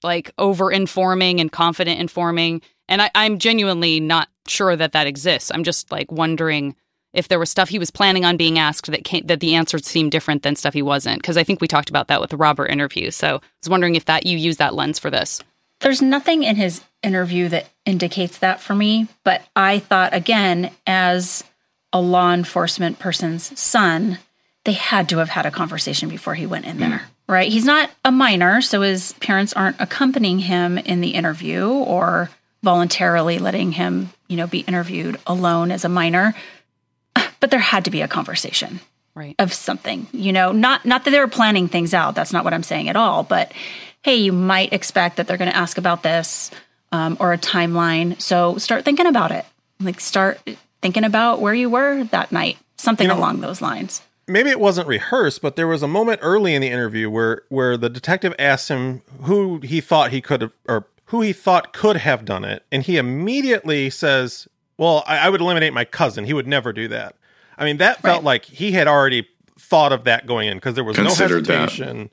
like, 0.07 0.33
over 0.39 0.71
informing 0.71 1.41
and 1.41 1.53
confident 1.53 2.01
informing? 2.01 2.63
And 2.89 3.03
I, 3.03 3.11
I'm 3.15 3.39
genuinely 3.39 4.01
not 4.01 4.29
sure 4.47 4.77
that 4.77 4.93
that 4.93 5.07
exists. 5.07 5.51
I'm 5.53 5.65
just 5.65 5.93
like 5.93 6.11
wondering 6.11 6.77
if 7.13 7.29
there 7.29 7.39
was 7.39 7.51
stuff 7.51 7.71
he 7.71 7.79
was 7.79 7.91
planning 7.91 8.25
on 8.25 8.37
being 8.37 8.59
asked 8.59 8.91
that 8.91 9.05
came, 9.05 9.27
that 9.27 9.41
the 9.41 9.55
answers 9.55 9.87
seemed 9.87 10.13
different 10.13 10.43
than 10.43 10.55
stuff 10.55 10.75
he 10.75 10.83
wasn't 10.83 11.21
because 11.21 11.37
I 11.37 11.45
think 11.45 11.61
we 11.61 11.67
talked 11.67 11.89
about 11.89 12.09
that 12.09 12.21
with 12.21 12.31
the 12.31 12.37
Robert 12.37 12.67
interview. 12.67 13.11
So 13.11 13.37
I 13.37 13.41
was 13.63 13.71
wondering 13.71 13.95
if 13.95 14.05
that 14.05 14.27
you 14.27 14.37
use 14.37 14.59
that 14.59 14.75
lens 14.75 14.99
for 14.99 15.11
this. 15.11 15.43
There's 15.81 16.03
nothing 16.03 16.43
in 16.43 16.57
his 16.57 16.83
interview 17.03 17.49
that 17.49 17.69
indicates 17.85 18.39
that 18.39 18.61
for 18.61 18.75
me, 18.75 19.09
but 19.25 19.43
I 19.55 19.79
thought 19.79 20.15
again, 20.15 20.71
as 20.87 21.43
a 21.93 22.01
law 22.01 22.33
enforcement 22.33 22.99
person's 22.99 23.59
son, 23.59 24.19
they 24.65 24.73
had 24.73 25.09
to 25.09 25.19
have 25.19 25.31
had 25.31 25.47
a 25.47 25.51
conversation 25.51 26.09
before 26.09 26.35
he 26.35 26.47
went 26.47 26.67
in 26.67 26.79
there, 26.79 27.09
right? 27.29 27.51
He's 27.51 27.65
not 27.65 27.91
a 28.05 28.11
minor, 28.13 28.61
so 28.63 28.83
his 28.83 29.13
parents 29.15 29.53
aren't 29.53 29.81
accompanying 29.81 30.41
him 30.41 30.79
in 30.79 31.01
the 31.01 31.11
interview 31.11 31.69
or 31.69 32.31
voluntarily 32.63 33.39
letting 33.39 33.73
him, 33.73 34.11
you 34.29 34.37
know, 34.37 34.47
be 34.47 34.61
interviewed 34.61 35.19
alone 35.27 35.71
as 35.71 35.85
a 35.85 35.89
minor. 35.89 36.35
But 37.41 37.51
there 37.51 37.61
had 37.61 37.85
to 37.85 37.91
be 37.91 38.01
a 38.03 38.09
conversation 38.09 38.81
Right. 39.15 39.35
of 39.39 39.55
something 39.55 40.07
you 40.13 40.31
know 40.31 40.53
not 40.53 40.85
not 40.85 41.05
that 41.05 41.11
they 41.11 41.19
were 41.21 41.27
planning 41.27 41.69
things 41.69 41.95
out 41.95 42.15
that's 42.15 42.35
not 42.35 42.45
what 42.45 42.53
i'm 42.53 42.63
saying 42.63 42.91
at 42.91 42.97
all 42.97 43.23
but 43.23 43.51
hey 44.03 44.17
you 44.17 44.31
might 44.31 44.75
expect 44.75 45.17
that 45.17 45.27
they're 45.27 45.39
going 45.39 45.51
to 45.51 45.57
ask 45.57 45.79
about 45.79 46.03
this 46.03 46.51
um, 46.93 47.17
or 47.19 47.33
a 47.33 47.39
timeline 47.39 48.21
so 48.21 48.59
start 48.59 48.85
thinking 48.85 49.07
about 49.07 49.33
it 49.33 49.47
like 49.81 50.01
start 50.01 50.39
thinking 50.83 51.03
about 51.03 51.41
where 51.41 51.55
you 51.55 51.71
were 51.71 52.05
that 52.05 52.31
night 52.31 52.59
something 52.77 53.07
You 53.07 53.15
know- 53.15 53.19
along 53.19 53.41
those 53.41 53.63
lines. 53.63 54.03
Maybe 54.29 54.51
it 54.51 54.61
wasn't 54.61 54.89
rehearsed, 54.89 55.41
but 55.43 55.57
there 55.57 55.67
was 55.69 55.83
a 55.83 55.89
moment 55.89 56.21
early 56.23 56.55
in 56.55 56.63
the 56.63 56.69
interview 56.69 57.09
where 57.11 57.43
where 57.49 57.77
the 57.77 57.89
detective 57.89 58.35
asked 58.39 58.69
him 58.69 59.03
who 59.23 59.61
he 59.61 59.81
thought 59.81 60.11
he 60.11 60.21
could 60.21 60.43
have 60.43 60.53
or 60.69 60.87
who 61.07 61.21
he 61.23 61.33
thought 61.33 61.73
could 61.73 61.99
have 61.99 62.25
done 62.25 62.45
it, 62.45 62.65
and 62.73 62.83
he 62.83 62.97
immediately 62.97 63.91
says, 63.91 64.49
"Well, 64.79 65.05
I, 65.07 65.19
I 65.19 65.29
would 65.29 65.41
eliminate 65.41 65.73
my 65.73 65.85
cousin. 65.85 66.25
He 66.25 66.33
would 66.33 66.47
never 66.49 66.73
do 66.73 66.89
that." 66.89 67.15
I 67.59 67.65
mean, 67.65 67.77
that 67.79 68.03
felt 68.03 68.17
Right. 68.19 68.25
like 68.25 68.45
he 68.47 68.73
had 68.73 68.87
already 68.89 69.27
thought 69.59 69.93
of 69.93 70.05
that 70.05 70.27
going 70.27 70.49
in 70.49 70.57
because 70.59 70.75
there 70.75 70.85
was 70.85 70.99
no 70.99 71.05
Considered 71.05 71.47
that. 71.47 71.61
hesitation. 71.71 72.11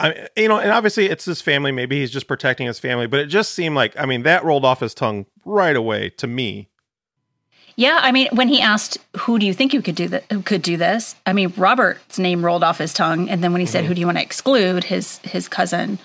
I, 0.00 0.28
you 0.34 0.48
know, 0.48 0.58
and 0.58 0.72
obviously 0.72 1.06
it's 1.10 1.26
his 1.26 1.42
family. 1.42 1.70
Maybe 1.72 2.00
he's 2.00 2.10
just 2.10 2.26
protecting 2.26 2.66
his 2.66 2.78
family, 2.78 3.06
but 3.06 3.20
it 3.20 3.26
just 3.26 3.52
seemed 3.54 3.76
like, 3.76 3.94
I 4.00 4.06
mean, 4.06 4.22
that 4.22 4.42
rolled 4.44 4.64
off 4.64 4.80
his 4.80 4.94
tongue 4.94 5.26
right 5.44 5.76
away 5.76 6.08
to 6.16 6.26
me. 6.26 6.69
Yeah, 7.80 7.98
I 8.02 8.12
mean, 8.12 8.28
when 8.32 8.48
he 8.48 8.60
asked, 8.60 8.98
"Who 9.20 9.38
do 9.38 9.46
you 9.46 9.54
think 9.54 9.72
you 9.72 9.80
could 9.80 9.94
do 9.94 10.06
that? 10.08 10.24
Who 10.30 10.42
could 10.42 10.60
do 10.60 10.76
this?" 10.76 11.14
I 11.24 11.32
mean, 11.32 11.52
Robert's 11.56 12.18
name 12.18 12.44
rolled 12.44 12.62
off 12.62 12.76
his 12.76 12.92
tongue, 12.92 13.30
and 13.30 13.42
then 13.42 13.52
when 13.52 13.60
he 13.60 13.66
said, 13.66 13.86
"Who 13.86 13.94
do 13.94 14.00
you 14.00 14.06
want 14.06 14.18
to 14.18 14.22
exclude?" 14.22 14.84
his 14.84 15.16
his 15.24 15.48
cousin 15.48 15.98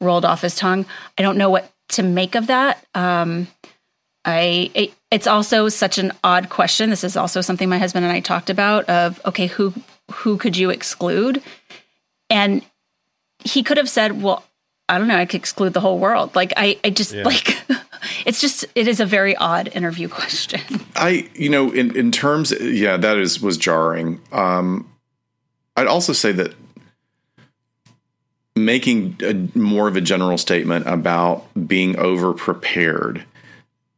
rolled 0.00 0.24
off 0.24 0.42
his 0.42 0.54
tongue. 0.54 0.86
I 1.18 1.22
don't 1.22 1.36
know 1.36 1.50
what 1.50 1.72
to 1.90 2.04
make 2.04 2.36
of 2.36 2.46
that. 2.46 2.84
Um, 2.94 3.48
I 4.24 4.70
it, 4.74 4.92
it's 5.10 5.26
also 5.26 5.68
such 5.68 5.98
an 5.98 6.12
odd 6.22 6.48
question. 6.48 6.90
This 6.90 7.02
is 7.02 7.16
also 7.16 7.40
something 7.40 7.68
my 7.68 7.78
husband 7.78 8.04
and 8.06 8.12
I 8.14 8.20
talked 8.20 8.48
about. 8.48 8.84
Of 8.88 9.20
okay, 9.26 9.48
who 9.48 9.74
who 10.12 10.36
could 10.36 10.56
you 10.56 10.70
exclude? 10.70 11.42
And 12.30 12.62
he 13.42 13.64
could 13.64 13.78
have 13.78 13.90
said, 13.90 14.22
"Well, 14.22 14.44
I 14.88 14.98
don't 14.98 15.08
know. 15.08 15.18
I 15.18 15.26
could 15.26 15.40
exclude 15.40 15.72
the 15.74 15.80
whole 15.80 15.98
world." 15.98 16.36
Like 16.36 16.52
I, 16.56 16.78
I 16.84 16.90
just 16.90 17.12
Yeah. 17.12 17.24
like. 17.24 17.56
It's 18.26 18.40
just 18.40 18.66
it 18.74 18.88
is 18.88 19.00
a 19.00 19.06
very 19.06 19.34
odd 19.36 19.70
interview 19.74 20.08
question. 20.20 20.60
I, 20.94 21.30
you 21.34 21.48
know, 21.48 21.72
in 21.72 21.96
in 21.96 22.12
terms, 22.12 22.52
yeah, 22.60 22.98
that 22.98 23.16
is 23.16 23.40
was 23.40 23.56
jarring. 23.56 24.20
Um, 24.32 24.92
I'd 25.76 25.86
also 25.86 26.12
say 26.12 26.32
that 26.32 26.54
making 28.56 29.16
a, 29.22 29.34
more 29.56 29.86
of 29.86 29.96
a 29.96 30.00
general 30.00 30.38
statement 30.38 30.86
about 30.86 31.46
being 31.68 31.96
over 31.98 32.32
prepared 32.32 33.24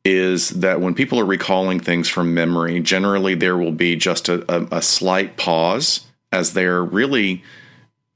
is 0.04 0.50
that 0.50 0.80
when 0.80 0.94
people 0.94 1.20
are 1.20 1.24
recalling 1.24 1.78
things 1.78 2.08
from 2.08 2.34
memory, 2.34 2.80
generally 2.80 3.34
there 3.34 3.56
will 3.56 3.72
be 3.72 3.94
just 3.94 4.28
a, 4.28 4.44
a, 4.52 4.78
a 4.78 4.82
slight 4.82 5.36
pause 5.36 6.06
as 6.32 6.52
they're 6.52 6.82
really 6.82 7.42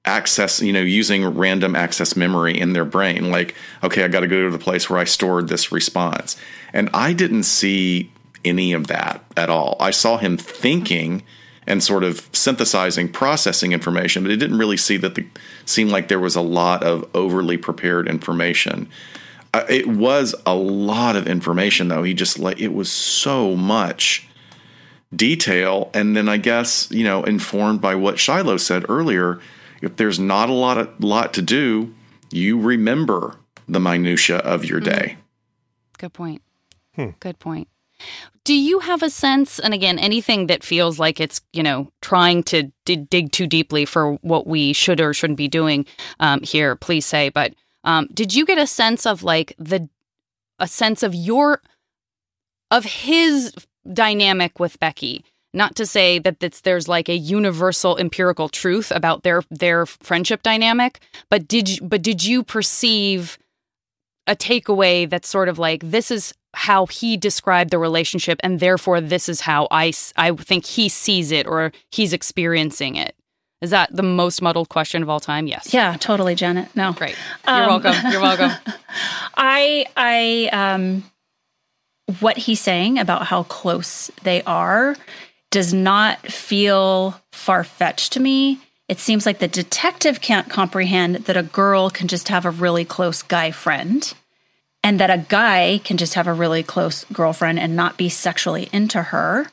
access 0.05 0.61
you 0.61 0.72
know 0.72 0.80
using 0.80 1.24
random 1.24 1.76
access 1.76 2.16
memory 2.16 2.59
in 2.59 2.72
their 2.72 2.84
brain 2.84 3.30
like 3.30 3.55
okay 3.84 4.03
i 4.03 4.09
got 4.09 4.20
to 4.20 4.26
go 4.26 4.42
to 4.42 4.50
the 4.50 4.59
place 4.59 4.90
where 4.90 4.98
i 4.98 5.05
stored 5.05 5.48
this 5.48 5.70
response. 5.70 6.36
And 6.72 6.90
i 6.92 7.12
didn't 7.12 7.44
see 7.44 8.11
any 8.44 8.72
of 8.72 8.88
that 8.88 9.24
at 9.36 9.48
all. 9.50 9.76
I 9.78 9.92
saw 9.92 10.16
him 10.16 10.36
thinking 10.36 11.22
and 11.64 11.80
sort 11.80 12.03
of 12.03 12.28
synthesizing 12.32 13.11
processing 13.11 13.70
information 13.70 14.24
but 14.24 14.32
it 14.32 14.38
didn't 14.38 14.59
really 14.59 14.76
see 14.76 14.96
that 14.96 15.14
the 15.14 15.24
seemed 15.64 15.92
like 15.92 16.09
there 16.09 16.18
was 16.18 16.34
a 16.34 16.40
lot 16.40 16.82
of 16.82 17.09
overly 17.14 17.57
prepared 17.57 18.09
information. 18.09 18.88
Uh, 19.55 19.64
it 19.68 19.86
was 19.86 20.34
a 20.46 20.55
lot 20.55 21.14
of 21.14 21.28
information 21.28 21.86
though. 21.88 22.03
He 22.03 22.14
just 22.14 22.40
like 22.40 22.61
it 22.61 22.74
was 22.74 22.90
so 22.90 23.55
much 23.55 24.26
detail 25.14 25.90
and 25.92 26.16
then 26.16 26.26
i 26.26 26.38
guess 26.38 26.90
you 26.90 27.05
know 27.05 27.22
informed 27.24 27.82
by 27.82 27.94
what 27.94 28.18
shiloh 28.18 28.57
said 28.57 28.82
earlier 28.88 29.38
if 29.82 29.96
there's 29.96 30.18
not 30.18 30.48
a 30.48 30.54
lot 30.54 30.78
of 30.78 30.88
lot 31.04 31.34
to 31.34 31.42
do 31.42 31.94
you 32.30 32.58
remember 32.58 33.36
the 33.68 33.80
minutia 33.80 34.38
of 34.38 34.64
your 34.64 34.80
day 34.80 35.18
Good 36.02 36.12
point. 36.14 36.42
Good 37.20 37.38
point. 37.38 37.68
Do 38.42 38.54
you 38.54 38.80
have 38.80 39.04
a 39.04 39.08
sense, 39.10 39.60
and 39.60 39.72
again, 39.72 40.00
anything 40.00 40.48
that 40.48 40.64
feels 40.64 40.98
like 40.98 41.20
it's, 41.20 41.40
you 41.52 41.62
know, 41.62 41.92
trying 42.00 42.42
to 42.44 42.72
d- 42.84 42.96
dig 42.96 43.30
too 43.30 43.46
deeply 43.46 43.84
for 43.84 44.14
what 44.14 44.44
we 44.48 44.72
should 44.72 45.00
or 45.00 45.14
shouldn't 45.14 45.36
be 45.36 45.46
doing 45.46 45.86
um, 46.18 46.40
here, 46.42 46.74
please 46.74 47.06
say, 47.06 47.28
but 47.28 47.54
um, 47.84 48.08
did 48.12 48.34
you 48.34 48.44
get 48.44 48.58
a 48.58 48.66
sense 48.66 49.06
of 49.06 49.22
like 49.22 49.54
the, 49.58 49.88
a 50.58 50.66
sense 50.66 51.04
of 51.04 51.14
your, 51.14 51.62
of 52.72 52.84
his 52.84 53.54
dynamic 53.92 54.58
with 54.58 54.80
Becky? 54.80 55.24
Not 55.55 55.76
to 55.76 55.86
say 55.86 56.18
that 56.20 56.40
that's, 56.40 56.62
there's 56.62 56.88
like 56.88 57.09
a 57.11 57.16
universal 57.16 57.98
empirical 57.98 58.48
truth 58.48 58.90
about 58.90 59.22
their 59.22 59.42
their 59.50 59.84
friendship 59.86 60.42
dynamic, 60.42 61.00
but 61.28 61.46
did 61.46 61.68
you, 61.68 61.82
but 61.86 62.00
did 62.03 62.24
you 62.24 62.42
perceive 62.42 63.38
a 64.26 64.34
takeaway 64.36 65.09
that's 65.09 65.28
sort 65.28 65.48
of 65.48 65.59
like 65.59 65.80
this 65.90 66.11
is 66.11 66.32
how 66.55 66.86
he 66.86 67.16
described 67.16 67.70
the 67.70 67.78
relationship 67.78 68.38
and 68.42 68.61
therefore 68.61 69.00
this 69.00 69.28
is 69.28 69.40
how 69.42 69.66
I, 69.70 69.92
I 70.16 70.32
think 70.32 70.64
he 70.64 70.88
sees 70.88 71.32
it 71.32 71.46
or 71.46 71.72
he's 71.90 72.12
experiencing 72.12 72.96
it? 72.96 73.14
Is 73.61 73.70
that 73.70 73.94
the 73.94 74.03
most 74.03 74.40
muddled 74.42 74.68
question 74.68 75.03
of 75.03 75.09
all 75.09 75.20
time? 75.20 75.46
Yes. 75.46 75.72
Yeah, 75.72 75.96
totally, 75.98 76.34
Janet. 76.34 76.74
No, 76.74 76.92
great. 76.92 77.16
You're 77.46 77.57
Um, 77.62 77.66
welcome. 77.82 78.11
You're 78.11 78.20
welcome. 78.20 78.50
I, 79.36 79.86
I, 79.96 80.48
um, 80.53 81.05
what 82.20 82.36
he's 82.38 82.61
saying 82.61 82.98
about 82.98 83.26
how 83.26 83.44
close 83.44 84.11
they 84.24 84.42
are 84.42 84.96
does 85.53 85.72
not 85.72 86.18
feel 86.26 87.20
far 87.30 87.62
fetched 87.62 88.14
to 88.14 88.20
me. 88.20 88.59
It 88.88 88.98
seems 88.98 89.24
like 89.24 89.38
the 89.38 89.46
detective 89.46 90.20
can't 90.20 90.48
comprehend 90.50 91.16
that 91.16 91.36
a 91.36 91.42
girl 91.42 91.90
can 91.90 92.09
just 92.09 92.28
have 92.28 92.44
a 92.44 92.50
really 92.50 92.84
close 92.84 93.22
guy 93.22 93.53
friend 93.53 94.12
and 94.82 94.98
that 94.98 95.11
a 95.11 95.24
guy 95.28 95.80
can 95.84 95.98
just 95.98 96.14
have 96.14 96.26
a 96.26 96.32
really 96.32 96.62
close 96.62 97.05
girlfriend 97.12 97.61
and 97.61 97.76
not 97.76 97.96
be 97.96 98.09
sexually 98.09 98.68
into 98.72 99.00
her. 99.00 99.46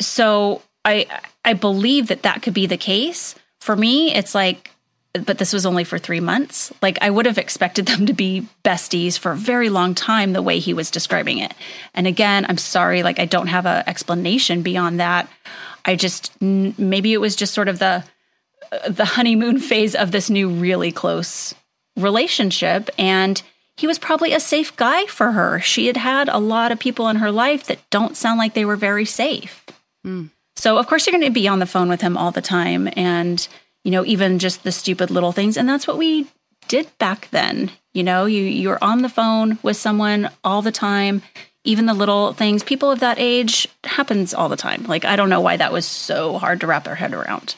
So 0.00 0.62
I 0.84 1.06
I 1.44 1.54
believe 1.54 2.08
that 2.08 2.22
that 2.22 2.42
could 2.42 2.54
be 2.54 2.66
the 2.66 2.76
case. 2.76 3.34
For 3.60 3.74
me, 3.74 4.14
it's 4.14 4.34
like 4.34 4.70
but 5.12 5.38
this 5.38 5.52
was 5.52 5.66
only 5.66 5.84
for 5.84 5.98
3 5.98 6.20
months. 6.20 6.72
Like 6.80 6.98
I 7.00 7.10
would 7.10 7.26
have 7.26 7.38
expected 7.38 7.86
them 7.86 8.06
to 8.06 8.12
be 8.12 8.46
besties 8.64 9.18
for 9.18 9.32
a 9.32 9.36
very 9.36 9.68
long 9.68 9.94
time 9.94 10.32
the 10.32 10.42
way 10.42 10.58
he 10.58 10.74
was 10.74 10.90
describing 10.90 11.38
it. 11.38 11.54
And 11.94 12.06
again, 12.06 12.46
I'm 12.48 12.58
sorry 12.58 13.02
like 13.02 13.18
I 13.18 13.26
don't 13.26 13.48
have 13.48 13.66
an 13.66 13.84
explanation 13.86 14.62
beyond 14.62 15.00
that. 15.00 15.28
I 15.84 15.96
just 15.96 16.32
n- 16.40 16.74
maybe 16.78 17.12
it 17.12 17.20
was 17.20 17.36
just 17.36 17.54
sort 17.54 17.68
of 17.68 17.78
the 17.78 18.04
uh, 18.70 18.88
the 18.88 19.04
honeymoon 19.04 19.58
phase 19.58 19.94
of 19.94 20.12
this 20.12 20.30
new 20.30 20.48
really 20.48 20.92
close 20.92 21.54
relationship 21.96 22.88
and 22.98 23.42
he 23.76 23.86
was 23.86 23.98
probably 23.98 24.32
a 24.32 24.40
safe 24.40 24.76
guy 24.76 25.06
for 25.06 25.32
her. 25.32 25.58
She 25.60 25.86
had 25.86 25.96
had 25.96 26.28
a 26.28 26.38
lot 26.38 26.72
of 26.72 26.78
people 26.78 27.08
in 27.08 27.16
her 27.16 27.32
life 27.32 27.64
that 27.66 27.78
don't 27.90 28.16
sound 28.16 28.38
like 28.38 28.54
they 28.54 28.64
were 28.64 28.76
very 28.76 29.04
safe. 29.04 29.64
Hmm. 30.04 30.26
So 30.56 30.78
of 30.78 30.86
course 30.86 31.06
you're 31.06 31.18
going 31.18 31.24
to 31.24 31.30
be 31.30 31.48
on 31.48 31.58
the 31.58 31.66
phone 31.66 31.88
with 31.88 32.00
him 32.00 32.16
all 32.16 32.30
the 32.30 32.42
time 32.42 32.88
and 32.96 33.46
you 33.84 33.90
know 33.90 34.04
even 34.04 34.38
just 34.38 34.62
the 34.64 34.72
stupid 34.72 35.10
little 35.10 35.32
things 35.32 35.56
and 35.56 35.68
that's 35.68 35.86
what 35.86 35.98
we 35.98 36.26
did 36.68 36.86
back 36.98 37.28
then. 37.30 37.70
You 37.92 38.02
know, 38.02 38.24
you 38.24 38.42
you're 38.42 38.78
on 38.82 39.02
the 39.02 39.08
phone 39.08 39.58
with 39.62 39.76
someone 39.76 40.30
all 40.42 40.62
the 40.62 40.72
time. 40.72 41.22
Even 41.64 41.86
the 41.86 41.94
little 41.94 42.32
things 42.32 42.62
people 42.64 42.90
of 42.90 43.00
that 43.00 43.18
age 43.20 43.68
happens 43.84 44.32
all 44.34 44.48
the 44.48 44.56
time. 44.56 44.84
Like 44.84 45.04
I 45.04 45.16
don't 45.16 45.28
know 45.28 45.40
why 45.40 45.56
that 45.58 45.72
was 45.72 45.86
so 45.86 46.38
hard 46.38 46.60
to 46.60 46.66
wrap 46.66 46.84
their 46.84 46.94
head 46.96 47.12
around. 47.12 47.56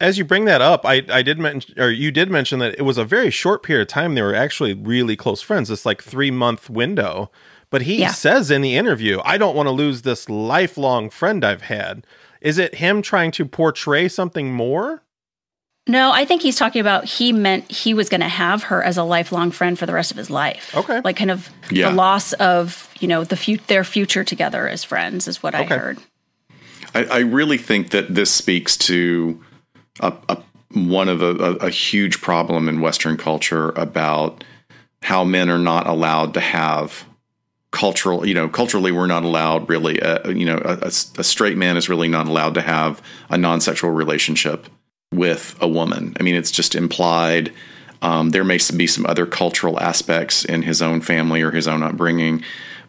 As 0.00 0.18
you 0.18 0.24
bring 0.24 0.46
that 0.46 0.60
up, 0.60 0.84
I, 0.84 1.02
I 1.08 1.22
did 1.22 1.38
mention, 1.38 1.78
or 1.78 1.90
you 1.90 2.10
did 2.10 2.30
mention 2.30 2.58
that 2.58 2.74
it 2.76 2.82
was 2.82 2.98
a 2.98 3.04
very 3.04 3.30
short 3.30 3.62
period 3.62 3.82
of 3.82 3.88
time 3.88 4.14
they 4.14 4.22
were 4.22 4.34
actually 4.34 4.74
really 4.74 5.14
close 5.14 5.42
friends. 5.42 5.68
This 5.68 5.86
like 5.86 6.02
three 6.02 6.30
month 6.30 6.68
window. 6.70 7.30
But 7.70 7.82
he 7.82 8.00
Yeah. 8.00 8.08
says 8.12 8.50
in 8.50 8.62
the 8.62 8.76
interview, 8.76 9.20
I 9.24 9.38
don't 9.38 9.54
want 9.56 9.66
to 9.66 9.70
lose 9.72 10.02
this 10.02 10.28
lifelong 10.28 11.08
friend 11.08 11.44
I've 11.44 11.62
had. 11.62 12.06
Is 12.42 12.58
it 12.58 12.74
him 12.76 13.02
trying 13.02 13.30
to 13.32 13.44
portray 13.44 14.08
something 14.08 14.52
more? 14.52 15.02
No, 15.88 16.12
I 16.12 16.24
think 16.24 16.42
he's 16.42 16.56
talking 16.56 16.80
about 16.80 17.04
he 17.06 17.32
meant 17.32 17.70
he 17.70 17.92
was 17.92 18.08
going 18.08 18.20
to 18.20 18.28
have 18.28 18.64
her 18.64 18.82
as 18.84 18.96
a 18.96 19.02
lifelong 19.02 19.50
friend 19.50 19.76
for 19.78 19.84
the 19.86 19.92
rest 19.92 20.10
of 20.12 20.16
his 20.16 20.30
life. 20.30 20.76
Okay. 20.76 21.00
Like 21.00 21.16
kind 21.16 21.30
of 21.30 21.50
Yeah. 21.70 21.90
the 21.90 21.96
loss 21.96 22.32
of, 22.34 22.88
you 23.00 23.08
know, 23.08 23.24
the 23.24 23.36
fu- 23.36 23.56
their 23.66 23.82
future 23.82 24.22
together 24.22 24.68
as 24.68 24.84
friends 24.84 25.26
is 25.26 25.42
what 25.42 25.54
I 25.54 25.64
heard. 25.64 25.98
I, 26.94 27.04
I 27.04 27.18
really 27.20 27.58
think 27.58 27.90
that 27.90 28.14
this 28.14 28.30
speaks 28.30 28.76
to 28.78 29.42
a, 30.00 30.12
a 30.28 30.38
one 30.74 31.08
of 31.08 31.20
a, 31.20 31.34
a, 31.36 31.52
a 31.66 31.70
huge 31.70 32.20
problem 32.20 32.68
in 32.68 32.80
Western 32.80 33.16
culture 33.16 33.70
about 33.70 34.44
how 35.02 35.24
men 35.24 35.50
are 35.50 35.58
not 35.58 35.86
allowed 35.88 36.32
to 36.34 36.40
have 36.40 37.04
cultural. 37.72 38.24
You 38.24 38.34
know, 38.34 38.48
culturally, 38.48 38.92
we're 38.92 39.06
not 39.08 39.24
allowed 39.24 39.68
really. 39.68 40.00
Uh, 40.00 40.30
you 40.30 40.44
know, 40.44 40.58
a 40.64 40.90
straight 40.90 41.56
man 41.56 41.76
is 41.76 41.88
really 41.88 42.08
not 42.08 42.28
allowed 42.28 42.54
to 42.54 42.62
have 42.62 43.02
a 43.28 43.36
non-sexual 43.36 43.90
relationship 43.90 44.68
with 45.12 45.56
a 45.60 45.66
woman. 45.66 46.16
I 46.20 46.22
mean, 46.22 46.36
it's 46.36 46.52
just 46.52 46.74
implied. 46.74 47.52
Um, 48.00 48.30
there 48.30 48.44
may 48.44 48.58
be 48.76 48.86
some 48.86 49.06
other 49.06 49.26
cultural 49.26 49.78
aspects 49.80 50.44
in 50.44 50.62
his 50.62 50.82
own 50.82 51.00
family 51.00 51.42
or 51.42 51.50
his 51.50 51.68
own 51.68 51.82
upbringing, 51.82 52.42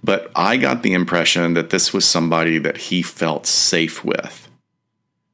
but 0.03 0.31
I 0.35 0.57
got 0.57 0.83
the 0.83 0.93
impression 0.93 1.53
that 1.53 1.69
this 1.69 1.93
was 1.93 2.05
somebody 2.05 2.57
that 2.57 2.77
he 2.77 3.01
felt 3.01 3.45
safe 3.45 4.03
with. 4.03 4.49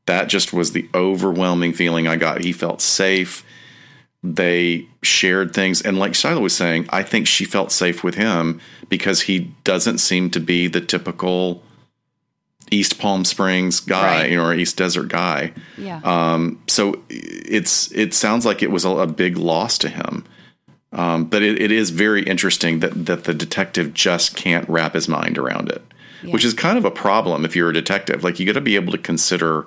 That 0.05 0.27
just 0.27 0.51
was 0.51 0.73
the 0.73 0.89
overwhelming 0.93 1.73
feeling 1.73 2.07
I 2.07 2.17
got. 2.17 2.41
He 2.41 2.51
felt 2.51 2.81
safe. 2.81 3.45
They 4.21 4.87
shared 5.01 5.53
things. 5.53 5.81
And 5.81 5.97
like 5.97 6.13
Shiloh 6.13 6.41
was 6.41 6.55
saying, 6.55 6.87
I 6.89 7.03
think 7.03 7.25
she 7.27 7.45
felt 7.45 7.71
safe 7.71 8.03
with 8.03 8.15
him 8.15 8.59
because 8.89 9.21
he 9.21 9.51
doesn't 9.63 9.99
seem 9.99 10.29
to 10.31 10.39
be 10.39 10.67
the 10.67 10.81
typical 10.81 11.63
East 12.71 12.99
Palm 12.99 13.23
Springs 13.25 13.79
guy, 13.79 14.21
Right. 14.21 14.31
you 14.31 14.37
know, 14.37 14.45
or 14.45 14.53
East 14.53 14.77
Desert 14.77 15.07
guy. 15.07 15.53
Yeah. 15.77 16.01
Um, 16.03 16.61
so 16.67 17.01
it's 17.09 17.91
it 17.93 18.13
sounds 18.13 18.45
like 18.45 18.61
it 18.61 18.71
was 18.71 18.85
a, 18.85 18.89
a 18.89 19.07
big 19.07 19.37
loss 19.37 19.77
to 19.79 19.89
him. 19.89 20.25
Um, 20.91 21.25
but 21.25 21.41
it, 21.43 21.61
it 21.61 21.71
is 21.71 21.89
very 21.91 22.23
interesting 22.23 22.79
that 22.79 23.05
that 23.05 23.23
the 23.23 23.33
detective 23.33 23.93
just 23.93 24.35
can't 24.35 24.67
wrap 24.67 24.93
his 24.95 25.07
mind 25.07 25.37
around 25.37 25.69
it, 25.71 25.81
which 26.25 26.43
is 26.43 26.53
kind 26.53 26.77
of 26.77 26.85
a 26.85 26.91
problem 26.91 27.45
if 27.45 27.55
you're 27.55 27.69
a 27.69 27.73
detective. 27.73 28.23
Like 28.23 28.39
you 28.39 28.45
got 28.45 28.53
to 28.53 28.61
be 28.61 28.75
able 28.75 28.91
to 28.91 28.97
consider 28.97 29.65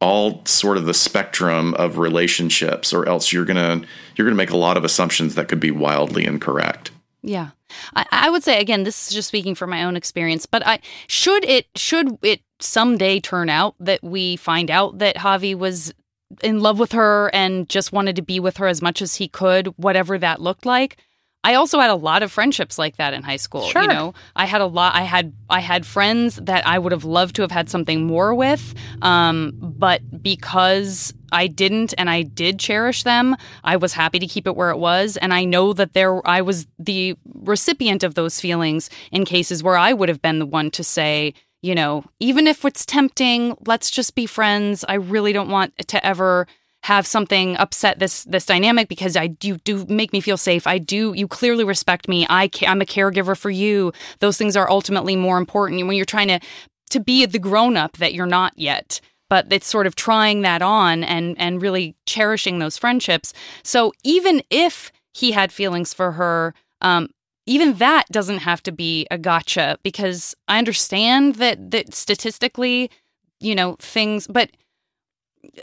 all 0.00 0.44
sort 0.44 0.76
of 0.76 0.84
the 0.86 0.94
spectrum 0.94 1.74
of 1.74 1.98
relationships, 1.98 2.92
or 2.92 3.08
else 3.08 3.32
you're 3.32 3.44
gonna 3.44 3.82
you're 4.14 4.26
gonna 4.26 4.36
make 4.36 4.50
a 4.50 4.56
lot 4.56 4.76
of 4.76 4.84
assumptions 4.84 5.34
that 5.34 5.48
could 5.48 5.60
be 5.60 5.70
wildly 5.70 6.24
incorrect. 6.24 6.90
Yeah. 7.22 7.50
I, 7.94 8.06
I 8.12 8.30
would 8.30 8.44
say 8.44 8.60
again, 8.60 8.84
this 8.84 9.08
is 9.08 9.14
just 9.14 9.28
speaking 9.28 9.54
from 9.54 9.70
my 9.70 9.82
own 9.82 9.96
experience, 9.96 10.46
but 10.46 10.66
I 10.66 10.80
should 11.08 11.44
it 11.44 11.66
should 11.74 12.18
it 12.22 12.40
someday 12.60 13.20
turn 13.20 13.48
out 13.48 13.74
that 13.80 14.02
we 14.02 14.36
find 14.36 14.70
out 14.70 14.98
that 14.98 15.16
Javi 15.16 15.54
was 15.54 15.92
in 16.42 16.60
love 16.60 16.78
with 16.78 16.92
her 16.92 17.30
and 17.34 17.68
just 17.68 17.92
wanted 17.92 18.16
to 18.16 18.22
be 18.22 18.40
with 18.40 18.56
her 18.58 18.66
as 18.66 18.82
much 18.82 19.00
as 19.00 19.16
he 19.16 19.28
could, 19.28 19.68
whatever 19.76 20.18
that 20.18 20.40
looked 20.40 20.66
like. 20.66 20.98
I 21.46 21.54
also 21.54 21.78
had 21.78 21.90
a 21.90 21.94
lot 21.94 22.24
of 22.24 22.32
friendships 22.32 22.76
like 22.76 22.96
that 22.96 23.14
in 23.14 23.22
high 23.22 23.36
school. 23.36 23.68
Sure. 23.68 23.82
You 23.82 23.86
know, 23.86 24.14
I 24.34 24.46
had 24.46 24.60
a 24.60 24.66
lot. 24.66 24.96
I 24.96 25.02
had 25.02 25.32
I 25.48 25.60
had 25.60 25.86
friends 25.86 26.40
that 26.42 26.66
I 26.66 26.76
would 26.76 26.90
have 26.90 27.04
loved 27.04 27.36
to 27.36 27.42
have 27.42 27.52
had 27.52 27.70
something 27.70 28.04
more 28.04 28.34
with, 28.34 28.74
um, 29.00 29.52
but 29.60 30.02
because 30.20 31.14
I 31.30 31.46
didn't 31.46 31.94
and 31.98 32.10
I 32.10 32.22
did 32.22 32.58
cherish 32.58 33.04
them, 33.04 33.36
I 33.62 33.76
was 33.76 33.92
happy 33.92 34.18
to 34.18 34.26
keep 34.26 34.48
it 34.48 34.56
where 34.56 34.70
it 34.70 34.78
was. 34.78 35.16
And 35.18 35.32
I 35.32 35.44
know 35.44 35.72
that 35.72 35.92
there 35.92 36.20
I 36.28 36.40
was 36.40 36.66
the 36.80 37.14
recipient 37.32 38.02
of 38.02 38.16
those 38.16 38.40
feelings 38.40 38.90
in 39.12 39.24
cases 39.24 39.62
where 39.62 39.76
I 39.76 39.92
would 39.92 40.08
have 40.08 40.20
been 40.20 40.40
the 40.40 40.46
one 40.46 40.72
to 40.72 40.82
say, 40.82 41.32
you 41.62 41.76
know, 41.76 42.02
even 42.18 42.48
if 42.48 42.64
it's 42.64 42.84
tempting, 42.84 43.56
let's 43.68 43.92
just 43.92 44.16
be 44.16 44.26
friends. 44.26 44.84
I 44.88 44.94
really 44.94 45.32
don't 45.32 45.50
want 45.50 45.78
to 45.78 46.04
ever 46.04 46.48
have 46.86 47.04
something 47.04 47.56
upset 47.56 47.98
this 47.98 48.22
this 48.24 48.46
dynamic 48.46 48.88
because 48.88 49.16
I 49.16 49.26
do 49.26 49.56
do 49.58 49.84
make 49.86 50.12
me 50.12 50.20
feel 50.20 50.36
safe. 50.36 50.68
I 50.68 50.78
do 50.78 51.14
you 51.16 51.26
clearly 51.26 51.64
respect 51.64 52.06
me. 52.06 52.28
I 52.30 52.46
ca- 52.46 52.68
I'm 52.68 52.80
a 52.80 52.84
caregiver 52.84 53.36
for 53.36 53.50
you. 53.50 53.92
Those 54.20 54.38
things 54.38 54.56
are 54.56 54.70
ultimately 54.70 55.16
more 55.16 55.36
important 55.36 55.84
when 55.84 55.96
you're 55.96 56.04
trying 56.06 56.28
to 56.28 56.38
to 56.90 57.00
be 57.00 57.26
the 57.26 57.40
grown 57.40 57.76
up 57.76 57.96
that 57.96 58.14
you're 58.14 58.24
not 58.24 58.52
yet. 58.56 59.00
But 59.28 59.52
it's 59.52 59.66
sort 59.66 59.88
of 59.88 59.96
trying 59.96 60.42
that 60.42 60.62
on 60.62 61.02
and 61.02 61.34
and 61.40 61.60
really 61.60 61.96
cherishing 62.06 62.60
those 62.60 62.78
friendships. 62.78 63.32
So 63.64 63.92
even 64.04 64.44
if 64.48 64.92
he 65.12 65.32
had 65.32 65.50
feelings 65.50 65.92
for 65.92 66.12
her, 66.12 66.54
um, 66.82 67.08
even 67.46 67.78
that 67.78 68.04
doesn't 68.12 68.38
have 68.50 68.62
to 68.62 68.70
be 68.70 69.08
a 69.10 69.18
gotcha 69.18 69.76
because 69.82 70.36
I 70.46 70.58
understand 70.58 71.34
that 71.36 71.72
that 71.72 71.94
statistically, 71.94 72.92
you 73.40 73.56
know, 73.56 73.74
things, 73.80 74.28
but 74.28 74.50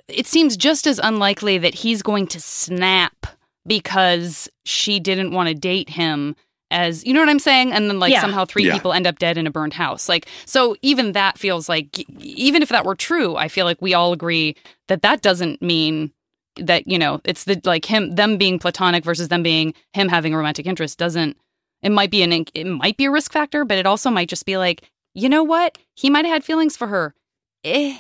it 0.08 0.28
seems 0.28 0.56
just 0.58 0.88
as 0.88 1.00
unlikely 1.04 1.58
that 1.60 1.74
he's 1.74 2.02
going 2.02 2.28
to 2.28 2.40
snap 2.40 3.26
because 3.66 4.50
she 4.66 5.00
didn't 5.00 5.32
want 5.32 5.50
to 5.50 5.56
date 5.56 5.90
him 5.90 6.36
as 6.72 7.06
you 7.06 7.14
know 7.14 7.20
what 7.20 7.30
I'm 7.30 7.38
saying? 7.40 7.72
And 7.72 7.88
then 7.90 8.00
like 8.00 8.12
Yeah. 8.12 8.22
somehow 8.22 8.46
three 8.46 8.66
Yeah. 8.66 8.74
people 8.74 8.94
end 8.94 9.06
up 9.06 9.20
dead 9.20 9.38
in 9.38 9.46
a 9.46 9.52
burned 9.52 9.74
house. 9.74 10.10
Like 10.10 10.28
so 10.46 10.76
even 10.82 11.12
that 11.12 11.38
feels 11.38 11.70
like 11.70 12.04
even 12.20 12.64
if 12.64 12.70
that 12.70 12.84
were 12.86 12.96
true, 12.96 13.36
I 13.36 13.48
feel 13.48 13.66
like 13.66 13.82
we 13.82 13.94
all 13.94 14.12
agree 14.12 14.56
that 14.88 15.04
that 15.04 15.22
doesn't 15.22 15.62
mean 15.62 16.12
that 16.58 16.88
you 16.88 16.98
know 17.00 17.22
it's 17.26 17.44
the 17.46 17.60
like 17.64 17.86
him 17.86 18.16
them 18.16 18.38
being 18.38 18.60
platonic 18.60 19.04
versus 19.04 19.28
them 19.28 19.44
being 19.44 19.74
him 19.94 20.08
having 20.08 20.34
a 20.34 20.38
romantic 20.38 20.66
interest 20.68 21.00
doesn't 21.00 21.36
it 21.82 21.92
might 21.92 22.12
be 22.12 22.22
an 22.22 22.46
it 22.54 22.66
might 22.68 22.96
be 22.96 23.06
a 23.06 23.12
risk 23.12 23.32
factor 23.32 23.66
but 23.66 23.80
it 23.80 23.88
also 23.88 24.12
might 24.12 24.30
just 24.30 24.46
be 24.46 24.56
like 24.56 24.84
you 25.16 25.28
know 25.28 25.44
what 25.44 25.80
he 25.96 26.12
might 26.12 26.26
have 26.26 26.34
had 26.36 26.44
feelings 26.44 26.78
for 26.78 26.88
her 26.90 27.16
eh 27.64 27.98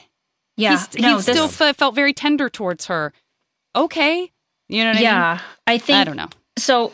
Yeah. 0.57 0.71
He's, 0.77 1.01
no, 1.01 1.09
he 1.09 1.15
this- 1.15 1.25
still 1.25 1.47
fe- 1.47 1.73
felt 1.73 1.95
very 1.95 2.13
tender 2.13 2.49
towards 2.49 2.85
her. 2.85 3.13
Okay. 3.75 4.31
You 4.69 4.83
know 4.83 4.89
what 4.91 4.97
I 4.97 4.99
mean? 4.99 5.03
yeah. 5.03 5.39
I 5.67 5.77
think 5.77 5.97
I 5.99 6.03
don't 6.03 6.17
know. 6.17 6.29
So 6.57 6.93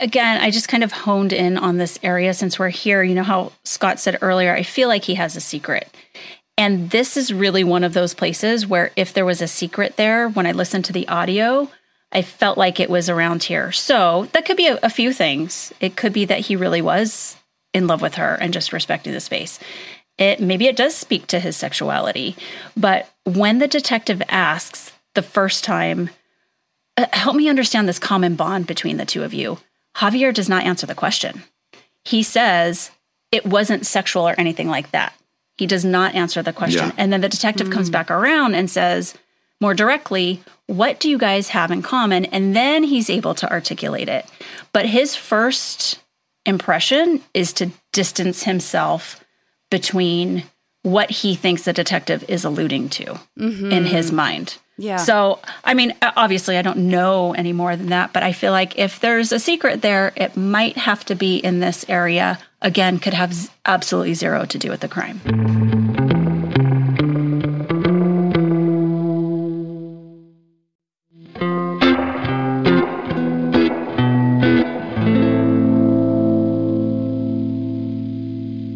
again, 0.00 0.40
I 0.40 0.50
just 0.50 0.68
kind 0.68 0.82
of 0.84 0.92
honed 0.92 1.32
in 1.32 1.58
on 1.58 1.78
this 1.78 1.98
area 2.02 2.32
since 2.34 2.58
we're 2.58 2.70
here. 2.70 3.02
You 3.02 3.14
know 3.14 3.22
how 3.22 3.52
Scott 3.64 4.00
said 4.00 4.18
earlier, 4.22 4.54
I 4.54 4.62
feel 4.62 4.88
like 4.88 5.04
he 5.04 5.14
has 5.14 5.36
a 5.36 5.40
secret. 5.40 5.88
And 6.56 6.90
this 6.90 7.16
is 7.16 7.32
really 7.34 7.64
one 7.64 7.82
of 7.82 7.94
those 7.94 8.14
places 8.14 8.66
where 8.66 8.92
if 8.96 9.12
there 9.12 9.24
was 9.24 9.42
a 9.42 9.48
secret 9.48 9.96
there, 9.96 10.28
when 10.28 10.46
I 10.46 10.52
listened 10.52 10.84
to 10.86 10.92
the 10.92 11.08
audio, 11.08 11.68
I 12.12 12.22
felt 12.22 12.56
like 12.56 12.78
it 12.78 12.88
was 12.88 13.08
around 13.08 13.42
here. 13.42 13.72
So 13.72 14.28
that 14.32 14.44
could 14.44 14.56
be 14.56 14.68
a, 14.68 14.78
a 14.82 14.88
few 14.90 15.12
things. 15.12 15.72
It 15.80 15.96
could 15.96 16.12
be 16.12 16.24
that 16.26 16.40
he 16.40 16.54
really 16.54 16.80
was 16.80 17.36
in 17.72 17.88
love 17.88 18.00
with 18.00 18.14
her 18.14 18.36
and 18.40 18.52
just 18.52 18.72
respecting 18.72 19.12
the 19.12 19.20
space. 19.20 19.58
It 20.18 20.40
maybe 20.40 20.66
it 20.66 20.76
does 20.76 20.94
speak 20.94 21.26
to 21.28 21.40
his 21.40 21.56
sexuality. 21.56 22.36
But 22.76 23.10
when 23.24 23.58
the 23.58 23.68
detective 23.68 24.22
asks 24.28 24.92
the 25.14 25.22
first 25.22 25.64
time, 25.64 26.10
uh, 26.96 27.06
help 27.12 27.36
me 27.36 27.48
understand 27.48 27.88
this 27.88 27.98
common 27.98 28.36
bond 28.36 28.66
between 28.66 28.96
the 28.96 29.06
two 29.06 29.24
of 29.24 29.34
you. 29.34 29.58
Javier 29.96 30.32
does 30.32 30.48
not 30.48 30.64
answer 30.64 30.86
the 30.86 30.94
question. 30.94 31.42
He 32.04 32.22
says 32.22 32.90
it 33.32 33.46
wasn't 33.46 33.86
sexual 33.86 34.28
or 34.28 34.34
anything 34.38 34.68
like 34.68 34.90
that. 34.92 35.14
He 35.56 35.66
does 35.66 35.84
not 35.84 36.14
answer 36.14 36.42
the 36.42 36.52
question. 36.52 36.88
Yeah. 36.88 36.94
And 36.96 37.12
then 37.12 37.20
the 37.20 37.28
detective 37.28 37.70
comes 37.70 37.90
back 37.90 38.10
around 38.10 38.54
and 38.54 38.68
says 38.68 39.14
more 39.60 39.74
directly, 39.74 40.42
What 40.66 40.98
do 40.98 41.08
you 41.08 41.18
guys 41.18 41.48
have 41.48 41.70
in 41.70 41.82
common? 41.82 42.24
And 42.26 42.54
then 42.54 42.82
he's 42.82 43.08
able 43.08 43.34
to 43.36 43.50
articulate 43.50 44.08
it. 44.08 44.26
But 44.72 44.86
his 44.86 45.14
first 45.14 46.00
impression 46.44 47.22
is 47.32 47.52
to 47.54 47.70
distance 47.92 48.42
himself 48.42 49.23
between 49.70 50.44
what 50.82 51.10
he 51.10 51.34
thinks 51.34 51.64
the 51.64 51.72
detective 51.72 52.24
is 52.28 52.44
alluding 52.44 52.90
to 52.90 53.18
in 53.36 53.50
mm-hmm. 53.50 53.84
his 53.84 54.12
mind. 54.12 54.58
Yeah. 54.76 54.96
So, 54.96 55.40
I 55.62 55.74
mean, 55.74 55.94
obviously, 56.02 56.56
I 56.56 56.62
don't 56.62 56.88
know 56.88 57.32
any 57.32 57.52
more 57.52 57.76
than 57.76 57.86
that, 57.86 58.12
but 58.12 58.22
I 58.22 58.32
feel 58.32 58.52
like 58.52 58.78
if 58.78 59.00
there's 59.00 59.30
a 59.32 59.38
secret 59.38 59.82
there, 59.82 60.12
it 60.16 60.36
might 60.36 60.76
have 60.76 61.04
to 61.06 61.14
be 61.14 61.36
in 61.36 61.60
this 61.60 61.84
area. 61.88 62.38
Again, 62.60 62.98
could 62.98 63.14
have 63.14 63.32
z- 63.32 63.50
absolutely 63.64 64.14
zero 64.14 64.44
to 64.46 64.58
do 64.58 64.70
with 64.70 64.80
the 64.80 64.88
crime. 64.88 65.20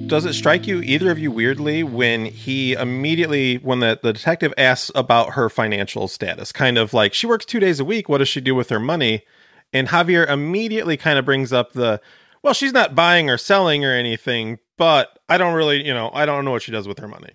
Does 0.09 0.24
it 0.24 0.32
strike 0.32 0.66
you, 0.66 0.80
either 0.80 1.11
of 1.11 1.18
you, 1.18 1.30
weirdly, 1.30 1.82
when 1.82 2.24
he 2.24 2.72
immediately, 2.72 3.56
when 3.56 3.80
the, 3.80 4.00
the 4.02 4.12
detective 4.12 4.54
asks 4.56 4.90
about 4.94 5.34
her 5.34 5.48
financial 5.50 6.09
status, 6.09 6.50
kind 6.50 6.78
of 6.78 6.94
like, 6.94 7.12
she 7.12 7.26
works 7.26 7.44
two 7.44 7.61
days 7.61 7.78
a 7.78 7.84
week, 7.84 8.09
what 8.09 8.18
does 8.18 8.28
she 8.28 8.40
do 8.40 8.54
with 8.54 8.70
her 8.70 8.80
money? 8.80 9.24
And 9.72 9.88
Javier 9.88 10.26
immediately 10.28 10.96
kind 10.96 11.18
of 11.18 11.26
brings 11.26 11.52
up 11.52 11.72
the, 11.74 12.00
well, 12.42 12.54
she's 12.54 12.72
not 12.72 12.94
buying 12.94 13.28
or 13.28 13.36
selling 13.36 13.84
or 13.84 13.92
anything, 13.92 14.59
but 14.78 15.18
I 15.28 15.36
don't 15.36 15.54
really, 15.54 15.86
you 15.86 15.92
know, 15.92 16.11
I 16.14 16.24
don't 16.24 16.44
know 16.44 16.52
what 16.52 16.62
she 16.62 16.72
does 16.72 16.88
with 16.88 16.98
her 17.00 17.09
money. 17.09 17.32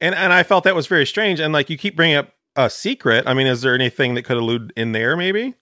And 0.00 0.14
and 0.14 0.32
I 0.32 0.44
felt 0.44 0.64
that 0.64 0.74
was 0.76 0.86
very 0.86 1.04
strange. 1.04 1.40
And 1.40 1.52
like, 1.52 1.68
you 1.68 1.76
keep 1.76 1.94
bringing 1.96 2.16
up 2.16 2.32
a 2.56 2.70
secret. 2.70 3.24
I 3.26 3.34
mean, 3.34 3.46
is 3.46 3.60
there 3.62 3.74
anything 3.74 4.14
that 4.14 4.22
could 4.22 4.36
elude 4.38 4.72
in 4.76 4.92
there, 4.92 5.16
maybe? 5.16 5.54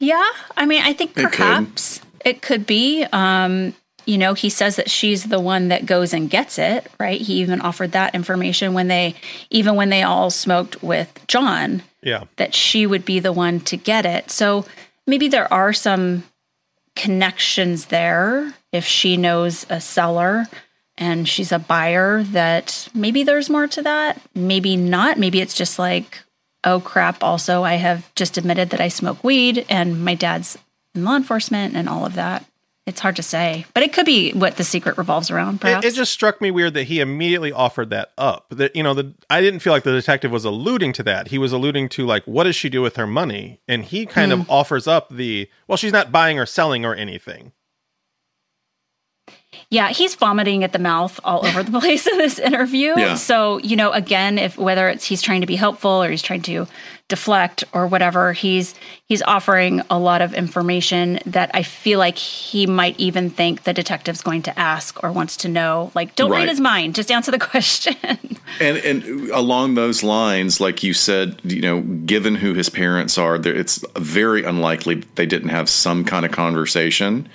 Yeah, 0.00 0.28
I 0.56 0.66
mean, 0.66 0.82
I 0.82 0.92
think 0.94 1.12
It 1.12 1.14
could. 1.14 1.32
perhaps 1.32 2.00
it 2.24 2.42
could 2.42 2.66
be. 2.66 3.04
Um, 3.12 3.74
you 4.06 4.18
know, 4.18 4.34
he 4.34 4.48
says 4.50 4.76
that 4.76 4.90
she's 4.90 5.24
the 5.24 5.40
one 5.40 5.68
that 5.68 5.86
goes 5.86 6.12
and 6.12 6.28
gets 6.30 6.58
it, 6.58 6.86
right? 6.98 7.20
He 7.20 7.34
even 7.34 7.60
offered 7.60 7.92
that 7.92 8.14
information 8.14 8.74
when 8.74 8.88
they, 8.88 9.14
even 9.50 9.74
when 9.76 9.88
they 9.90 10.02
all 10.02 10.30
smoked 10.30 10.82
with 10.82 11.20
John, 11.26 11.82
Yeah. 12.02 12.24
that 12.36 12.54
she 12.54 12.86
would 12.86 13.04
be 13.04 13.18
the 13.20 13.32
one 13.32 13.60
to 13.60 13.76
get 13.76 14.04
it. 14.06 14.30
So 14.30 14.64
maybe 15.06 15.28
there 15.28 15.52
are 15.52 15.72
some 15.72 16.24
connections 16.96 17.86
there 17.86 18.54
if 18.72 18.86
she 18.86 19.16
knows 19.16 19.66
a 19.68 19.80
seller 19.80 20.46
and 20.96 21.28
she's 21.28 21.50
a 21.50 21.58
buyer 21.58 22.22
that 22.22 22.88
maybe 22.94 23.24
there's 23.24 23.50
more 23.50 23.66
to 23.66 23.82
that 23.82 24.20
maybe 24.34 24.76
not 24.76 25.18
maybe 25.18 25.40
it's 25.40 25.54
just 25.54 25.76
like 25.76 26.20
oh 26.62 26.78
crap 26.78 27.22
also 27.24 27.64
i 27.64 27.74
have 27.74 28.14
just 28.14 28.36
admitted 28.38 28.70
that 28.70 28.80
i 28.80 28.86
smoke 28.86 29.22
weed 29.24 29.66
and 29.68 30.04
my 30.04 30.14
dad's 30.14 30.56
in 30.94 31.04
law 31.04 31.16
enforcement 31.16 31.74
and 31.74 31.88
all 31.88 32.06
of 32.06 32.14
that 32.14 32.44
it's 32.86 33.00
hard 33.00 33.16
to 33.16 33.22
say 33.22 33.64
but 33.74 33.82
it 33.82 33.92
could 33.92 34.06
be 34.06 34.32
what 34.32 34.56
the 34.56 34.64
secret 34.64 34.98
revolves 34.98 35.30
around 35.30 35.56
It, 35.56 35.60
perhaps 35.60 35.86
it 35.86 35.94
just 35.94 36.12
struck 36.12 36.40
me 36.40 36.50
weird 36.50 36.74
that 36.74 36.84
he 36.84 37.00
immediately 37.00 37.52
offered 37.52 37.90
that 37.90 38.12
up. 38.16 38.46
That 38.50 38.74
you 38.74 38.82
know, 38.82 38.94
the 38.94 39.14
I 39.30 39.40
didn't 39.40 39.60
feel 39.60 39.72
like 39.72 39.82
the 39.82 39.92
detective 39.92 40.30
was 40.30 40.44
alluding 40.44 40.92
to 40.94 41.02
that. 41.04 41.28
He 41.28 41.38
was 41.38 41.52
alluding 41.52 41.88
to 41.90 42.06
like, 42.06 42.24
what 42.24 42.44
does 42.44 42.56
she 42.56 42.68
do 42.68 42.82
with 42.82 42.96
her 42.96 43.06
money? 43.06 43.60
And 43.68 43.84
he 43.84 44.06
kind 44.06 44.32
of 44.32 44.40
hmm. 44.40 44.50
offers 44.50 44.86
up 44.86 45.08
the 45.10 45.48
well, 45.66 45.76
she's 45.76 45.92
not 45.92 46.12
buying 46.12 46.38
or 46.38 46.46
selling 46.46 46.84
or 46.84 46.94
anything. 46.94 47.52
Yeah, 49.70 49.88
he's 49.88 50.14
vomiting 50.14 50.62
at 50.64 50.72
the 50.72 50.78
mouth 50.78 51.18
all 51.24 51.44
over 51.46 51.62
the 51.62 51.78
place 51.80 52.06
in 52.06 52.18
this 52.18 52.38
interview. 52.38 52.94
Yeah. 52.96 53.14
So, 53.14 53.58
you 53.58 53.76
know, 53.76 53.90
again, 53.92 54.38
if 54.38 54.56
whether 54.58 54.88
it's 54.88 55.04
he's 55.04 55.22
trying 55.22 55.40
to 55.40 55.46
be 55.46 55.56
helpful 55.56 56.02
or 56.02 56.10
he's 56.10 56.22
trying 56.22 56.42
to 56.42 56.66
deflect 57.08 57.64
or 57.72 57.86
whatever, 57.86 58.32
he's 58.32 58.74
he's 59.06 59.20
offering 59.22 59.82
a 59.90 59.98
lot 59.98 60.22
of 60.22 60.32
information 60.32 61.18
that 61.26 61.50
I 61.52 61.62
feel 61.62 61.98
like 61.98 62.16
he 62.16 62.66
might 62.66 62.98
even 62.98 63.28
think 63.30 63.64
the 63.64 63.72
detective's 63.74 64.22
going 64.22 64.42
to 64.42 64.58
ask 64.58 65.02
or 65.04 65.12
wants 65.12 65.36
to 65.38 65.48
know. 65.48 65.90
Like, 65.94 66.14
don't 66.16 66.30
Right. 66.30 66.40
read 66.40 66.48
his 66.48 66.60
mind, 66.60 66.94
just 66.94 67.10
answer 67.10 67.30
the 67.30 67.38
question. 67.50 67.96
And 68.60 68.78
and 68.78 69.28
along 69.30 69.74
those 69.74 70.02
lines, 70.02 70.60
like 70.60 70.82
you 70.82 70.94
said, 70.94 71.40
you 71.44 71.60
know, 71.60 71.80
given 71.82 72.36
who 72.36 72.54
his 72.54 72.68
parents 72.70 73.18
are, 73.18 73.36
it's 73.36 73.84
very 73.96 74.44
unlikely 74.44 75.02
they 75.16 75.26
didn't 75.26 75.50
have 75.50 75.68
some 75.68 76.04
kind 76.04 76.24
of 76.24 76.32
conversation. 76.32 77.28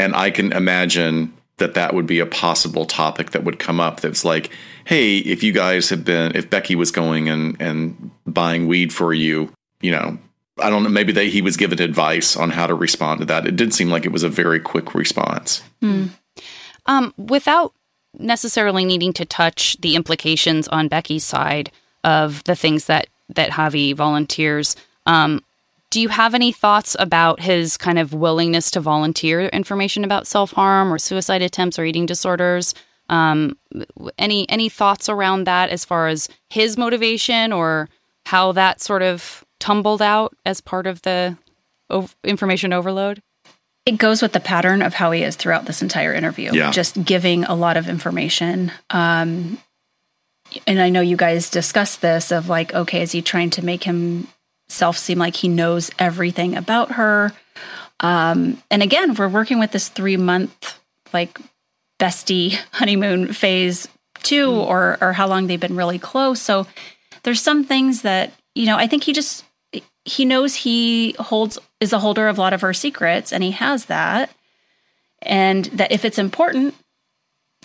And 0.00 0.16
I 0.16 0.30
can 0.30 0.52
imagine 0.52 1.34
that 1.58 1.74
that 1.74 1.94
would 1.94 2.06
be 2.06 2.20
a 2.20 2.26
possible 2.26 2.86
topic 2.86 3.32
that 3.32 3.44
would 3.44 3.58
come 3.58 3.78
up. 3.78 4.00
That's 4.00 4.24
like, 4.24 4.50
hey, 4.86 5.18
if 5.18 5.42
you 5.42 5.52
guys 5.52 5.90
have 5.90 6.06
been, 6.06 6.34
if 6.34 6.48
Becky 6.48 6.74
was 6.74 6.90
going 6.90 7.28
and 7.28 7.60
and 7.60 8.10
buying 8.26 8.66
weed 8.66 8.94
for 8.94 9.12
you, 9.12 9.52
you 9.82 9.90
know, 9.90 10.18
I 10.58 10.70
don't 10.70 10.82
know, 10.82 10.88
maybe 10.88 11.12
they 11.12 11.28
he 11.28 11.42
was 11.42 11.58
given 11.58 11.80
advice 11.82 12.34
on 12.34 12.48
how 12.48 12.66
to 12.66 12.74
respond 12.74 13.20
to 13.20 13.26
that. 13.26 13.46
It 13.46 13.56
did 13.56 13.74
seem 13.74 13.90
like 13.90 14.06
it 14.06 14.12
was 14.12 14.22
a 14.22 14.30
very 14.30 14.58
quick 14.58 14.94
response. 14.94 15.62
Um, 16.86 17.12
without 17.18 17.74
necessarily 18.18 18.86
needing 18.86 19.12
to 19.12 19.26
touch 19.26 19.76
the 19.82 19.96
implications 19.96 20.66
on 20.68 20.88
Becky's 20.88 21.24
side 21.24 21.70
of 22.04 22.42
the 22.44 22.56
things 22.56 22.86
that 22.86 23.08
that 23.28 23.50
Javi 23.50 23.94
volunteers, 23.94 24.76
um, 25.04 25.44
do 25.90 26.00
you 26.00 26.08
have 26.08 26.34
any 26.34 26.52
thoughts 26.52 26.96
about 26.98 27.40
his 27.40 27.76
kind 27.76 27.98
of 27.98 28.14
willingness 28.14 28.70
to 28.72 28.80
volunteer 28.80 29.42
information 29.48 30.04
about 30.04 30.26
self 30.26 30.52
harm 30.52 30.92
or 30.92 30.98
suicide 30.98 31.42
attempts 31.42 31.78
or 31.78 31.84
eating 31.84 32.06
disorders? 32.06 32.74
Um, 33.08 33.58
any 34.18 34.48
any 34.48 34.68
thoughts 34.68 35.08
around 35.08 35.44
that 35.44 35.70
as 35.70 35.84
far 35.84 36.08
as 36.08 36.28
his 36.48 36.76
motivation 36.76 37.52
or 37.52 37.88
how 38.26 38.52
that 38.52 38.80
sort 38.80 39.02
of 39.02 39.44
tumbled 39.58 40.00
out 40.00 40.34
as 40.46 40.60
part 40.60 40.86
of 40.86 41.02
the 41.02 41.36
ov- 41.90 42.16
information 42.24 42.72
overload? 42.72 43.20
it 43.86 43.98
goes 43.98 44.22
with 44.22 44.32
the 44.32 44.40
pattern 44.40 44.82
of 44.82 44.94
how 44.94 45.10
he 45.10 45.22
is 45.22 45.36
throughout 45.36 45.64
this 45.64 45.82
entire 45.82 46.12
interview. 46.12 46.52
Yeah. 46.52 46.70
Just 46.70 47.02
giving 47.04 47.44
a 47.44 47.54
lot 47.54 47.76
of 47.76 47.88
information. 47.88 48.70
Um, 48.90 49.58
and 50.66 50.80
I 50.80 50.90
know 50.90 51.00
you 51.00 51.16
guys 51.16 51.50
discussed 51.50 52.00
this 52.00 52.30
of 52.30 52.48
like, 52.48 52.74
okay, 52.74 53.02
is 53.02 53.12
he 53.12 53.22
trying 53.22 53.50
to 53.50 53.64
make 53.64 53.84
himself 54.70 54.96
seem 54.96 55.18
like 55.18 55.34
he 55.34 55.48
knows 55.48 55.90
everything 55.98 56.56
about 56.56 56.92
her? 56.92 57.32
Um, 57.98 58.62
and 58.70 58.84
again, 58.84 59.14
we're 59.14 59.28
working 59.28 59.58
with 59.58 59.72
this 59.72 59.88
three 59.88 60.16
month 60.16 60.78
like 61.12 61.40
bestie 61.98 62.52
honeymoon 62.72 63.32
phase 63.32 63.88
two, 64.22 64.48
or 64.48 64.96
or 65.00 65.12
how 65.12 65.26
long 65.26 65.48
they've 65.48 65.60
been 65.60 65.76
really 65.76 65.98
close. 65.98 66.40
So 66.40 66.68
there's 67.24 67.42
some 67.42 67.64
things 67.64 68.02
that 68.02 68.32
you 68.54 68.66
know. 68.66 68.76
I 68.76 68.86
think 68.86 69.02
he 69.02 69.12
just 69.12 69.44
he 70.04 70.24
knows 70.24 70.54
he 70.54 71.16
holds 71.18 71.58
is 71.80 71.92
a 71.92 71.98
holder 71.98 72.28
of 72.28 72.38
a 72.38 72.40
lot 72.40 72.52
of 72.52 72.60
her 72.60 72.72
secrets, 72.72 73.32
and 73.32 73.42
he 73.42 73.50
has 73.50 73.86
that, 73.86 74.30
and 75.20 75.64
that 75.66 75.90
if 75.90 76.04
it's 76.04 76.18
important 76.18 76.76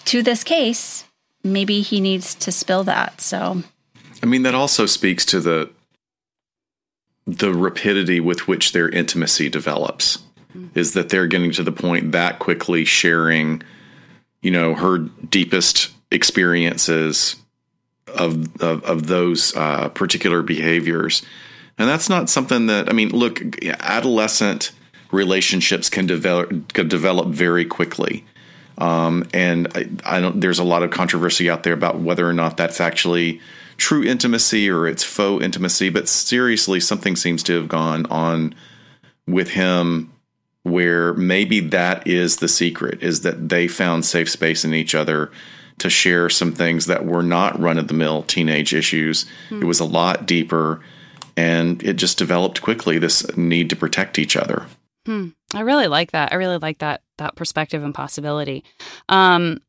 to 0.05 0.23
this 0.23 0.43
case, 0.43 1.05
maybe 1.43 1.81
he 1.81 2.01
needs 2.01 2.33
to 2.35 2.51
spill 2.51 2.83
that. 2.85 3.21
So 3.21 3.61
I 4.23 4.25
mean, 4.25 4.41
that 4.41 4.55
also 4.55 4.87
speaks 4.87 5.23
to 5.25 5.39
the 5.39 5.69
the 7.25 7.53
rapidity 7.53 8.19
with 8.19 8.47
which 8.47 8.71
their 8.71 8.89
intimacy 8.89 9.49
develops. 9.49 10.19
Is 10.73 10.93
that 10.93 11.09
they're 11.09 11.27
getting 11.27 11.51
to 11.51 11.63
the 11.63 11.71
point 11.71 12.13
that 12.13 12.39
quickly 12.39 12.85
sharing, 12.85 13.61
you 14.41 14.51
know, 14.51 14.73
her 14.73 14.99
deepest 14.99 15.91
experiences 16.11 17.35
of 18.07 18.61
of, 18.61 18.81
of 18.85 19.07
those 19.07 19.53
uh, 19.57 19.89
particular 19.89 20.41
behaviors, 20.41 21.23
and 21.77 21.89
that's 21.89 22.07
not 22.07 22.29
something 22.29 22.67
that 22.67 22.89
I 22.89 22.93
mean. 22.93 23.09
Look, 23.09 23.41
adolescent 23.65 24.71
relationships 25.11 25.89
can 25.89 26.07
develop 26.07 26.73
can 26.73 26.87
develop 26.87 27.27
very 27.29 27.65
quickly. 27.65 28.23
Um, 28.77 29.27
and 29.33 29.67
I, 29.75 29.89
I 30.05 30.21
don't. 30.21 30.39
There's 30.39 30.59
a 30.59 30.63
lot 30.63 30.83
of 30.83 30.91
controversy 30.91 31.49
out 31.49 31.63
there 31.63 31.73
about 31.73 31.99
whether 31.99 32.27
or 32.27 32.33
not 32.33 32.55
that's 32.57 32.79
actually 32.79 33.41
true 33.77 34.03
intimacy 34.03 34.69
or 34.69 34.87
it's 34.87 35.03
faux 35.03 35.43
intimacy. 35.43 35.89
But 35.89 36.07
seriously, 36.07 36.79
something 36.79 37.15
seems 37.15 37.43
to 37.43 37.53
have 37.53 37.67
gone 37.67 38.05
on 38.07 38.55
with 39.27 39.49
him 39.51 40.11
where 40.63 41.13
maybe 41.13 41.59
that 41.59 42.07
is 42.07 42.37
the 42.37 42.47
secret: 42.47 43.01
is 43.01 43.21
that 43.21 43.49
they 43.49 43.67
found 43.67 44.05
safe 44.05 44.29
space 44.29 44.65
in 44.65 44.73
each 44.73 44.95
other 44.95 45.31
to 45.77 45.89
share 45.89 46.29
some 46.29 46.53
things 46.53 46.85
that 46.85 47.05
were 47.05 47.23
not 47.23 47.59
run 47.59 47.77
of 47.77 47.87
the 47.87 47.93
mill 47.93 48.23
teenage 48.23 48.73
issues. 48.73 49.25
It 49.51 49.65
was 49.65 49.79
a 49.79 49.85
lot 49.85 50.25
deeper, 50.25 50.81
and 51.35 51.83
it 51.83 51.93
just 51.93 52.17
developed 52.17 52.61
quickly. 52.61 52.97
This 52.97 53.35
need 53.37 53.69
to 53.69 53.75
protect 53.75 54.17
each 54.17 54.35
other. 54.35 54.67
Hmm. 55.05 55.29
I 55.53 55.61
really 55.61 55.87
like 55.87 56.11
that. 56.11 56.31
I 56.31 56.35
really 56.35 56.57
like 56.57 56.79
that 56.79 57.01
that 57.17 57.35
perspective 57.35 57.83
and 57.83 57.93
possibility. 57.93 58.63
Um, 59.09 59.61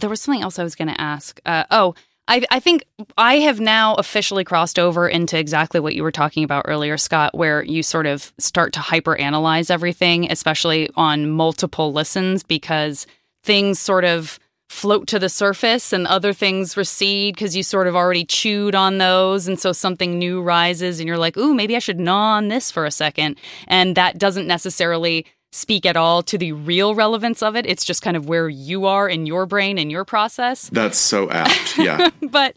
there 0.00 0.10
was 0.10 0.20
something 0.20 0.42
else 0.42 0.58
I 0.58 0.64
was 0.64 0.74
going 0.74 0.88
to 0.88 1.00
ask. 1.00 1.40
Uh, 1.44 1.64
oh, 1.70 1.94
I, 2.28 2.42
I 2.50 2.60
think 2.60 2.84
I 3.16 3.36
have 3.36 3.58
now 3.58 3.94
officially 3.94 4.44
crossed 4.44 4.78
over 4.78 5.08
into 5.08 5.38
exactly 5.38 5.80
what 5.80 5.94
you 5.94 6.02
were 6.02 6.12
talking 6.12 6.44
about 6.44 6.66
earlier, 6.68 6.98
Scott, 6.98 7.34
where 7.34 7.62
you 7.62 7.82
sort 7.82 8.06
of 8.06 8.32
start 8.38 8.74
to 8.74 8.80
hyper 8.80 9.16
analyze 9.16 9.70
everything, 9.70 10.30
especially 10.30 10.90
on 10.94 11.30
multiple 11.30 11.92
listens, 11.92 12.42
because 12.42 13.06
things 13.42 13.80
sort 13.80 14.04
of 14.04 14.38
float 14.68 15.06
to 15.06 15.18
the 15.18 15.30
surface 15.30 15.94
and 15.94 16.06
other 16.06 16.34
things 16.34 16.76
recede 16.76 17.34
because 17.34 17.56
you 17.56 17.62
sort 17.62 17.86
of 17.86 17.96
already 17.96 18.26
chewed 18.26 18.74
on 18.74 18.98
those. 18.98 19.48
And 19.48 19.58
so 19.58 19.72
something 19.72 20.18
new 20.18 20.42
rises 20.42 21.00
and 21.00 21.08
you're 21.08 21.16
like, 21.16 21.38
ooh, 21.38 21.54
maybe 21.54 21.74
I 21.74 21.78
should 21.78 21.98
gnaw 21.98 22.36
on 22.36 22.48
this 22.48 22.70
for 22.70 22.84
a 22.84 22.90
second. 22.90 23.38
And 23.66 23.96
that 23.96 24.18
doesn't 24.18 24.46
necessarily 24.46 25.24
speak 25.52 25.86
at 25.86 25.96
all 25.96 26.22
to 26.22 26.36
the 26.38 26.52
real 26.52 26.94
relevance 26.94 27.42
of 27.42 27.56
it. 27.56 27.66
It's 27.66 27.84
just 27.84 28.02
kind 28.02 28.16
of 28.16 28.28
where 28.28 28.48
you 28.48 28.84
are 28.86 29.08
in 29.08 29.26
your 29.26 29.46
brain 29.46 29.78
and 29.78 29.90
your 29.90 30.04
process 30.04 30.68
That's 30.70 30.98
so 30.98 31.30
apt. 31.30 31.78
Yeah. 31.78 32.10
but 32.22 32.56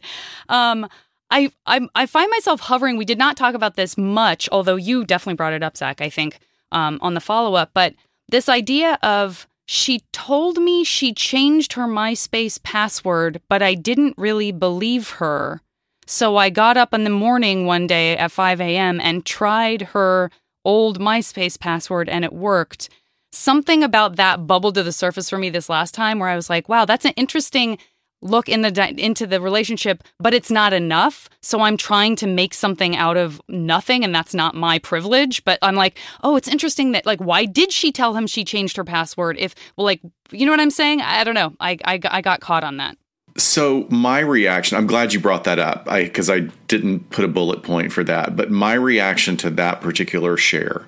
um 0.49 0.87
I, 1.29 1.51
I 1.65 1.87
I 1.95 2.05
find 2.07 2.29
myself 2.29 2.59
hovering. 2.61 2.97
We 2.97 3.05
did 3.05 3.17
not 3.17 3.37
talk 3.37 3.55
about 3.55 3.75
this 3.77 3.97
much, 3.97 4.49
although 4.51 4.75
you 4.75 5.05
definitely 5.05 5.35
brought 5.37 5.53
it 5.53 5.63
up, 5.63 5.75
Zaq. 5.75 6.01
I 6.01 6.09
think 6.09 6.39
um, 6.73 6.99
on 7.01 7.13
the 7.13 7.21
follow 7.21 7.55
up. 7.55 7.71
But 7.73 7.93
this 8.27 8.49
idea 8.49 8.99
of 9.01 9.47
she 9.65 10.01
told 10.11 10.57
me 10.57 10.83
she 10.83 11.13
changed 11.13 11.73
her 11.73 11.85
MySpace 11.87 12.61
password, 12.61 13.41
but 13.47 13.61
I 13.63 13.75
didn't 13.75 14.15
really 14.17 14.51
believe 14.51 15.11
her. 15.11 15.61
So 16.05 16.35
I 16.35 16.49
got 16.49 16.75
up 16.75 16.93
in 16.93 17.05
the 17.05 17.09
morning 17.09 17.65
one 17.65 17.87
day 17.87 18.17
at 18.17 18.31
5 18.33 18.59
a.m. 18.59 18.99
and 18.99 19.25
tried 19.25 19.81
her 19.93 20.29
old 20.65 20.99
MySpace 20.99 21.59
password, 21.59 22.09
and 22.09 22.23
it 22.25 22.33
worked. 22.33 22.89
Something 23.31 23.83
about 23.83 24.17
that 24.17 24.45
bubbled 24.45 24.75
to 24.75 24.83
the 24.83 24.91
surface 24.91 25.29
for 25.29 25.37
me 25.37 25.49
this 25.49 25.69
last 25.69 25.93
time, 25.93 26.19
where 26.19 26.29
I 26.29 26.35
was 26.35 26.49
like, 26.49 26.67
"Wow, 26.69 26.85
that's 26.85 27.05
an 27.05 27.13
interesting." 27.15 27.77
look 28.21 28.47
in 28.47 28.61
the 28.61 28.71
di- 28.71 28.93
into 28.97 29.25
the 29.25 29.41
relationship 29.41 30.03
but 30.19 30.33
it's 30.33 30.51
not 30.51 30.73
enough 30.73 31.29
so 31.41 31.61
i'm 31.61 31.75
trying 31.75 32.15
to 32.15 32.27
make 32.27 32.53
something 32.53 32.95
out 32.95 33.17
of 33.17 33.41
nothing 33.47 34.03
and 34.03 34.13
that's 34.13 34.33
not 34.33 34.53
my 34.55 34.77
privilege 34.79 35.43
but 35.43 35.57
i'm 35.61 35.75
like 35.75 35.97
oh 36.23 36.35
it's 36.35 36.47
interesting 36.47 36.91
that 36.91 37.05
like 37.05 37.19
why 37.19 37.45
did 37.45 37.71
she 37.71 37.91
tell 37.91 38.15
him 38.15 38.27
she 38.27 38.43
changed 38.45 38.77
her 38.77 38.83
password 38.83 39.37
if 39.39 39.55
well 39.75 39.85
like 39.85 40.01
you 40.31 40.45
know 40.45 40.51
what 40.51 40.59
i'm 40.59 40.71
saying 40.71 41.01
i 41.01 41.23
don't 41.23 41.35
know 41.35 41.53
i 41.59 41.77
i, 41.85 41.99
I 42.09 42.21
got 42.21 42.41
caught 42.41 42.63
on 42.63 42.77
that 42.77 42.95
So 43.37 43.87
my 43.89 44.19
reaction, 44.19 44.77
I'm 44.77 44.87
glad 44.87 45.13
you 45.13 45.19
brought 45.19 45.45
that 45.45 45.59
up, 45.59 45.87
I 45.89 46.03
because 46.03 46.29
I 46.29 46.41
didn't 46.67 47.09
put 47.11 47.25
a 47.25 47.29
bullet 47.29 47.63
point 47.63 47.91
for 47.91 48.03
that. 48.03 48.35
But 48.35 48.51
my 48.51 48.73
reaction 48.73 49.37
to 49.37 49.49
that 49.51 49.81
particular 49.81 50.37
share 50.37 50.85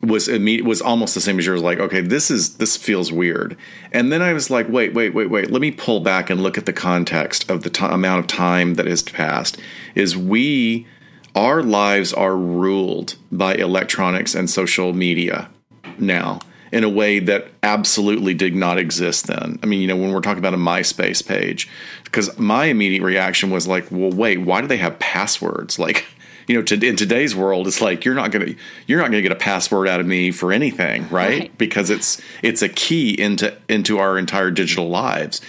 was 0.00 0.28
immediate 0.28 0.66
was 0.66 0.82
almost 0.82 1.14
the 1.14 1.20
same 1.20 1.38
as 1.38 1.46
yours. 1.46 1.62
Like, 1.62 1.78
okay, 1.78 2.00
this 2.00 2.30
is 2.30 2.56
this 2.56 2.76
feels 2.76 3.12
weird. 3.12 3.56
And 3.92 4.12
then 4.12 4.22
I 4.22 4.32
was 4.32 4.50
like, 4.50 4.68
wait, 4.68 4.92
wait, 4.92 5.14
wait, 5.14 5.30
wait. 5.30 5.50
Let 5.50 5.60
me 5.60 5.70
pull 5.70 6.00
back 6.00 6.30
and 6.30 6.42
look 6.42 6.58
at 6.58 6.66
the 6.66 6.72
context 6.72 7.48
of 7.50 7.62
the 7.62 7.70
ti 7.70 7.86
amount 7.86 8.20
of 8.20 8.26
time 8.26 8.74
that 8.74 8.86
has 8.86 9.02
passed. 9.02 9.58
Is 9.94 10.16
we 10.16 10.86
our 11.34 11.62
lives 11.62 12.12
are 12.12 12.36
ruled 12.36 13.16
by 13.32 13.54
electronics 13.54 14.34
and 14.34 14.48
social 14.48 14.92
media 14.92 15.50
now 15.98 16.40
in 16.74 16.82
a 16.82 16.88
way 16.88 17.20
that 17.20 17.46
absolutely 17.62 18.34
did 18.34 18.52
not 18.52 18.78
exist 18.78 19.28
then. 19.28 19.60
I 19.62 19.66
mean, 19.66 19.80
you 19.80 19.86
know, 19.86 19.96
when 19.96 20.12
we're 20.12 20.20
talking 20.20 20.40
about 20.40 20.54
a 20.54 20.58
MySpace 20.58 21.24
page, 21.24 21.68
because 22.02 22.36
my 22.36 22.64
immediate 22.64 23.04
reaction 23.04 23.50
was 23.50 23.68
like, 23.68 23.86
well, 23.92 24.10
wait, 24.10 24.38
why 24.38 24.60
do 24.60 24.66
they 24.66 24.78
have 24.78 24.98
passwords? 24.98 25.78
Like, 25.78 26.04
you 26.48 26.56
know, 26.56 26.62
to, 26.62 26.74
in 26.84 26.96
today's 26.96 27.32
world, 27.36 27.68
it's 27.68 27.80
like 27.80 28.04
you're 28.04 28.16
not 28.16 28.32
gonna 28.32 28.54
you're 28.88 28.98
not 28.98 29.06
gonna 29.06 29.22
get 29.22 29.30
a 29.30 29.36
password 29.36 29.86
out 29.86 30.00
of 30.00 30.06
me 30.06 30.32
for 30.32 30.52
anything, 30.52 31.02
right? 31.10 31.42
Right. 31.42 31.58
Because 31.58 31.90
it's 31.90 32.20
it's 32.42 32.60
a 32.60 32.68
key 32.68 33.18
into 33.18 33.56
into 33.68 33.98
our 33.98 34.18
entire 34.18 34.50
digital 34.50 34.88
lives. 34.88 35.40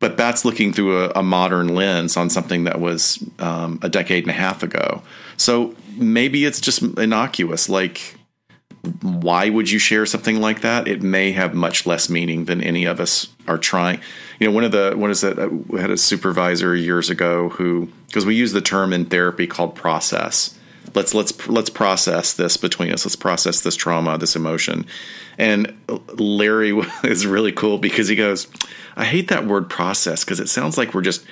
But 0.00 0.18
that's 0.18 0.44
looking 0.44 0.74
through 0.74 1.06
a, 1.06 1.12
a 1.16 1.22
modern 1.22 1.74
lens 1.74 2.18
on 2.18 2.28
something 2.28 2.64
that 2.64 2.78
was 2.78 3.24
um, 3.38 3.80
a 3.82 3.88
decade 3.88 4.24
and 4.24 4.30
a 4.30 4.34
half 4.34 4.62
ago. 4.62 5.02
So 5.38 5.74
maybe 5.96 6.44
it's 6.44 6.60
just 6.60 6.82
innocuous, 6.82 7.70
like 7.70 8.17
why 9.02 9.48
would 9.48 9.70
you 9.70 9.78
share 9.78 10.06
something 10.06 10.40
like 10.40 10.60
that? 10.60 10.86
It 10.88 11.02
may 11.02 11.32
have 11.32 11.54
much 11.54 11.86
less 11.86 12.08
meaning 12.08 12.44
than 12.44 12.62
any 12.62 12.84
of 12.84 13.00
us 13.00 13.28
are 13.46 13.58
trying. 13.58 14.00
You 14.38 14.48
know, 14.48 14.52
one 14.52 14.64
of 14.64 14.72
the 14.72 14.94
one 14.96 15.10
is 15.10 15.20
that? 15.22 15.38
Uh, 15.38 15.48
we 15.48 15.80
had 15.80 15.90
a 15.90 15.96
supervisor 15.96 16.74
years 16.74 17.10
ago 17.10 17.48
who 17.50 17.88
because 18.06 18.24
we 18.24 18.34
use 18.34 18.52
the 18.52 18.60
term 18.60 18.92
in 18.92 19.06
therapy 19.06 19.46
called 19.46 19.74
process. 19.74 20.58
Let's 20.94 21.12
let's 21.12 21.48
let's 21.48 21.70
process 21.70 22.34
this 22.34 22.56
between 22.56 22.92
us. 22.92 23.04
Let's 23.04 23.16
process 23.16 23.60
this 23.60 23.76
trauma, 23.76 24.16
this 24.16 24.36
emotion. 24.36 24.86
And 25.36 25.76
Larry 26.14 26.70
is 27.04 27.26
really 27.26 27.52
cool 27.52 27.78
because 27.78 28.08
he 28.08 28.16
goes, 28.16 28.46
"I 28.96 29.04
hate 29.04 29.28
that 29.28 29.46
word 29.46 29.68
process 29.68 30.24
because 30.24 30.40
it 30.40 30.48
sounds 30.48 30.78
like 30.78 30.94
we're 30.94 31.02
just." 31.02 31.24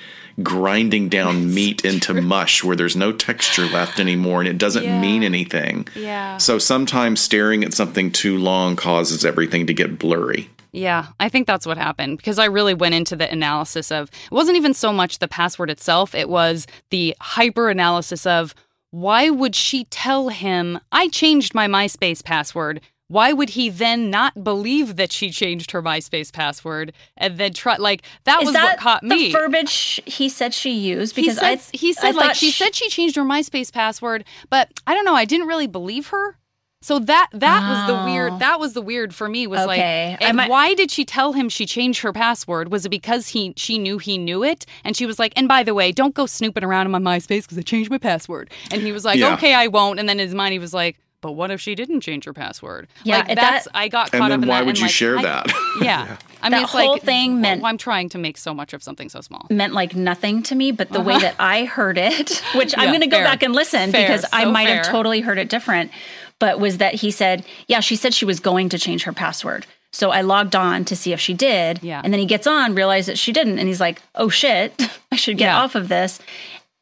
Grinding 0.43 1.09
down 1.09 1.53
meat 1.53 1.83
into 1.83 2.13
mush 2.13 2.63
where 2.63 2.75
there's 2.75 2.95
no 2.95 3.11
texture 3.11 3.65
left 3.65 3.99
anymore 3.99 4.39
and 4.39 4.47
it 4.47 4.57
doesn't 4.57 4.83
Yeah. 4.83 5.01
mean 5.01 5.23
anything. 5.23 5.87
Yeah. 5.95 6.37
So 6.37 6.59
sometimes 6.59 7.19
staring 7.19 7.63
at 7.63 7.73
something 7.73 8.11
too 8.11 8.37
long 8.37 8.75
causes 8.75 9.25
everything 9.25 9.65
to 9.67 9.73
get 9.73 9.97
blurry. 9.97 10.49
Yeah, 10.71 11.07
I 11.19 11.29
think 11.29 11.47
that's 11.47 11.65
what 11.65 11.77
happened 11.77 12.17
because 12.17 12.37
I 12.37 12.45
really 12.45 12.75
went 12.75 12.93
into 12.93 13.15
the 13.15 13.31
analysis 13.31 13.91
of 13.91 14.09
it 14.25 14.31
wasn't 14.31 14.57
even 14.57 14.75
so 14.75 14.93
much 14.93 15.17
the 15.17 15.27
password 15.27 15.71
itself, 15.71 16.13
it 16.13 16.29
was 16.29 16.67
the 16.91 17.15
hyper 17.19 17.69
analysis 17.69 18.27
of 18.27 18.53
why 18.91 19.29
would 19.31 19.55
she 19.55 19.85
tell 19.85 20.29
him 20.29 20.79
I 20.91 21.07
changed 21.07 21.55
my 21.55 21.67
MySpace 21.67 22.23
password? 22.23 22.81
Why 23.09 23.31
would 23.31 23.51
he 23.51 23.69
then 23.69 24.09
not 24.09 24.43
believe 24.43 24.97
that 24.97 25.13
she 25.13 25.29
changed 25.31 25.71
her 25.71 25.81
MySpace 25.81 26.31
password 26.31 26.91
and 27.15 27.37
then 27.37 27.53
try 27.53 27.77
like 27.77 28.01
that 28.25 28.41
Is 28.41 28.47
was 28.47 28.53
that 28.53 28.63
what 28.71 28.77
caught 28.79 29.03
me. 29.03 29.27
the 29.27 29.31
verbiage 29.31 30.01
he 30.05 30.27
said 30.27 30.53
she 30.53 30.71
used? 30.71 31.15
he 31.15 31.21
Because 31.21 31.37
said, 31.37 31.59
I 31.59 31.61
he 31.77 31.89
I 31.89 31.91
said 31.93 32.15
like 32.15 32.25
thought 32.27 32.35
she 32.35 32.51
said 32.51 32.75
she 32.75 32.89
changed 32.89 33.15
her 33.15 33.23
MySpace 33.23 33.71
password, 33.71 34.25
but 34.49 34.69
I 34.85 34.93
don't 34.93 35.05
know, 35.05 35.15
I 35.15 35.23
didn't 35.25 35.47
really 35.47 35.67
believe 35.67 36.07
her. 36.07 36.37
So 36.81 36.99
that 36.99 37.29
that 37.33 37.61
was 37.69 37.87
the 37.87 38.01
Oh. 38.01 38.05
weird 38.05 38.39
that 38.39 38.59
was 38.59 38.73
the 38.73 38.81
weird 38.81 39.15
for 39.15 39.27
me 39.29 39.47
was 39.47 39.61
Okay. 39.61 40.11
like 40.11 40.21
and 40.21 40.35
might- 40.37 40.49
why 40.49 40.73
did 40.73 40.91
she 40.91 41.05
tell 41.05 41.31
him 41.33 41.47
she 41.49 41.65
changed 41.65 42.01
her 42.01 42.11
password? 42.13 42.71
Was 42.71 42.85
it 42.85 42.89
because 42.89 43.29
he 43.29 43.53
she 43.55 43.77
knew 43.77 43.97
he 43.99 44.17
knew 44.17 44.43
it 44.43 44.65
and 44.83 44.95
she 44.97 45.05
was 45.05 45.17
like, 45.17 45.31
"And 45.37 45.47
by 45.47 45.63
the 45.63 45.73
way, 45.73 45.91
don't 45.93 46.13
go 46.13 46.25
snooping 46.25 46.63
around 46.65 46.85
in 46.85 46.91
my 46.91 46.99
MySpace 46.99 47.47
cuz 47.47 47.57
I 47.57 47.61
changed 47.61 47.89
my 47.89 47.97
password." 47.97 48.51
And 48.69 48.81
he 48.81 48.91
was 48.91 49.05
like, 49.05 49.17
Yeah. 49.17 49.33
"Okay, 49.35 49.53
I 49.53 49.67
won't." 49.67 49.97
And 49.97 50.07
then 50.09 50.19
in 50.19 50.27
his 50.27 50.35
mind 50.35 50.51
he 50.53 50.59
was 50.59 50.73
like, 50.73 50.97
"But 51.21 51.33
what 51.33 51.51
if 51.51 51.59
she 51.61 51.75
didn't 51.75 52.01
change 52.01 52.25
her 52.25 52.33
password?" 52.33 52.87
Yeah, 53.03 53.17
like 53.17 53.27
that- 53.27 53.35
that's 53.35 53.67
I 53.73 53.87
got 53.87 54.11
caught 54.11 54.19
then 54.19 54.31
up 54.31 54.31
in 54.35 54.41
that. 54.41 54.47
why 54.47 54.61
would 54.61 54.77
you 54.77 54.85
like, 54.85 54.91
share 54.93 55.17
I- 55.19 55.23
that? 55.23 55.47
Yeah. 55.81 56.17
I 56.41 56.49
That 56.49 56.55
mean, 56.55 56.63
it's 56.63 56.71
whole 56.71 56.93
like 56.93 57.01
thing 57.03 57.33
well, 57.33 57.41
meant- 57.41 57.63
I'm 57.63 57.77
trying 57.77 58.09
to 58.09 58.17
make 58.17 58.37
so 58.37 58.53
much 58.53 58.73
of 58.73 58.81
something 58.83 59.09
so 59.09 59.21
small. 59.21 59.45
meant 59.49 59.73
like 59.73 59.95
nothing 59.95 60.43
to 60.43 60.55
me, 60.55 60.71
but 60.71 60.89
the 60.89 61.01
way 61.01 61.13
uh-huh. 61.15 61.21
that 61.25 61.35
I 61.39 61.65
heard 61.65 61.97
it, 61.97 62.41
which 62.55 62.73
I'm 62.77 62.89
going 62.89 63.01
to 63.01 63.07
go 63.07 63.17
fair. 63.17 63.25
back 63.25 63.43
and 63.43 63.53
listen 63.53 63.91
Fair, 63.91 64.07
because 64.07 64.25
I 64.31 64.43
so 64.43 64.51
might 64.51 64.67
have 64.67 64.85
totally 64.85 65.21
heard 65.21 65.37
it 65.39 65.49
different, 65.49 65.91
but 66.39 66.59
was 66.59 66.77
that 66.77 66.95
he 66.95 67.09
said, 67.11 67.43
yeah, 67.67 67.79
she 67.79 67.95
said 67.95 68.13
she 68.13 68.25
was 68.25 68.39
going 68.39 68.69
to 68.69 68.77
change 68.79 69.03
her 69.03 69.13
password. 69.13 69.65
So 69.91 70.11
I 70.11 70.21
logged 70.21 70.55
on 70.55 70.85
to 70.85 70.95
see 70.95 71.11
if 71.13 71.19
she 71.19 71.33
did. 71.33 71.81
Yeah. 71.81 72.01
And 72.03 72.13
then 72.13 72.19
he 72.19 72.25
gets 72.27 72.45
on, 72.45 72.75
realized 72.75 73.07
that 73.07 73.17
she 73.17 73.31
didn't. 73.31 73.57
And 73.57 73.67
he's 73.67 73.79
like, 73.79 74.01
oh 74.15 74.29
shit, 74.29 74.73
I 75.11 75.15
should 75.15 75.37
get 75.37 75.45
Yeah. 75.45 75.61
off 75.61 75.73
of 75.75 75.87
this. 75.89 76.19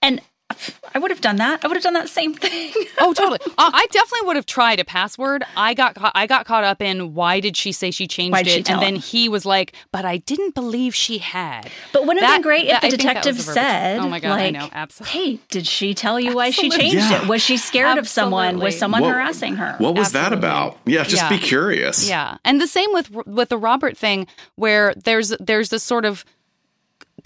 And 0.01 0.21
I 0.93 0.99
would 0.99 1.11
have 1.11 1.21
done 1.21 1.37
that. 1.37 1.65
I 1.65 1.67
would 1.67 1.75
have 1.75 1.83
done 1.83 1.93
that 1.95 2.07
same 2.09 2.33
thing. 2.33 2.71
Oh, 2.97 3.13
totally. 3.13 3.39
Uh, 3.57 3.71
I 3.73 3.85
definitely 3.91 4.25
would 4.27 4.37
have 4.37 4.45
tried 4.45 4.79
a 4.79 4.85
password. 4.85 5.43
I 5.57 5.73
got 5.73 5.95
ca- 5.95 6.13
I 6.15 6.27
got 6.27 6.45
caught 6.45 6.63
up 6.63 6.81
in 6.81 7.13
why 7.13 7.41
did 7.41 7.57
she 7.57 7.73
say 7.73 7.91
she 7.91 8.07
changed 8.07 8.31
Why'd 8.31 8.47
it, 8.47 8.65
she 8.65 8.71
and 8.73 8.81
then 8.81 8.95
him? 8.95 9.01
he 9.01 9.27
was 9.27 9.45
like, 9.45 9.73
"But 9.91 10.05
I 10.05 10.17
didn't 10.17 10.55
believe 10.55 10.95
she 10.95 11.17
had." 11.17 11.69
But 11.91 12.03
wouldn't 12.07 12.19
it 12.23 12.25
have 12.25 12.29
That- 12.31 12.35
been 12.37 12.41
great 12.43 12.67
that- 12.69 12.83
if 12.85 12.91
the 12.91 12.97
think 12.97 13.03
that 13.13 13.25
was 13.25 13.35
detective 13.35 13.53
said, 13.53 13.99
"Oh 13.99 14.07
my 14.07 14.19
god, 14.21 14.31
I 14.39 14.43
like, 14.45 14.53
know, 14.53 14.69
absolutely." 14.71 15.19
hey, 15.19 15.39
did 15.49 15.67
she 15.67 15.93
tell 15.93 16.19
you 16.21 16.33
why 16.35 16.51
she 16.51 16.69
changed 16.69 16.95
Yeah. 16.95 17.23
it? 17.23 17.27
Was 17.27 17.41
she 17.43 17.57
scared 17.57 17.97
of 17.97 18.07
someone? 18.07 18.59
Was 18.59 18.79
someone 18.79 19.01
What- 19.01 19.11
harassing 19.13 19.57
her? 19.57 19.75
What 19.77 19.95
was 19.95 20.13
that 20.13 20.31
about? 20.31 20.77
Yeah, 20.85 21.03
just 21.03 21.27
be 21.29 21.37
curious. 21.37 22.07
Yeah, 22.07 22.37
and 22.45 22.61
the 22.61 22.67
same 22.67 22.91
with 22.93 23.11
with 23.27 23.49
the 23.49 23.57
Robert 23.57 23.97
thing, 23.97 24.25
where 24.55 24.93
there's 24.95 25.33
there's 25.41 25.67
this 25.69 25.83
sort 25.83 26.05
of 26.05 26.23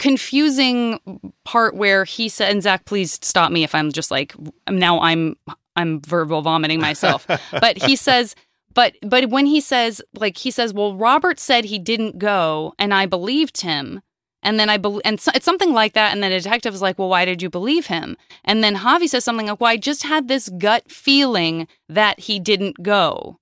confusing 0.00 0.98
part 1.44 1.76
where 1.76 2.04
he 2.04 2.28
said, 2.28 2.50
and 2.50 2.62
Zaq, 2.62 2.84
please 2.86 3.18
stop 3.22 3.52
me 3.52 3.62
if 3.62 3.74
I'm 3.74 3.92
just 3.92 4.10
like 4.10 4.34
now 4.68 4.98
I'm 5.00 5.36
I'm 5.76 6.00
verbal 6.00 6.42
vomiting 6.42 6.80
myself, 6.80 7.26
but 7.52 7.80
he 7.80 7.94
says. 7.94 8.34
But 8.72 8.94
but 9.02 9.30
when 9.30 9.46
he 9.46 9.60
says 9.60 10.00
like 10.14 10.38
he 10.38 10.52
says, 10.52 10.72
well, 10.72 10.94
Robert 10.94 11.40
said 11.40 11.64
he 11.64 11.78
didn't 11.78 12.18
go, 12.18 12.72
and 12.78 12.94
I 12.94 13.04
believed 13.06 13.62
him, 13.62 14.00
and 14.44 14.60
then 14.60 14.70
I 14.70 14.76
believe, 14.76 15.02
and 15.04 15.20
so, 15.20 15.32
it's 15.34 15.44
something 15.44 15.72
like 15.72 15.94
that, 15.94 16.12
and 16.12 16.22
then 16.22 16.30
the 16.30 16.38
detective 16.38 16.72
is 16.72 16.80
like, 16.80 16.96
well, 16.96 17.08
why 17.08 17.24
did 17.24 17.42
you 17.42 17.50
believe 17.50 17.86
him? 17.86 18.16
And 18.44 18.62
then 18.62 18.76
Javi 18.76 19.08
says 19.08 19.24
something 19.24 19.48
like, 19.48 19.60
well, 19.60 19.72
I 19.72 19.76
just 19.76 20.04
had 20.04 20.28
this 20.28 20.48
gut 20.50 20.90
feeling 20.90 21.66
that 21.88 22.20
he 22.20 22.38
didn't 22.38 22.80
go, 22.80 23.38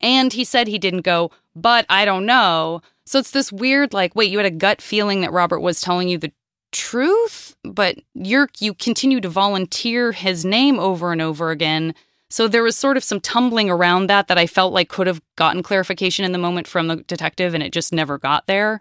and 0.00 0.32
he 0.32 0.42
said 0.42 0.68
he 0.68 0.78
didn't 0.78 1.02
go, 1.02 1.30
but 1.54 1.84
I 1.90 2.06
don't 2.06 2.24
know. 2.24 2.80
So 3.06 3.20
it's 3.20 3.30
this 3.30 3.52
weird, 3.52 3.94
like, 3.94 4.14
wait, 4.16 4.30
you 4.30 4.38
had 4.38 4.46
a 4.46 4.50
gut 4.50 4.82
feeling 4.82 5.20
that 5.20 5.32
Robert 5.32 5.60
was 5.60 5.80
telling 5.80 6.08
you 6.08 6.18
the 6.18 6.32
truth, 6.72 7.56
but 7.62 7.96
you're 8.14 8.48
you 8.58 8.74
continue 8.74 9.20
to 9.20 9.28
volunteer 9.28 10.12
his 10.12 10.44
name 10.44 10.78
over 10.78 11.12
and 11.12 11.22
over 11.22 11.50
again. 11.50 11.94
So 12.28 12.48
there 12.48 12.64
was 12.64 12.76
sort 12.76 12.96
of 12.96 13.04
some 13.04 13.20
tumbling 13.20 13.70
around 13.70 14.08
that 14.08 14.26
that 14.26 14.38
I 14.38 14.46
felt 14.46 14.72
like 14.72 14.88
could 14.88 15.06
have 15.06 15.22
gotten 15.36 15.62
clarification 15.62 16.24
in 16.24 16.32
the 16.32 16.38
moment 16.38 16.66
from 16.66 16.88
the 16.88 16.96
detective, 16.96 17.54
and 17.54 17.62
it 17.62 17.72
just 17.72 17.92
never 17.92 18.18
got 18.18 18.46
there. 18.46 18.80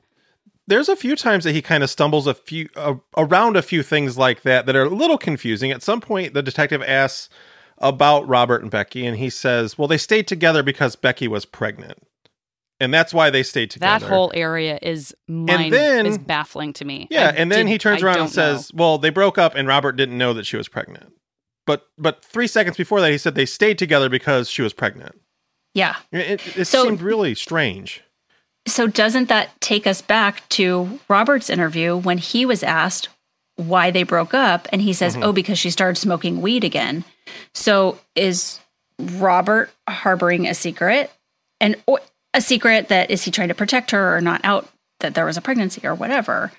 There's 0.67 0.89
a 0.89 0.95
few 0.95 1.15
times 1.15 1.43
that 1.43 1.53
he 1.53 1.61
kind 1.61 1.83
of 1.83 1.91
stumbles 1.91 2.25
a 2.25 2.33
few 2.33 2.69
uh, 2.75 2.95
around 3.15 3.55
a 3.55 3.61
few 3.61 3.83
things 3.83 4.17
like 4.17 4.41
that 4.41 4.65
that 4.65 4.75
are 4.75 4.85
a 4.85 4.89
little 4.89 5.19
confusing. 5.19 5.71
At 5.71 5.83
some 5.83 6.01
point, 6.01 6.33
the 6.33 6.41
detective 6.41 6.81
asks 6.81 7.29
about 7.77 8.27
Robert 8.27 8.63
and 8.63 8.71
Becky, 8.71 9.05
and 9.05 9.17
he 9.17 9.29
says, 9.29 9.77
"Well, 9.77 9.87
they 9.87 9.99
stayed 9.99 10.27
together 10.27 10.63
because 10.63 10.95
Becky 10.95 11.27
was 11.27 11.45
pregnant, 11.45 11.99
and 12.79 12.93
that's 12.93 13.13
why 13.13 13.29
they 13.29 13.43
stayed 13.43 13.71
together." 13.71 13.99
That 14.05 14.09
whole 14.11 14.31
area 14.35 14.79
is 14.81 15.15
mind 15.27 15.73
then- 15.73 16.05
is 16.05 16.17
baffling 16.17 16.73
to 16.73 16.85
me. 16.85 17.07
Yeah, 17.09 17.27
I 17.29 17.31
and 17.37 17.51
then 17.51 17.67
he 17.67 17.77
turns 17.77 18.01
I 18.03 18.05
around 18.07 18.19
and 18.19 18.33
don't 18.33 18.35
know. 18.35 18.57
says, 18.57 18.71
"Well, 18.73 18.97
they 18.97 19.09
broke 19.09 19.37
up, 19.37 19.55
and 19.55 19.67
Robert 19.67 19.93
didn't 19.93 20.17
know 20.17 20.33
that 20.33 20.45
she 20.45 20.57
was 20.57 20.67
pregnant." 20.67 21.13
But 21.65 21.87
but 21.97 22.23
three 22.23 22.47
seconds 22.47 22.77
before 22.77 23.01
that, 23.01 23.11
he 23.11 23.17
said 23.17 23.35
they 23.35 23.45
stayed 23.45 23.77
together 23.79 24.09
because 24.09 24.49
she 24.49 24.61
was 24.61 24.73
pregnant. 24.73 25.15
yeah. 25.73 25.95
It, 26.11 26.41
it, 26.47 26.57
it 26.57 26.65
So- 26.65 26.83
seemed 26.83 27.01
really 27.01 27.35
strange. 27.35 28.01
So 28.67 28.87
doesn't 28.87 29.29
that 29.29 29.59
take 29.61 29.85
us 29.85 30.01
back 30.01 30.47
to 30.49 30.99
Robert's 31.07 31.51
interview 31.51 31.95
when 31.95 32.17
he 32.17 32.45
was 32.47 32.63
asked 32.63 33.09
why 33.57 33.91
they 33.91 34.01
broke 34.03 34.33
up 34.33 34.67
and 34.71 34.81
he 34.81 34.91
says, 34.91 35.13
mm-hmm. 35.13 35.23
"Oh, 35.23 35.31
because 35.33 35.59
she 35.59 35.69
started 35.69 35.99
smoking 35.99 36.41
weed 36.41 36.63
again." 36.63 37.03
So 37.53 37.99
is 38.15 38.59
Robert 38.99 39.69
harboring 39.87 40.47
a 40.47 40.53
secret 40.53 41.11
and 41.59 41.75
or 41.85 41.99
a 42.35 42.41
secret 42.41 42.89
that 42.89 43.09
is 43.09 43.23
he 43.23 43.31
trying 43.31 43.47
to 43.47 43.55
protect 43.55 43.91
her 43.91 44.15
or 44.15 44.21
not 44.21 44.41
out 44.43 44.69
that 44.99 45.13
there 45.15 45.25
was 45.25 45.37
a 45.37 45.41
pregnancy 45.41 45.85
or 45.85 45.95
whatever. 45.95 46.51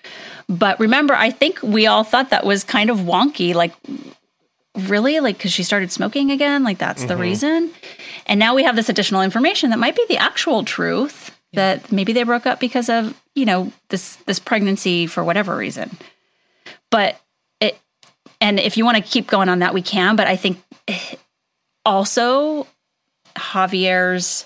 But 0.49 0.79
remember, 0.79 1.15
I 1.15 1.31
think 1.31 1.63
we 1.63 1.87
all 1.87 2.05
thought 2.05 2.31
that 2.31 2.45
was 2.45 2.65
kind 2.65 2.91
of 2.91 2.99
wonky 2.99 3.55
like 3.55 3.75
really 4.89 5.21
like 5.21 5.39
cuz 5.39 5.53
she 5.53 5.63
started 5.63 5.91
smoking 5.91 6.31
again, 6.31 6.63
like 6.63 6.79
that's 6.79 7.05
the 7.05 7.15
mm-hmm. 7.15 7.23
reason. 7.23 7.71
And 8.27 8.39
now 8.39 8.55
we 8.55 8.65
have 8.65 8.77
this 8.77 8.89
additional 8.89 9.23
information 9.23 9.71
that 9.71 9.79
might 9.79 9.97
be 9.97 10.05
the 10.09 10.19
actual 10.19 10.65
truth 10.65 11.37
that 11.53 11.91
maybe 11.91 12.13
they 12.13 12.23
broke 12.23 12.47
up 12.47 12.61
because 12.61 12.89
of, 12.89 13.15
you 13.35 13.45
know, 13.45 13.73
this 13.89 14.17
this 14.27 14.39
pregnancy 14.39 15.07
for 15.07 15.25
whatever 15.25 15.57
reason. 15.57 15.97
But 16.91 17.21
it 17.61 17.79
and 18.41 18.61
if 18.61 18.77
you 18.77 18.85
want 18.85 18.97
to 18.99 19.03
keep 19.03 19.27
going 19.27 19.49
on 19.49 19.61
that 19.61 19.75
we 19.75 19.83
can, 19.83 20.17
but 20.17 20.27
I 20.27 20.37
think 20.37 20.63
eh, 20.89 21.17
also 21.85 22.67
Javier's 23.37 24.45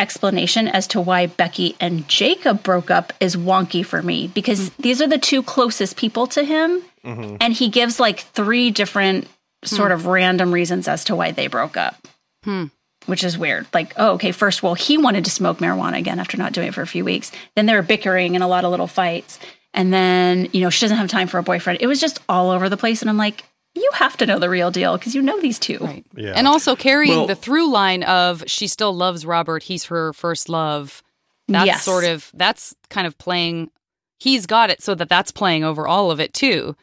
explanation 0.00 0.66
as 0.66 0.86
to 0.88 1.00
why 1.00 1.26
Becky 1.26 1.76
and 1.78 2.08
Jacob 2.08 2.62
broke 2.62 2.90
up 2.90 3.12
is 3.20 3.36
wonky 3.36 3.84
for 3.84 4.02
me 4.02 4.28
because 4.28 4.70
mm. 4.70 4.76
these 4.78 5.02
are 5.02 5.06
the 5.06 5.18
two 5.18 5.42
closest 5.42 5.96
people 5.96 6.26
to 6.28 6.42
him 6.42 6.82
mm-hmm. 7.04 7.36
and 7.38 7.52
he 7.52 7.68
gives 7.68 8.00
like 8.00 8.20
three 8.20 8.70
different 8.70 9.24
hmm. 9.24 9.66
sort 9.66 9.92
of 9.92 10.06
random 10.06 10.52
reasons 10.52 10.88
as 10.88 11.04
to 11.04 11.14
why 11.14 11.30
they 11.30 11.48
broke 11.48 11.76
up 11.76 12.08
hmm. 12.44 12.64
which 13.06 13.22
is 13.22 13.36
weird. 13.36 13.66
Like, 13.74 13.92
oh, 13.98 14.12
okay, 14.12 14.32
first, 14.32 14.62
well, 14.62 14.74
he 14.74 14.96
wanted 14.96 15.24
to 15.26 15.30
smoke 15.30 15.58
marijuana 15.58 15.98
again 15.98 16.18
after 16.18 16.38
not 16.38 16.54
doing 16.54 16.68
it 16.68 16.74
for 16.74 16.82
a 16.82 16.86
few 16.86 17.04
weeks. 17.04 17.30
Then 17.54 17.66
they 17.66 17.74
were 17.74 17.82
bickering 17.82 18.34
and 18.34 18.42
a 18.42 18.46
lot 18.46 18.64
of 18.64 18.70
little 18.70 18.86
fights. 18.86 19.38
And 19.74 19.92
then, 19.92 20.48
you 20.52 20.62
know, 20.62 20.70
she 20.70 20.84
doesn't 20.84 20.96
have 20.96 21.08
time 21.08 21.28
for 21.28 21.38
a 21.38 21.42
boyfriend. 21.42 21.78
It 21.80 21.86
was 21.86 22.00
just 22.00 22.20
all 22.28 22.50
over 22.50 22.68
the 22.68 22.76
place. 22.76 23.02
And 23.02 23.10
I'm 23.10 23.16
like, 23.16 23.44
you 23.74 23.88
have 23.94 24.16
to 24.18 24.26
know 24.26 24.38
the 24.38 24.50
real 24.50 24.70
deal 24.70 24.96
because 24.98 25.14
you 25.14 25.22
know 25.22 25.40
these 25.40 25.58
two. 25.58 25.78
Right. 25.80 26.04
Yeah. 26.16 26.32
And 26.34 26.46
also 26.48 26.74
carrying 26.76 27.16
Well- 27.18 27.26
the 27.26 27.34
through 27.36 27.70
line 27.70 28.02
of 28.02 28.42
she 28.46 28.66
still 28.66 28.92
loves 28.94 29.24
Robert, 29.24 29.62
he's 29.64 29.84
her 29.84 30.12
first 30.12 30.48
love. 30.48 31.02
That's 31.48 31.66
Yes. 31.66 31.82
sort 31.84 32.04
of 32.04 32.30
that's 32.34 32.74
kind 32.90 33.06
of 33.06 33.16
playing 33.18 33.70
he's 34.18 34.46
got 34.46 34.70
it 34.70 34.82
so 34.82 34.94
that 34.94 35.08
that's 35.08 35.30
playing 35.32 35.64
over 35.64 35.86
all 35.88 36.10
of 36.10 36.20
it 36.20 36.32
too. 36.34 36.76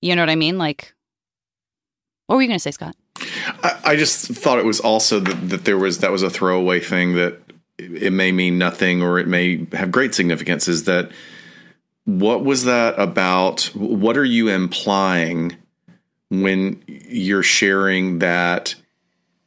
You 0.00 0.14
know 0.14 0.22
what 0.22 0.30
I 0.30 0.36
mean? 0.36 0.58
Like 0.58 0.94
What 2.26 2.36
were 2.36 2.42
you 2.42 2.48
going 2.48 2.56
to 2.58 2.62
say, 2.62 2.70
Scott? 2.70 2.96
I, 3.62 3.80
I 3.84 3.96
just 3.96 4.26
thought 4.28 4.58
it 4.58 4.64
was 4.64 4.80
also 4.80 5.20
that, 5.20 5.48
that 5.50 5.64
there 5.64 5.78
was 5.78 5.98
that 5.98 6.10
was 6.12 6.22
a 6.22 6.30
throwaway 6.30 6.80
thing 6.80 7.14
that 7.16 7.38
it 7.78 8.12
may 8.12 8.30
mean 8.32 8.56
nothing 8.58 9.02
or 9.02 9.18
it 9.18 9.26
may 9.26 9.66
have 9.72 9.90
great 9.90 10.14
significance. 10.14 10.68
Is 10.68 10.84
that 10.84 11.10
what 12.04 12.44
was 12.44 12.64
that 12.64 12.98
about? 12.98 13.62
What 13.74 14.16
are 14.16 14.24
you 14.24 14.48
implying 14.48 15.56
when 16.42 16.82
you're 16.86 17.42
sharing 17.42 18.18
that 18.20 18.74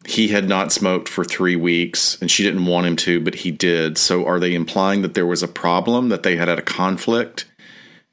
he 0.06 0.30
had 0.30 0.48
not 0.48 0.72
smoked 0.72 1.10
for 1.10 1.26
three 1.26 1.56
weeks 1.58 2.18
and 2.22 2.32
she 2.32 2.44
didn't 2.44 2.66
want 2.66 2.88
him 2.88 2.96
to, 2.96 3.20
but 3.20 3.36
he 3.36 3.52
did. 3.52 3.98
So 3.98 4.26
are 4.26 4.40
they 4.40 4.56
implying 4.56 5.02
that 5.02 5.14
there 5.14 5.26
was 5.26 5.44
a 5.44 5.48
problem, 5.50 6.10
that 6.10 6.24
they 6.24 6.38
had 6.38 6.48
had 6.48 6.60
a 6.60 6.64
conflict, 6.64 7.46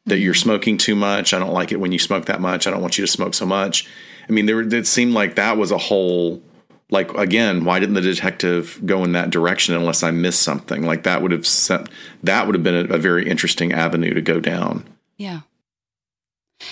that 0.06 0.18
you're 0.18 0.34
mm-hmm. 0.34 0.42
smoking 0.42 0.76
too 0.76 0.96
much? 0.96 1.32
I 1.32 1.38
don't 1.38 1.52
like 1.52 1.70
it 1.70 1.78
when 1.78 1.92
you 1.92 2.00
smoke 2.00 2.26
that 2.26 2.40
much. 2.40 2.66
I 2.66 2.70
don't 2.70 2.82
want 2.82 2.98
you 2.98 3.06
to 3.06 3.10
smoke 3.10 3.34
so 3.34 3.46
much. 3.46 3.88
I 4.28 4.32
mean, 4.32 4.46
there 4.46 4.60
it 4.60 4.86
seemed 4.86 5.12
like 5.12 5.36
that 5.36 5.56
was 5.56 5.70
a 5.70 5.78
whole 5.78 6.42
like 6.90 7.12
again, 7.14 7.64
why 7.64 7.78
didn't 7.78 7.94
the 7.94 8.00
detective 8.00 8.80
go 8.84 9.04
in 9.04 9.12
that 9.12 9.30
direction 9.30 9.74
unless 9.74 10.02
I 10.02 10.10
missed 10.10 10.42
something? 10.42 10.84
Like 10.84 11.04
that 11.04 11.22
would 11.22 11.32
have 11.32 11.46
sent 11.46 11.88
that 12.22 12.46
would 12.46 12.54
have 12.54 12.64
been 12.64 12.90
a, 12.90 12.94
a 12.94 12.98
very 12.98 13.28
interesting 13.28 13.72
avenue 13.72 14.14
to 14.14 14.20
go 14.20 14.40
down. 14.40 14.84
Yeah. 15.16 15.40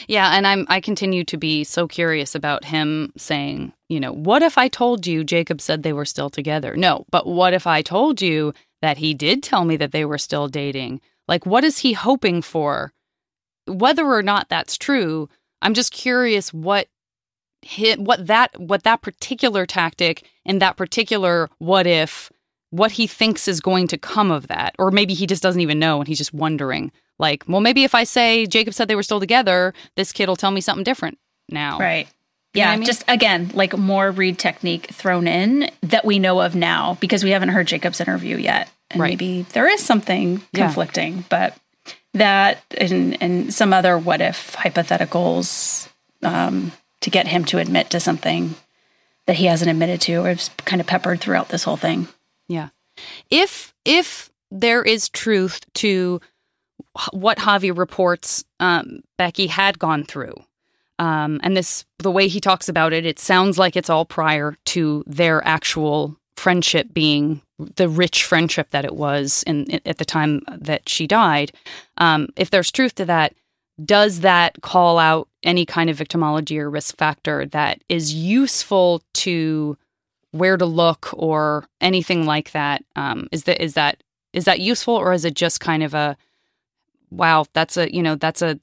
Yeah, 0.09 0.31
and 0.37 0.47
I'm 0.47 0.67
I 0.69 0.81
continue 0.81 1.25
to 1.25 1.37
be 1.37 1.65
so 1.65 1.87
curious 1.87 2.35
about 2.35 2.65
him 2.65 3.13
saying, 3.17 3.73
you 3.89 4.01
know, 4.01 4.13
what 4.13 4.43
if 4.43 4.57
I 4.59 4.69
told 4.69 5.07
you 5.07 5.25
Jacob 5.25 5.61
said 5.61 5.83
they 5.83 5.93
were 5.93 6.05
still 6.05 6.31
together? 6.31 6.77
No, 6.77 7.05
but 7.11 7.27
what 7.27 7.53
if 7.53 7.67
I 7.67 7.83
told 7.83 8.21
you 8.23 8.55
that 8.81 8.99
he 8.99 9.15
did 9.15 9.43
tell 9.43 9.65
me 9.65 9.77
that 9.77 9.93
they 9.93 10.05
were 10.05 10.19
still 10.19 10.49
dating? 10.49 11.01
Like 11.29 11.47
what 11.47 11.65
is 11.65 11.79
he 11.79 11.93
hoping 11.93 12.43
for? 12.43 12.93
Whether 13.67 14.07
or 14.07 14.23
not 14.23 14.49
that's 14.49 14.77
true, 14.77 15.29
I'm 15.61 15.75
just 15.75 15.93
curious 15.93 16.53
what 16.53 16.89
hit 17.63 18.01
what 18.01 18.27
that 18.27 18.59
what 18.61 18.83
that 18.83 19.03
particular 19.03 19.67
tactic 19.67 20.29
and 20.45 20.61
that 20.61 20.77
particular 20.77 21.49
what 21.59 21.87
if 21.87 22.31
what 22.73 22.93
he 22.93 23.07
thinks 23.07 23.47
is 23.47 23.61
going 23.61 23.87
to 23.87 23.99
come 23.99 24.31
of 24.31 24.49
that 24.49 24.75
or 24.79 24.91
maybe 24.91 25.13
he 25.13 25.27
just 25.27 25.43
doesn't 25.43 25.61
even 25.61 25.79
know 25.79 25.99
and 25.99 26.09
he's 26.09 26.19
just 26.19 26.33
wondering 26.33 26.91
like, 27.19 27.45
well, 27.47 27.61
maybe 27.61 27.85
if 27.85 27.95
I 27.95 28.05
say 28.05 28.47
Jacob 28.47 28.75
said 28.75 28.89
they 28.89 28.97
were 28.97 29.03
still 29.03 29.21
together, 29.21 29.75
this 29.95 30.11
kid 30.11 30.29
will 30.29 30.37
tell 30.37 30.51
me 30.51 30.61
something 30.61 30.83
different 30.83 31.19
now. 31.49 31.79
Right. 31.79 32.09
Yeah, 32.55 32.71
I 32.71 32.77
mean? 32.77 32.85
just 32.85 33.05
again, 33.09 33.51
like 33.55 33.77
more 33.77 34.11
Reid 34.11 34.39
technique 34.39 34.89
thrown 34.89 35.27
in 35.27 35.71
that 35.83 36.05
we 36.05 36.19
know 36.19 36.41
of 36.41 36.55
now 36.55 36.99
because 37.01 37.25
we 37.25 37.31
haven't 37.31 37.51
heard 37.51 37.67
Jacob's 37.67 38.01
interview 38.01 38.37
yet. 38.37 38.71
And 38.91 39.01
right. 39.01 39.11
maybe 39.11 39.43
there 39.53 39.69
is 39.69 39.83
something 39.83 40.43
conflicting, 40.55 41.19
yeah. 41.19 41.23
but 41.31 41.59
that 42.15 42.63
and, 42.77 43.23
and 43.23 43.55
some 43.55 43.73
other 43.73 43.97
what 43.97 44.21
if 44.21 44.55
hypotheticals 44.55 45.89
um, 46.23 46.73
to 47.01 47.09
get 47.09 47.27
him 47.27 47.45
to 47.47 47.59
admit 47.59 47.89
to 47.91 48.01
something 48.01 48.55
that 49.27 49.37
he 49.37 49.47
hasn't 49.47 49.71
admitted 49.71 50.01
to 50.03 50.17
or 50.17 50.31
is 50.31 50.51
kind 50.65 50.81
of 50.81 50.87
peppered 50.87 51.21
throughout 51.21 51.49
this 51.49 51.65
whole 51.65 51.77
thing. 51.77 52.09
Yeah. 52.49 52.69
If 53.31 53.75
if 53.85 54.31
there 54.51 54.83
is 54.83 55.09
truth 55.09 55.61
to 55.75 56.21
what 57.13 57.39
Javi 57.39 57.77
reports 57.77 58.45
um, 58.61 59.03
Becky 59.17 59.47
had 59.47 59.79
gone 59.79 60.05
through. 60.05 60.35
Um, 60.99 61.41
and 61.43 61.57
this, 61.57 61.85
the 61.99 62.11
way 62.11 62.29
he 62.29 62.41
talks 62.41 62.69
about 62.69 62.93
it, 62.93 63.07
it 63.07 63.19
sounds 63.19 63.59
like 63.59 63.77
it's 63.77 63.91
all 63.91 64.05
prior 64.05 64.57
to 64.67 65.03
their 65.07 65.45
actual 65.47 66.17
friendship 66.37 66.93
being 66.93 67.41
the 67.77 67.89
rich 67.89 68.25
friendship 68.25 68.71
that 68.71 68.85
it 68.85 68.95
was 68.95 69.43
in, 69.47 69.65
in 69.67 69.81
at 69.87 69.99
the 69.99 70.05
time 70.05 70.43
that 70.49 70.89
she 70.89 71.07
died. 71.07 71.53
Um, 71.99 72.29
if 72.37 72.51
there's 72.51 72.71
truth 72.71 72.95
to 72.97 73.05
that, 73.07 73.35
does 73.83 74.21
that 74.21 74.61
call 74.61 74.99
out 74.99 75.29
any 75.43 75.65
kind 75.65 75.89
of 75.89 75.97
victimology 75.99 76.59
or 76.59 76.71
risk 76.71 76.97
factor 76.97 77.47
that 77.47 77.83
is 77.89 78.13
useful 78.15 79.03
to 79.15 79.77
where 80.33 80.57
to 80.57 80.67
look 80.67 81.11
or 81.13 81.65
anything 81.81 82.27
like 82.27 82.53
that? 82.53 82.85
Um, 82.97 83.29
is 83.31 83.45
that 83.45 83.63
is 83.63 83.75
that 83.75 84.03
is 84.33 84.45
that 84.45 84.61
useful 84.61 84.95
or 84.95 85.13
is 85.13 85.25
it 85.25 85.35
just 85.35 85.61
kind 85.61 85.83
of 85.83 85.95
a 85.95 86.17
wow, 87.11 87.45
that's 87.53 87.77
a 87.77 87.95
you 87.95 88.03
know 88.03 88.17
that's 88.17 88.43
a 88.43 88.59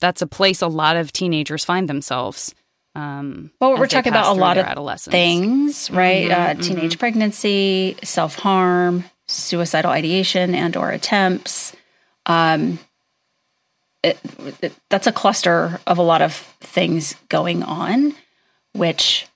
that's 0.00 0.20
a 0.20 0.26
place 0.26 0.60
a 0.60 0.68
lot 0.68 0.96
of 0.96 1.12
teenagers 1.12 1.64
find 1.64 1.88
themselves. 1.88 2.54
Um, 2.94 3.50
well, 3.60 3.78
we're 3.78 3.86
talking 3.86 4.12
about 4.12 4.36
a 4.36 4.38
lot 4.38 4.56
of 4.58 5.00
things, 5.00 5.90
right? 5.90 6.28
Mm-hmm, 6.28 6.40
uh, 6.40 6.46
mm-hmm. 6.46 6.60
teenage 6.60 6.92
mm-hmm. 6.92 6.98
pregnancy, 6.98 7.96
self 8.02 8.36
harm, 8.36 9.04
suicidal 9.26 9.90
ideation, 9.90 10.54
and 10.54 10.76
or 10.76 10.90
attempts. 10.90 11.74
Um, 12.24 12.78
it, 14.02 14.18
it, 14.62 14.72
that's 14.88 15.06
a 15.06 15.12
cluster 15.12 15.80
of 15.86 15.98
a 15.98 16.02
lot 16.02 16.22
of 16.22 16.32
things 16.60 17.14
going 17.28 17.62
on, 17.62 18.14
which 18.72 19.26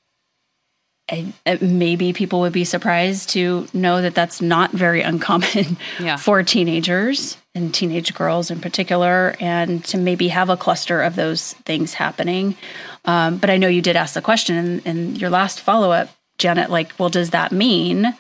maybe 1.61 2.13
people 2.13 2.41
would 2.41 2.53
be 2.53 2.65
surprised 2.65 3.31
to 3.31 3.67
know 3.73 4.01
that 4.03 4.15
that's 4.15 4.41
not 4.41 4.73
very 4.73 5.03
uncommon 5.03 5.77
yeah. 6.01 6.17
for 6.17 6.43
teenagers 6.43 7.37
and 7.55 7.75
teenage 7.75 8.15
girls 8.15 8.51
in 8.51 8.61
particular, 8.61 9.35
and 9.41 9.85
to 9.85 9.99
maybe 9.99 10.29
have 10.29 10.49
a 10.51 10.57
cluster 10.57 11.03
of 11.03 11.17
those 11.17 11.55
things 11.65 11.95
happening. 11.95 12.57
Um, 13.05 13.39
but 13.39 13.51
I 13.51 13.57
know 13.57 13.67
you 13.67 13.83
did 13.83 13.97
ask 13.97 14.15
the 14.15 14.23
question 14.23 14.57
in, 14.57 14.81
in 14.81 15.17
your 15.17 15.31
last 15.31 15.61
follow 15.61 15.91
up, 15.91 16.09
Janet, 16.39 16.71
like, 16.71 16.93
well, 16.99 17.09
does 17.09 17.31
that 17.31 17.51
mean? 17.51 18.17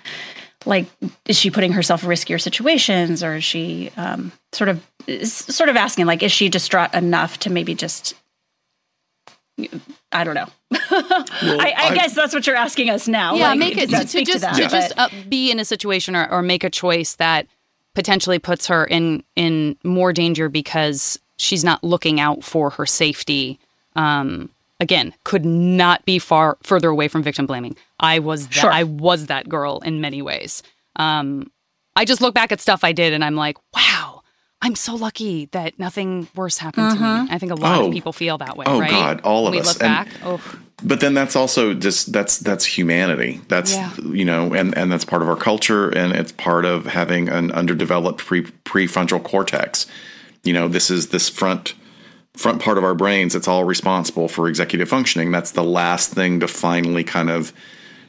Like, 0.67 0.87
is 1.27 1.39
she 1.39 1.51
putting 1.51 1.73
herself 1.73 2.03
in 2.03 2.09
riskier 2.09 2.41
situations, 2.41 3.23
or 3.23 3.37
is 3.37 3.45
she 3.45 3.91
um, 3.97 4.33
sort 4.53 4.69
of 4.69 4.85
sort 5.23 5.69
of 5.69 5.77
asking, 5.77 6.07
like, 6.07 6.23
is 6.23 6.33
she 6.33 6.49
distraught 6.49 6.93
enough 6.93 7.39
to 7.41 7.51
maybe 7.51 7.75
just 7.75 8.15
I 10.13 10.25
don't 10.25 10.35
know. 10.35 10.49
well, 10.71 10.81
I, 11.61 11.75
I, 11.77 11.87
I, 11.89 11.95
guess 11.95 12.15
that's 12.15 12.35
what 12.35 12.47
you're 12.47 12.57
asking 12.57 12.91
us 12.91 13.07
now. 13.07 13.35
Yeah, 13.35 13.51
like, 13.51 13.59
make 13.59 13.79
it 13.79 13.91
to, 13.91 14.05
to, 14.05 14.25
just 14.25 14.45
to, 14.45 14.63
to 14.63 14.69
just 14.69 14.93
uh, 14.99 15.09
be 15.29 15.51
in 15.51 15.61
a 15.61 15.65
situation 15.65 16.17
or, 16.17 16.29
or 16.31 16.43
make 16.43 16.65
a 16.65 16.71
choice 16.71 17.15
that 17.17 17.47
potentially 17.95 18.39
puts 18.39 18.67
her 18.67 18.85
in 18.85 19.23
in 19.37 19.77
more 19.85 20.13
danger 20.13 20.49
because 20.49 21.19
she's 21.39 21.65
not 21.65 21.83
looking 21.83 22.21
out 22.21 22.45
for 22.45 22.71
her 22.71 22.87
safety. 22.87 23.59
Um, 23.97 24.51
again, 24.79 25.15
could 25.25 25.45
not 25.45 26.05
be 26.05 26.19
far 26.19 26.59
further 26.63 26.89
away 26.89 27.09
from 27.09 27.23
victim 27.23 27.47
blaming. 27.47 27.77
I 27.99 28.19
was 28.19 28.47
that, 28.49 28.55
sure. 28.55 28.73
I 28.73 28.85
was 28.85 29.27
that 29.27 29.49
girl 29.49 29.79
in 29.81 30.01
many 30.01 30.23
ways. 30.23 30.63
Um, 30.97 31.51
I 31.97 32.05
just 32.05 32.21
look 32.21 32.35
back 32.35 32.53
at 32.53 32.61
stuff 32.61 32.85
I 32.85 32.93
did 32.93 33.13
and 33.13 33.25
I'm 33.25 33.37
like, 33.37 33.57
wow, 33.75 34.20
I'm 34.63 34.75
so 34.75 34.95
lucky 34.95 35.47
that 35.53 35.79
nothing 35.79 36.29
worse 36.35 36.59
happened 36.59 36.91
to 36.91 36.97
me. 36.97 37.07
Uh-huh. 37.07 37.27
I 37.31 37.39
think 37.39 37.53
a 37.53 37.55
lot 37.55 37.81
oh. 37.81 37.87
of 37.87 37.93
people 37.93 38.13
feel 38.13 38.39
that 38.39 38.57
way. 38.57 38.67
Oh 38.69 38.81
right? 38.81 38.91
God, 38.91 39.21
all 39.23 39.47
of 39.47 39.53
we 39.53 39.61
us. 39.61 39.67
Look 39.67 39.83
and, 39.83 40.09
back. 40.09 40.09
Oh. 40.23 40.41
But 40.83 41.01
then 41.01 41.15
that's 41.15 41.37
also 41.37 41.75
just 41.75 42.13
that's 42.13 42.39
that's 42.39 42.65
humanity. 42.65 43.41
That's 43.49 43.73
yeah. 43.73 43.95
you 43.97 44.25
know, 44.25 44.53
and 44.55 44.77
and 44.77 44.93
that's 44.93 45.05
part 45.05 45.23
of 45.23 45.29
our 45.29 45.37
culture, 45.37 45.89
and 45.91 46.13
it's 46.13 46.33
part 46.33 46.65
of 46.65 46.87
having 46.87 47.29
an 47.29 47.51
underdeveloped 47.53 48.25
pre 48.25 48.43
prefrontal 48.43 49.23
cortex. 49.23 49.87
You 50.43 50.53
know, 50.53 50.69
this 50.69 50.91
is 50.91 51.09
this 51.09 51.29
front 51.29 51.75
front 52.35 52.63
part 52.63 52.79
of 52.79 52.85
our 52.85 52.95
brains. 52.95 53.35
It's 53.35 53.49
all 53.49 53.65
responsible 53.65 54.29
for 54.29 54.49
executive 54.49 54.89
functioning. 54.89 55.31
That's 55.31 55.53
the 55.53 55.65
last 55.65 56.13
thing 56.13 56.41
to 56.41 56.49
finally 56.49 57.05
kind 57.05 57.31
of 57.31 57.53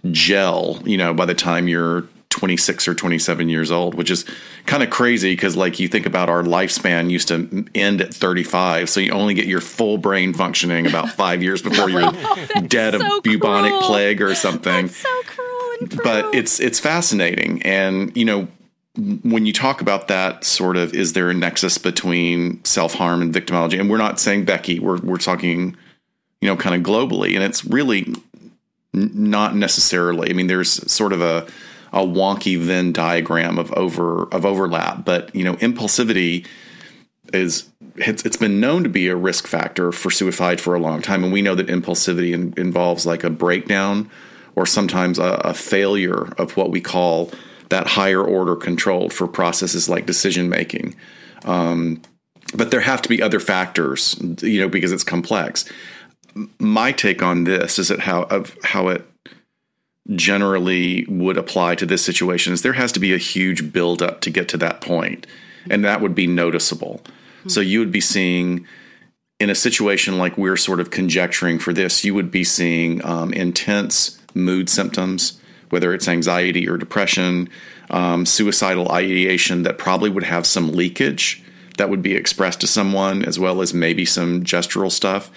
gel. 0.09 0.81
You 0.85 0.97
know, 0.97 1.13
by 1.13 1.25
the 1.25 1.35
time 1.35 1.67
you're 1.67 2.07
26 2.31 2.87
or 2.87 2.95
27 2.95 3.49
years 3.49 3.69
old, 3.69 3.93
which 3.93 4.09
is 4.09 4.25
kind 4.65 4.81
of 4.81 4.89
crazy 4.89 5.33
because, 5.33 5.55
like, 5.55 5.79
you 5.79 5.87
think 5.87 6.05
about 6.05 6.29
our 6.29 6.41
lifespan 6.41 7.11
used 7.11 7.27
to 7.27 7.65
end 7.75 8.01
at 8.01 8.13
35. 8.13 8.89
So 8.89 8.99
you 8.99 9.11
only 9.11 9.33
get 9.35 9.45
your 9.45 9.61
full 9.61 9.97
brain 9.97 10.33
functioning 10.33 10.87
about 10.87 11.09
five 11.15 11.43
years 11.43 11.61
before 11.61 11.89
you're 11.89 12.11
dead 12.67 12.93
so 12.93 13.17
of 13.17 13.23
bubonic 13.23 13.71
cruel. 13.71 13.83
plague 13.83 14.21
or 14.21 14.33
something. 14.33 14.87
That's 14.87 14.97
so 14.97 15.21
cruel. 15.25 16.01
But 16.03 16.33
it's 16.35 16.59
it's 16.59 16.79
fascinating, 16.79 17.61
and 17.63 18.15
you 18.15 18.23
know, 18.23 18.47
when 18.95 19.45
you 19.45 19.53
talk 19.53 19.81
about 19.81 20.07
that 20.09 20.43
sort 20.43 20.77
of, 20.77 20.93
is 20.93 21.13
there 21.13 21.29
a 21.29 21.33
nexus 21.33 21.77
between 21.77 22.63
self 22.63 22.93
harm 22.93 23.21
and 23.21 23.33
victimology? 23.33 23.79
And 23.79 23.89
we're 23.89 23.97
not 23.97 24.19
saying 24.19 24.45
Becky. 24.45 24.79
We're 24.79 24.99
we're 24.99 25.17
talking, 25.17 25.75
you 26.39 26.47
know, 26.47 26.55
kind 26.55 26.75
of 26.75 26.81
globally, 26.81 27.33
and 27.33 27.43
it's 27.43 27.65
really 27.65 28.13
not 28.93 29.55
necessarily. 29.55 30.29
I 30.29 30.33
mean, 30.33 30.47
there's 30.47 30.91
sort 30.91 31.13
of 31.13 31.21
a 31.21 31.47
a 31.93 31.99
wonky 31.99 32.57
Venn 32.57 32.91
diagram 32.91 33.57
of 33.57 33.71
over 33.73 34.23
of 34.33 34.45
overlap. 34.45 35.05
But 35.05 35.33
you 35.35 35.43
know, 35.43 35.55
impulsivity 35.55 36.45
is 37.33 37.69
it's, 37.95 38.25
it's 38.25 38.37
been 38.37 38.59
known 38.59 38.83
to 38.83 38.89
be 38.89 39.07
a 39.07 39.15
risk 39.15 39.47
factor 39.47 39.91
for 39.91 40.09
suicide 40.09 40.61
for 40.61 40.75
a 40.75 40.79
long 40.79 41.01
time, 41.01 41.23
and 41.23 41.33
we 41.33 41.41
know 41.41 41.55
that 41.55 41.67
impulsivity 41.67 42.33
in, 42.33 42.53
involves 42.57 43.05
like 43.05 43.23
a 43.23 43.29
breakdown 43.29 44.09
or 44.55 44.65
sometimes 44.65 45.19
a, 45.19 45.41
a 45.43 45.53
failure 45.53 46.33
of 46.37 46.57
what 46.57 46.71
we 46.71 46.81
call 46.81 47.31
that 47.69 47.87
higher 47.87 48.21
order 48.21 48.55
control 48.55 49.09
for 49.09 49.27
processes 49.27 49.87
like 49.87 50.05
decision 50.05 50.49
making. 50.49 50.95
Um, 51.45 52.01
but 52.53 52.69
there 52.69 52.81
have 52.81 53.01
to 53.01 53.09
be 53.09 53.21
other 53.21 53.39
factors, 53.39 54.19
you 54.41 54.59
know, 54.59 54.67
because 54.67 54.91
it's 54.91 55.03
complex. 55.03 55.65
My 56.59 56.91
take 56.91 57.23
on 57.23 57.45
this 57.45 57.79
is 57.79 57.87
that 57.89 58.01
how 58.01 58.23
of 58.23 58.55
how 58.63 58.89
it 58.89 59.05
generally 60.15 61.05
would 61.07 61.37
apply 61.37 61.75
to 61.75 61.85
this 61.85 62.03
situation 62.03 62.53
is 62.53 62.61
there 62.61 62.73
has 62.73 62.91
to 62.91 62.99
be 62.99 63.13
a 63.13 63.17
huge 63.17 63.71
buildup 63.71 64.21
to 64.21 64.29
get 64.29 64.47
to 64.49 64.57
that 64.57 64.81
point, 64.81 65.25
and 65.69 65.85
that 65.85 66.01
would 66.01 66.15
be 66.15 66.27
noticeable. 66.27 67.01
Mm-hmm. 67.03 67.49
So 67.49 67.61
you 67.61 67.79
would 67.79 67.91
be 67.91 68.01
seeing 68.01 68.67
in 69.39 69.49
a 69.49 69.55
situation 69.55 70.17
like 70.17 70.37
we're 70.37 70.57
sort 70.57 70.79
of 70.79 70.91
conjecturing 70.91 71.57
for 71.57 71.73
this, 71.73 72.03
you 72.03 72.13
would 72.13 72.29
be 72.29 72.43
seeing 72.43 73.03
um, 73.03 73.33
intense 73.33 74.19
mood 74.35 74.69
symptoms, 74.69 75.39
whether 75.71 75.93
it's 75.93 76.07
anxiety 76.07 76.69
or 76.69 76.77
depression, 76.77 77.49
um, 77.89 78.25
suicidal 78.25 78.91
ideation 78.91 79.63
that 79.63 79.79
probably 79.79 80.09
would 80.09 80.23
have 80.23 80.45
some 80.45 80.71
leakage 80.71 81.43
that 81.77 81.89
would 81.89 82.03
be 82.03 82.15
expressed 82.15 82.61
to 82.61 82.67
someone, 82.67 83.25
as 83.25 83.39
well 83.39 83.61
as 83.61 83.73
maybe 83.73 84.05
some 84.05 84.43
gestural 84.43 84.91
stuff. 84.91 85.31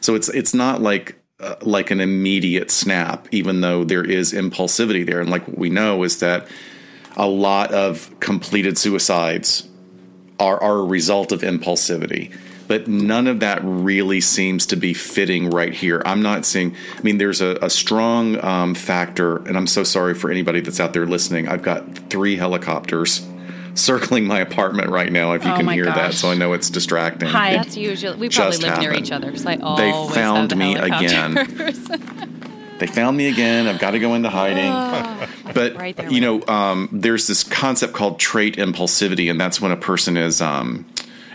So 0.00 0.14
it's 0.14 0.30
it's 0.30 0.54
not 0.54 0.80
like 0.80 1.19
uh, 1.40 1.56
like 1.62 1.90
an 1.90 2.00
immediate 2.00 2.70
snap, 2.70 3.28
even 3.32 3.60
though 3.60 3.84
there 3.84 4.04
is 4.04 4.32
impulsivity 4.32 5.04
there. 5.04 5.20
And 5.20 5.30
like 5.30 5.46
what 5.46 5.58
we 5.58 5.70
know 5.70 6.02
is 6.02 6.20
that 6.20 6.46
a 7.16 7.26
lot 7.26 7.72
of 7.72 8.10
completed 8.20 8.78
suicides 8.78 9.68
are, 10.38 10.62
are 10.62 10.78
a 10.78 10.84
result 10.84 11.32
of 11.32 11.42
impulsivity. 11.42 12.36
But 12.68 12.86
none 12.86 13.26
of 13.26 13.40
that 13.40 13.60
really 13.64 14.20
seems 14.20 14.66
to 14.66 14.76
be 14.76 14.94
fitting 14.94 15.50
right 15.50 15.74
here. 15.74 16.02
I'm 16.06 16.22
not 16.22 16.46
seeing, 16.46 16.76
I 16.96 17.02
mean, 17.02 17.18
there's 17.18 17.40
a, 17.40 17.58
a 17.62 17.68
strong 17.68 18.42
um, 18.44 18.76
factor, 18.76 19.38
and 19.38 19.56
I'm 19.56 19.66
so 19.66 19.82
sorry 19.82 20.14
for 20.14 20.30
anybody 20.30 20.60
that's 20.60 20.78
out 20.78 20.92
there 20.92 21.04
listening. 21.04 21.48
I've 21.48 21.62
got 21.62 22.10
three 22.10 22.36
helicopters 22.36 23.26
circling 23.74 24.26
my 24.26 24.40
apartment 24.40 24.88
right 24.90 25.10
now, 25.10 25.32
if 25.32 25.44
you 25.44 25.50
Oh 25.52 25.56
can 25.56 25.68
hear 25.68 25.84
that. 25.86 26.14
So 26.14 26.30
I 26.30 26.34
know 26.34 26.52
it's 26.52 26.70
distracting. 26.70 27.28
Hi. 27.28 27.50
It- 27.50 27.56
That's 27.58 27.76
usually 27.76 28.16
we 28.18 28.28
probably 28.28 28.58
live 28.58 28.78
near 28.80 28.92
each 28.92 29.12
other 29.12 29.26
because 29.26 29.46
I 29.46 29.56
They 29.56 29.92
found 30.14 30.56
me 30.56 30.76
again. 30.76 31.34
they 32.78 32.86
found 32.86 33.16
me 33.16 33.28
again. 33.28 33.66
I've 33.66 33.78
got 33.78 33.92
to 33.92 33.98
go 33.98 34.14
into 34.14 34.30
hiding. 34.30 34.72
but 35.54 35.76
right 35.76 35.96
there 35.96 36.10
you 36.10 36.20
know, 36.20 36.42
um, 36.46 36.88
there's 36.92 37.26
this 37.26 37.44
concept 37.44 37.92
called 37.92 38.18
trait 38.18 38.56
impulsivity, 38.56 39.30
and 39.30 39.40
that's 39.40 39.60
when 39.60 39.70
a 39.72 39.76
person 39.76 40.16
is 40.16 40.40
um, 40.40 40.86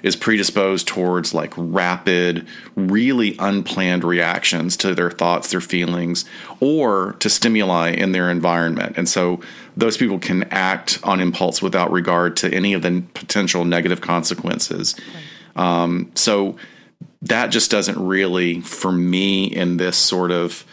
is 0.06 0.16
predisposed 0.16 0.88
towards 0.88 1.34
like 1.34 1.52
rapid, 1.58 2.48
really 2.76 3.36
unplanned 3.40 4.04
reactions 4.04 4.78
to 4.78 4.94
their 4.94 5.10
thoughts, 5.10 5.50
their 5.50 5.60
feelings, 5.60 6.26
or 6.60 7.14
to 7.14 7.28
stimuli 7.28 7.90
in 7.90 8.12
their 8.12 8.30
environment. 8.30 8.96
And 8.98 9.10
so 9.10 9.42
those 9.76 9.98
people 9.98 10.20
can 10.20 10.44
act 10.52 11.00
on 11.04 11.20
impulse 11.20 11.60
without 11.60 11.92
regard 11.92 12.38
to 12.38 12.54
any 12.54 12.74
of 12.74 12.84
the 12.84 13.04
potential 13.16 13.66
negative 13.66 14.00
consequences. 14.00 14.96
Um, 15.56 16.12
so 16.14 16.56
that 17.24 17.48
just 17.48 17.72
doesn't 17.72 17.98
really, 17.98 18.62
for 18.62 18.92
me, 18.92 19.46
in 19.46 19.78
this 19.78 19.98
sort 19.98 20.30
of 20.30 20.64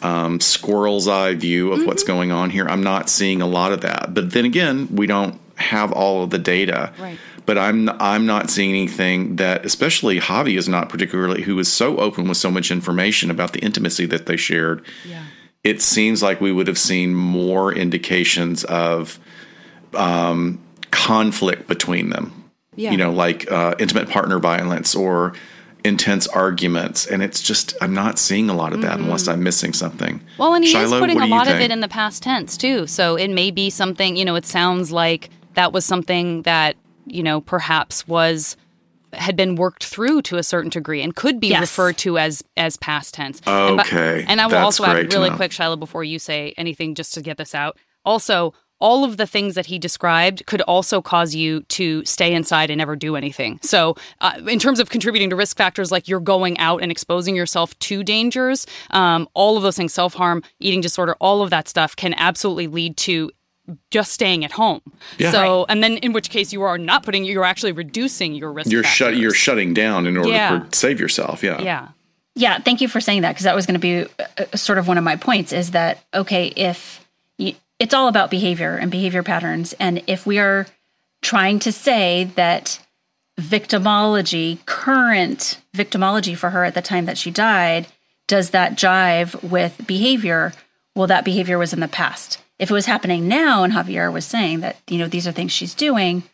um, 0.00 0.40
squirrel's 0.40 1.06
eye 1.06 1.34
view 1.34 1.72
of 1.72 1.84
what's 1.84 2.02
going 2.02 2.32
on 2.32 2.48
here, 2.48 2.66
I'm 2.66 2.82
not 2.82 3.10
seeing 3.10 3.42
a 3.42 3.46
lot 3.46 3.72
of 3.72 3.82
that. 3.82 4.14
But 4.14 4.30
then 4.30 4.46
again, 4.46 4.88
we 4.96 5.06
don't 5.06 5.38
have 5.56 5.92
all 5.92 6.22
of 6.22 6.30
the 6.30 6.38
data. 6.38 6.94
Right. 6.98 7.18
But 7.48 7.56
I'm 7.56 7.88
I'm 7.98 8.24
not 8.26 8.50
seeing 8.50 8.70
anything 8.70 9.36
that, 9.36 9.64
especially 9.64 10.20
Javi 10.20 10.58
is 10.58 10.68
not 10.68 10.90
particularly, 10.90 11.40
who 11.48 11.58
is 11.58 11.72
so 11.72 11.96
open 11.96 12.28
with 12.28 12.36
so 12.36 12.50
much 12.50 12.70
information 12.70 13.30
about 13.30 13.54
the 13.54 13.60
intimacy 13.60 14.06
that 14.06 14.26
they 14.26 14.36
shared. 14.36 14.84
Yeah. 15.12 15.22
It 15.64 15.80
seems 15.80 16.22
like 16.22 16.42
we 16.42 16.52
would 16.52 16.66
have 16.66 16.78
seen 16.78 17.14
more 17.14 17.72
indications 17.72 18.64
of 18.64 19.18
um, 19.94 20.60
conflict 20.90 21.66
between 21.68 22.10
them 22.10 22.26
Yeah. 22.76 22.90
you 22.92 22.96
know, 22.96 23.10
like 23.10 23.50
uh, 23.50 23.74
intimate 23.78 24.08
partner 24.08 24.38
violence 24.38 24.94
or 24.94 25.32
intense 25.84 26.26
arguments. 26.28 27.06
And 27.06 27.22
it's 27.22 27.40
just, 27.42 27.74
I'm 27.80 27.94
not 27.94 28.18
seeing 28.18 28.50
a 28.50 28.54
lot 28.54 28.72
of 28.72 28.82
that 28.82 28.98
unless 28.98 29.26
I'm 29.26 29.42
missing 29.42 29.72
something. 29.72 30.20
Well, 30.36 30.54
and 30.54 30.64
he 30.64 30.70
is 30.70 30.74
Shiloh, 30.74 31.00
putting 31.00 31.16
what 31.18 31.28
a 31.28 31.30
lot 31.30 31.48
of 31.48 31.60
it 31.60 31.70
in 31.70 31.80
the 31.80 31.88
past 31.88 32.22
tense 32.22 32.56
too. 32.56 32.86
So 32.86 33.16
it 33.16 33.28
may 33.28 33.50
be 33.50 33.70
something, 33.70 34.16
you 34.16 34.24
know, 34.24 34.36
it 34.36 34.46
sounds 34.46 34.92
like 34.92 35.30
that 35.54 35.72
was 35.72 35.84
something 35.84 36.42
that, 36.42 36.76
you 37.10 37.22
know, 37.22 37.40
perhaps 37.40 38.06
was 38.08 38.56
had 39.14 39.36
been 39.36 39.54
worked 39.56 39.84
through 39.84 40.20
to 40.20 40.36
a 40.36 40.42
certain 40.42 40.68
degree 40.68 41.00
and 41.00 41.16
could 41.16 41.40
be 41.40 41.48
Yes. 41.48 41.62
referred 41.62 41.96
to 41.98 42.18
as 42.18 42.44
as 42.58 42.76
past 42.76 43.14
tense. 43.14 43.40
And, 43.46 43.76
but- 43.78 43.86
Okay, 43.86 44.24
and 44.28 44.40
I 44.40 44.44
will 44.46 44.50
that's 44.52 44.64
also 44.64 44.84
add 44.84 45.12
really 45.14 45.30
quick, 45.30 45.50
Shiloh, 45.52 45.76
before 45.76 46.04
you 46.04 46.18
say 46.18 46.52
anything, 46.58 46.94
just 46.94 47.14
to 47.14 47.22
get 47.22 47.38
this 47.38 47.54
out. 47.54 47.78
Also, 48.04 48.52
all 48.80 49.02
of 49.04 49.16
the 49.16 49.26
things 49.26 49.56
that 49.56 49.66
he 49.66 49.76
described 49.78 50.46
could 50.46 50.60
also 50.62 51.02
cause 51.02 51.34
you 51.34 51.62
to 51.64 52.04
stay 52.04 52.32
inside 52.32 52.70
and 52.70 52.78
never 52.78 52.94
do 52.94 53.16
anything. 53.16 53.58
So, 53.60 53.96
uh, 54.20 54.40
in 54.46 54.60
terms 54.60 54.78
of 54.78 54.88
contributing 54.90 55.30
to 55.30 55.36
risk 55.36 55.56
factors 55.56 55.90
like 55.90 56.06
you're 56.06 56.20
going 56.20 56.56
out 56.58 56.80
and 56.80 56.92
exposing 56.92 57.34
yourself 57.34 57.76
to 57.80 58.04
dangers, 58.04 58.66
um, 58.90 59.26
all 59.34 59.56
of 59.56 59.64
those 59.64 59.76
things, 59.76 59.92
self 59.94 60.14
harm, 60.14 60.42
eating 60.60 60.80
disorder, 60.80 61.16
all 61.18 61.42
of 61.42 61.50
that 61.50 61.66
stuff 61.66 61.96
can 61.96 62.14
absolutely 62.18 62.68
lead 62.68 62.96
to 62.98 63.30
just 63.90 64.12
staying 64.12 64.44
at 64.44 64.52
home. 64.52 64.80
Yeah. 65.18 65.30
So, 65.30 65.66
and 65.68 65.82
then 65.82 65.98
in 65.98 66.12
which 66.12 66.30
case 66.30 66.52
you 66.52 66.62
are 66.62 66.78
not 66.78 67.02
putting, 67.02 67.24
you're 67.24 67.44
actually 67.44 67.72
reducing 67.72 68.34
your 68.34 68.52
risk. 68.52 68.70
You're 68.70 68.84
shut. 68.84 69.16
You're 69.16 69.32
shutting 69.34 69.74
down 69.74 70.06
in 70.06 70.16
order 70.16 70.30
Yeah. 70.30 70.60
to 70.70 70.78
save 70.78 71.00
yourself. 71.00 71.42
Yeah. 71.42 71.60
Yeah. 71.60 71.88
Yeah, 72.34 72.58
thank 72.60 72.80
you 72.80 72.86
for 72.86 73.00
saying 73.00 73.22
that 73.22 73.30
because 73.32 73.44
that 73.44 73.56
was 73.56 73.66
going 73.66 73.74
to 73.74 73.80
be 73.80 74.06
uh, 74.38 74.56
sort 74.56 74.78
of 74.78 74.86
one 74.86 74.96
of 74.96 75.02
my 75.02 75.16
points 75.16 75.52
is 75.52 75.72
that 75.72 76.04
okay, 76.14 76.46
if 76.48 77.04
you, 77.36 77.54
it's 77.80 77.92
all 77.92 78.06
about 78.06 78.30
behavior 78.30 78.76
and 78.76 78.92
behavior 78.92 79.24
patterns 79.24 79.72
and 79.80 80.02
if 80.06 80.24
we 80.24 80.38
are 80.38 80.66
trying 81.20 81.58
to 81.58 81.72
say 81.72 82.30
that 82.36 82.78
victimology, 83.40 84.64
current 84.66 85.58
victimology 85.74 86.36
for 86.36 86.50
her 86.50 86.64
at 86.64 86.74
the 86.74 86.82
time 86.82 87.06
that 87.06 87.18
she 87.18 87.30
died, 87.30 87.86
does 88.26 88.50
that 88.50 88.72
jive 88.76 89.42
with 89.42 89.80
behavior? 89.86 90.52
Well, 90.94 91.06
that 91.08 91.24
behavior 91.24 91.58
was 91.58 91.72
in 91.72 91.80
the 91.80 91.88
past. 91.88 92.40
If 92.58 92.70
it 92.70 92.74
was 92.74 92.86
happening 92.86 93.28
now 93.28 93.62
and 93.62 93.72
Javier 93.72 94.12
was 94.12 94.24
saying 94.24 94.60
that, 94.60 94.76
you 94.88 94.98
know, 94.98 95.06
these 95.06 95.26
are 95.26 95.32
things 95.32 95.52
she's 95.52 95.74
doing, 95.74 96.24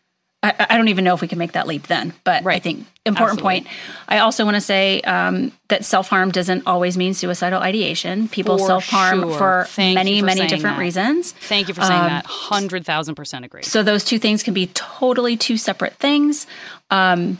I, 0.44 0.66
I 0.70 0.76
don't 0.76 0.88
even 0.88 1.04
know 1.04 1.14
if 1.14 1.22
we 1.22 1.28
can 1.28 1.38
make 1.38 1.52
that 1.52 1.66
leap 1.66 1.86
then, 1.86 2.12
but 2.22 2.46
I 2.46 2.58
think 2.58 2.86
important 3.06 3.38
Absolutely. 3.38 3.62
point. 3.62 3.66
I 4.06 4.18
also 4.18 4.44
want 4.44 4.56
to 4.56 4.60
say 4.60 5.00
um, 5.00 5.52
that 5.68 5.86
self 5.86 6.08
harm 6.08 6.30
doesn't 6.30 6.66
always 6.66 6.98
mean 6.98 7.14
suicidal 7.14 7.62
ideation. 7.62 8.28
People 8.28 8.58
self 8.58 8.86
harm 8.86 9.22
sure. 9.22 9.64
for 9.64 9.68
many, 9.78 10.20
for 10.20 10.26
many 10.26 10.46
different 10.46 10.76
that. 10.76 10.82
reasons. 10.82 11.32
Thank 11.32 11.68
you 11.68 11.74
for 11.74 11.80
saying 11.80 12.02
that. 12.02 12.26
100,000% 12.26 13.44
agree. 13.44 13.62
So 13.62 13.82
those 13.82 14.04
two 14.04 14.18
things 14.18 14.42
can 14.42 14.52
be 14.52 14.66
totally 14.68 15.38
two 15.38 15.56
separate 15.56 15.94
things. 15.94 16.46
Um, 16.90 17.38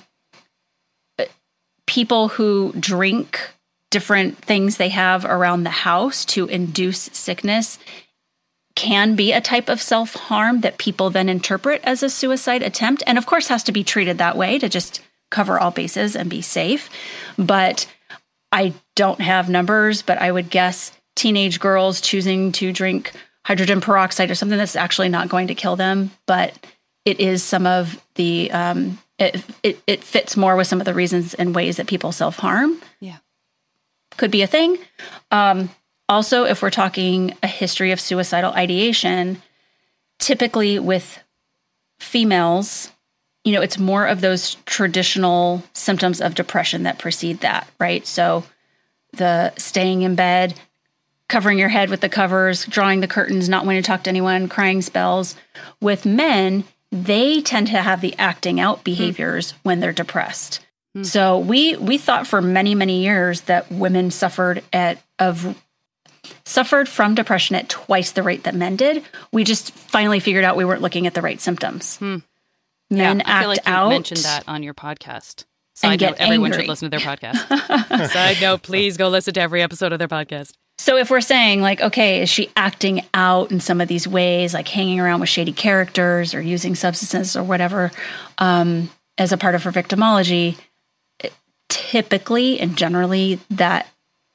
people 1.87 2.29
who 2.29 2.73
drink 2.79 3.39
different 3.91 4.39
things 4.39 4.79
they 4.79 4.89
have 4.89 5.25
around 5.25 5.65
the 5.65 5.71
house 5.71 6.25
to 6.25 6.47
induce 6.47 6.99
sickness 7.13 7.79
can 8.75 9.15
be 9.15 9.33
a 9.33 9.41
type 9.41 9.69
of 9.69 9.81
self 9.81 10.15
harm 10.15 10.61
that 10.61 10.79
people 10.79 11.11
then 11.11 11.29
interpret 11.29 11.81
as 11.85 12.03
a 12.03 12.11
suicide 12.11 12.63
attempt, 12.63 13.03
and 13.07 13.19
of 13.19 13.27
course 13.27 13.49
has 13.49 13.63
to 13.65 13.73
be 13.73 13.85
treated 13.85 14.19
that 14.19 14.37
way 14.37 14.59
to 14.59 14.69
just 14.69 15.01
cover 15.31 15.59
all 15.59 15.71
bases 15.71 16.17
and 16.17 16.31
be 16.31 16.43
safe. 16.43 16.91
But 17.39 17.87
I 18.53 18.75
don't 18.95 19.21
have 19.21 19.49
numbers, 19.49 20.03
but 20.03 20.19
I 20.19 20.31
would 20.31 20.51
guess 20.51 20.93
teenage 21.17 21.61
girls 21.61 22.01
choosing 22.01 22.53
to 22.53 22.73
drink 22.73 23.13
hydrogen 23.45 23.81
peroxide 23.81 24.31
or 24.31 24.35
something 24.35 24.59
that's 24.59 24.77
actually 24.77 25.09
not 25.09 25.29
going 25.29 25.49
to 25.49 25.55
kill 25.55 25.77
them, 25.77 26.11
but 26.27 26.55
it 27.05 27.21
is 27.21 27.43
some 27.43 27.67
of 27.67 28.03
the 28.15 28.51
um, 28.51 28.99
it, 29.19 29.45
it 29.63 29.83
it 29.87 30.05
fits 30.05 30.37
more 30.37 30.57
with 30.57 30.67
some 30.67 30.81
of 30.81 30.85
the 30.85 30.95
reasons 30.95 31.35
and 31.35 31.55
ways 31.55 31.77
that 31.77 31.87
people 31.87 32.13
self 32.13 32.37
harm 32.37 32.81
yeah. 33.01 33.19
could 34.17 34.31
be 34.31 34.43
a 34.43 34.47
thing. 34.47 34.79
Um, 35.31 35.71
also, 36.09 36.45
if 36.45 36.63
we're 36.63 36.71
talking 36.71 37.35
a 37.43 37.47
history 37.47 37.93
of 37.93 38.01
suicidal 38.01 38.53
ideation, 38.53 39.43
typically 40.19 40.79
with 40.79 41.23
females, 41.99 42.91
you 43.45 43.53
know, 43.53 43.63
it's 43.63 43.79
more 43.79 44.07
of 44.07 44.21
those 44.21 44.57
traditional 44.67 45.63
symptoms 45.73 46.21
of 46.21 46.35
depression 46.35 46.83
that 46.83 46.99
precede 46.99 47.41
that, 47.41 47.69
right? 47.79 48.07
So 48.07 48.45
the 49.13 49.53
staying 49.57 50.03
in 50.03 50.15
bed, 50.15 50.55
covering 51.29 51.59
your 51.59 51.69
head 51.69 51.91
with 51.91 52.01
the 52.01 52.09
covers, 52.09 52.67
drawing 52.67 53.01
the 53.01 53.09
curtains, 53.09 53.49
not 53.49 53.65
wanting 53.65 53.83
to 53.83 53.87
talk 53.87 54.05
to 54.05 54.11
anyone, 54.11 54.49
crying 54.49 54.83
spells. 54.83 55.37
With 55.81 56.05
men, 56.07 56.65
they 56.91 57.41
tend 57.41 57.67
to 57.69 57.83
have 57.83 58.01
the 58.01 58.15
acting 58.19 58.61
out 58.61 58.79
hmm. 58.79 58.85
behaviors 58.85 59.53
when 59.63 59.81
they're 59.81 59.93
depressed. 59.93 60.61
Hmm. 60.95 61.03
So 61.03 61.39
we 61.39 61.77
we 61.77 61.99
thought 61.99 62.27
for 62.27 62.41
many 62.41 62.75
many 62.75 63.03
years 63.03 63.43
that 63.43 63.71
women 63.71 64.11
suffered 64.11 64.63
at 64.73 65.03
of 65.19 65.61
suffered 66.47 66.89
from 66.89 67.15
depression 67.15 67.57
at 67.57 67.69
twice 67.69 68.13
the 68.13 68.23
rate 68.23 68.45
that 68.45 68.55
men 68.55 68.77
did. 68.77 69.03
We 69.33 69.45
just 69.45 69.73
finally 69.73 70.21
figured 70.21 70.45
out 70.45 70.57
we 70.57 70.65
weren't 70.65 70.83
looking 70.83 71.07
at 71.07 71.15
the 71.15 71.23
right 71.23 71.41
symptoms. 71.41 72.01
Men 72.01 72.23
yeah, 72.91 73.23
act 73.25 73.27
I 73.27 73.41
feel 73.41 73.49
like 73.49 73.67
you 73.67 73.73
out. 73.73 73.89
mentioned 73.89 74.21
that 74.21 74.45
on 74.47 74.63
your 74.63 74.75
podcast. 74.75 75.45
Side 75.75 75.99
get 75.99 76.11
note, 76.11 76.21
everyone 76.21 76.53
angry. 76.53 76.63
should 76.65 76.69
listen 76.69 76.91
to 76.91 76.99
their 76.99 77.07
podcast. 77.17 78.11
Side 78.11 78.37
note, 78.41 78.63
please 78.63 78.97
go 78.97 79.09
listen 79.09 79.35
to 79.35 79.41
every 79.41 79.63
episode 79.63 79.93
of 79.93 79.99
their 79.99 80.07
podcast. 80.09 80.53
So 80.79 80.97
if 80.97 81.09
we're 81.11 81.21
saying 81.21 81.63
like, 81.63 81.81
okay, 81.81 82.23
is 82.23 82.29
she 82.29 82.51
acting 82.57 83.03
out 83.15 83.51
in 83.51 83.61
some 83.61 83.81
of 83.81 83.89
these 83.89 84.07
ways, 84.07 84.55
like 84.55 84.69
hanging 84.69 85.01
around 85.01 85.21
with 85.21 85.29
shady 85.29 85.53
characters 85.53 86.35
or 86.35 86.41
using 86.43 86.75
substances 86.75 87.37
or 87.37 87.43
whatever, 87.43 87.91
um, 88.39 88.91
as 89.19 89.33
a 89.33 89.37
part 89.37 89.55
of 89.55 89.63
her 89.65 89.73
victimology? 89.73 90.57
Typically 91.69 92.61
and 92.61 92.77
generally, 92.77 93.41
that 93.51 93.89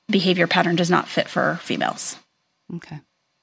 behavior 0.09 0.47
pattern 0.47 0.75
does 0.75 0.89
not 0.89 1.07
fit 1.07 1.27
for 1.27 1.59
females. 1.61 2.17
Okay. 2.75 2.99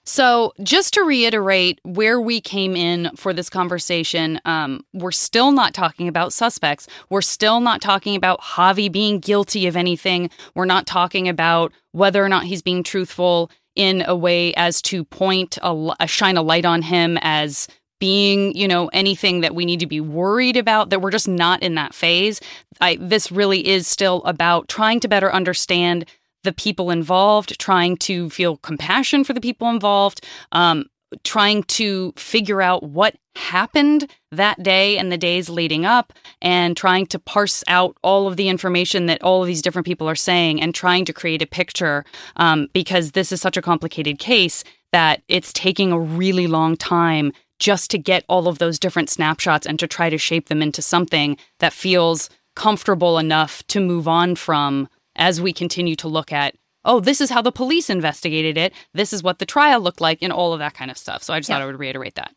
So, 0.09 0.53
just 0.62 0.95
to 0.95 1.03
reiterate 1.03 1.81
where 1.83 2.21
we 2.21 2.41
came 2.41 2.77
in 2.77 3.11
for 3.17 3.33
this 3.33 3.51
conversation, 3.51 4.41
um, 4.45 4.85
we're 4.95 5.11
still 5.11 5.51
not 5.51 5.75
talking 5.75 6.07
about 6.07 6.33
suspects. 6.33 6.87
We're 7.11 7.23
still 7.23 7.59
not 7.59 7.81
talking 7.81 8.14
about 8.14 8.41
Javi 8.41 8.91
being 8.91 9.19
guilty 9.19 9.67
of 9.67 9.75
anything. 9.75 10.31
We're 10.55 10.64
not 10.64 10.87
talking 10.87 11.29
about 11.29 11.73
whether 11.91 12.25
or 12.25 12.29
not 12.29 12.45
he's 12.45 12.62
being 12.62 12.85
truthful 12.85 13.51
in 13.75 14.05
a 14.07 14.14
way 14.14 14.55
as 14.55 14.81
to 14.83 15.03
point 15.05 15.59
a 15.61 16.07
shine 16.07 16.37
a 16.37 16.43
light 16.43 16.64
on 16.64 16.83
him 16.83 17.19
as 17.23 17.67
being, 17.99 18.57
you 18.57 18.69
know, 18.69 18.87
anything 18.93 19.41
that 19.41 19.57
we 19.57 19.64
need 19.64 19.81
to 19.81 19.87
be 19.87 20.01
worried 20.01 20.57
about. 20.57 20.91
That 20.91 21.01
we're 21.01 21.11
just 21.11 21.29
not 21.29 21.64
in 21.64 21.75
that 21.75 21.95
phase. 21.95 22.41
I, 22.81 22.97
this 23.01 23.33
really 23.33 23.67
is 23.67 23.89
still 23.89 24.23
about 24.25 24.69
trying 24.69 25.01
to 25.01 25.09
better 25.09 25.33
understand 25.33 26.05
the 26.47 26.53
people 26.53 26.90
involved, 26.90 27.59
trying 27.59 27.99
to 27.99 28.30
feel 28.30 28.57
compassion 28.59 29.24
for 29.24 29.34
the 29.34 29.40
people 29.40 29.68
involved, 29.68 30.24
um, 30.53 30.86
trying 31.24 31.62
to 31.64 32.12
figure 32.16 32.62
out 32.62 32.82
what 32.82 33.16
happened 33.34 34.11
that 34.32 34.62
day 34.62 34.97
and 34.97 35.12
the 35.12 35.18
days 35.18 35.49
leading 35.49 35.84
up, 35.84 36.12
and 36.40 36.76
trying 36.76 37.07
to 37.07 37.18
parse 37.18 37.62
out 37.68 37.97
all 38.03 38.26
of 38.26 38.36
the 38.36 38.49
information 38.49 39.07
that 39.07 39.22
all 39.22 39.42
of 39.42 39.47
these 39.47 39.62
different 39.62 39.86
people 39.86 40.09
are 40.09 40.16
saying 40.16 40.61
and 40.62 40.74
trying 40.74 41.05
to 41.05 41.12
create 41.12 41.42
a 41.42 41.47
picture 41.47 42.05
um, 42.36 42.68
because 42.72 43.12
this 43.12 43.32
is 43.32 43.40
such 43.40 43.57
a 43.57 43.62
complicated 43.62 44.18
case 44.18 44.64
that 44.92 45.22
it's 45.28 45.53
taking 45.53 45.92
a 45.92 45.99
really 45.99 46.47
long 46.47 46.76
time 46.76 47.32
just 47.59 47.90
to 47.90 47.99
get 47.99 48.24
all 48.28 48.49
of 48.49 48.59
those 48.59 48.78
different 48.78 49.11
snapshots 49.11 49.66
and 49.66 49.78
to 49.78 49.86
try 49.86 50.09
to 50.11 50.18
shape 50.18 50.49
them 50.49 50.62
into 50.62 50.82
something 50.82 51.36
that 51.59 51.72
feels 51.72 52.30
comfortable 52.55 53.18
enough 53.18 53.66
to 53.68 53.80
move 53.80 54.09
on 54.09 54.34
from 54.34 54.88
as 55.17 55.41
we 55.41 55.53
continue 55.53 55.97
to 55.97 56.09
look 56.09 56.33
at 56.33 56.55
oh 56.85 57.01
this 57.01 57.21
is 57.21 57.31
how 57.31 57.43
the 57.43 57.53
police 57.53 57.91
investigated 57.91 58.57
it 58.57 58.73
this 58.95 59.12
is 59.12 59.23
what 59.23 59.39
the 59.39 59.47
trial 59.47 59.81
looked 59.81 60.01
like 60.01 60.19
and 60.23 60.33
all 60.33 60.53
of 60.53 60.59
that 60.59 60.75
kind 60.75 60.91
of 60.91 60.97
stuff 60.99 61.23
so 61.23 61.35
i 61.35 61.39
just 61.41 61.49
Yeah. 61.49 61.57
thought 61.57 61.62
i 61.62 61.67
would 61.67 61.79
reiterate 61.79 62.14
that 62.14 62.33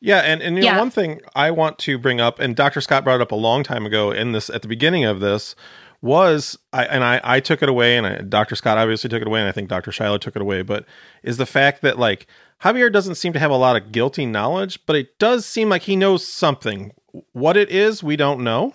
Yeah, 0.00 0.20
and, 0.20 0.42
and 0.42 0.56
you 0.56 0.64
know, 0.64 0.78
one 0.78 0.90
thing 0.90 1.20
I 1.34 1.50
want 1.50 1.78
to 1.80 1.98
bring 1.98 2.20
up, 2.20 2.38
and 2.38 2.54
Dr. 2.54 2.80
Scott 2.82 3.02
brought 3.02 3.16
it 3.16 3.22
up 3.22 3.32
a 3.32 3.36
long 3.48 3.62
time 3.64 3.86
ago 3.86 4.10
in 4.12 4.32
this 4.32 4.50
at 4.50 4.60
the 4.62 4.68
beginning 4.68 5.04
of 5.06 5.20
this, 5.20 5.56
was 6.02 6.58
I 6.72 6.84
and 6.84 7.02
I, 7.02 7.20
I 7.24 7.40
took 7.40 7.62
it 7.62 7.68
away, 7.70 7.96
and 7.96 8.06
I, 8.06 8.18
Dr. 8.18 8.54
Scott 8.56 8.76
obviously 8.78 9.08
took 9.08 9.22
it 9.22 9.26
away, 9.26 9.40
and 9.40 9.48
I 9.48 9.52
think 9.52 9.68
Dr. 9.70 9.90
Shiloh 9.92 10.18
took 10.18 10.36
it 10.36 10.42
away, 10.42 10.60
but 10.62 10.84
is 11.22 11.38
the 11.38 11.46
fact 11.46 11.80
that 11.80 11.98
like 11.98 12.26
Javier 12.62 12.92
doesn't 12.92 13.14
seem 13.16 13.32
to 13.32 13.38
have 13.38 13.50
a 13.50 13.56
lot 13.56 13.74
of 13.76 13.90
guilty 13.90 14.26
knowledge, 14.26 14.84
but 14.86 14.96
it 14.96 15.18
does 15.18 15.46
seem 15.46 15.70
like 15.70 15.82
he 15.82 15.96
knows 15.96 16.26
something. 16.26 16.92
What 17.32 17.56
it 17.56 17.70
is, 17.70 18.02
we 18.02 18.16
don't 18.16 18.44
know. 18.44 18.74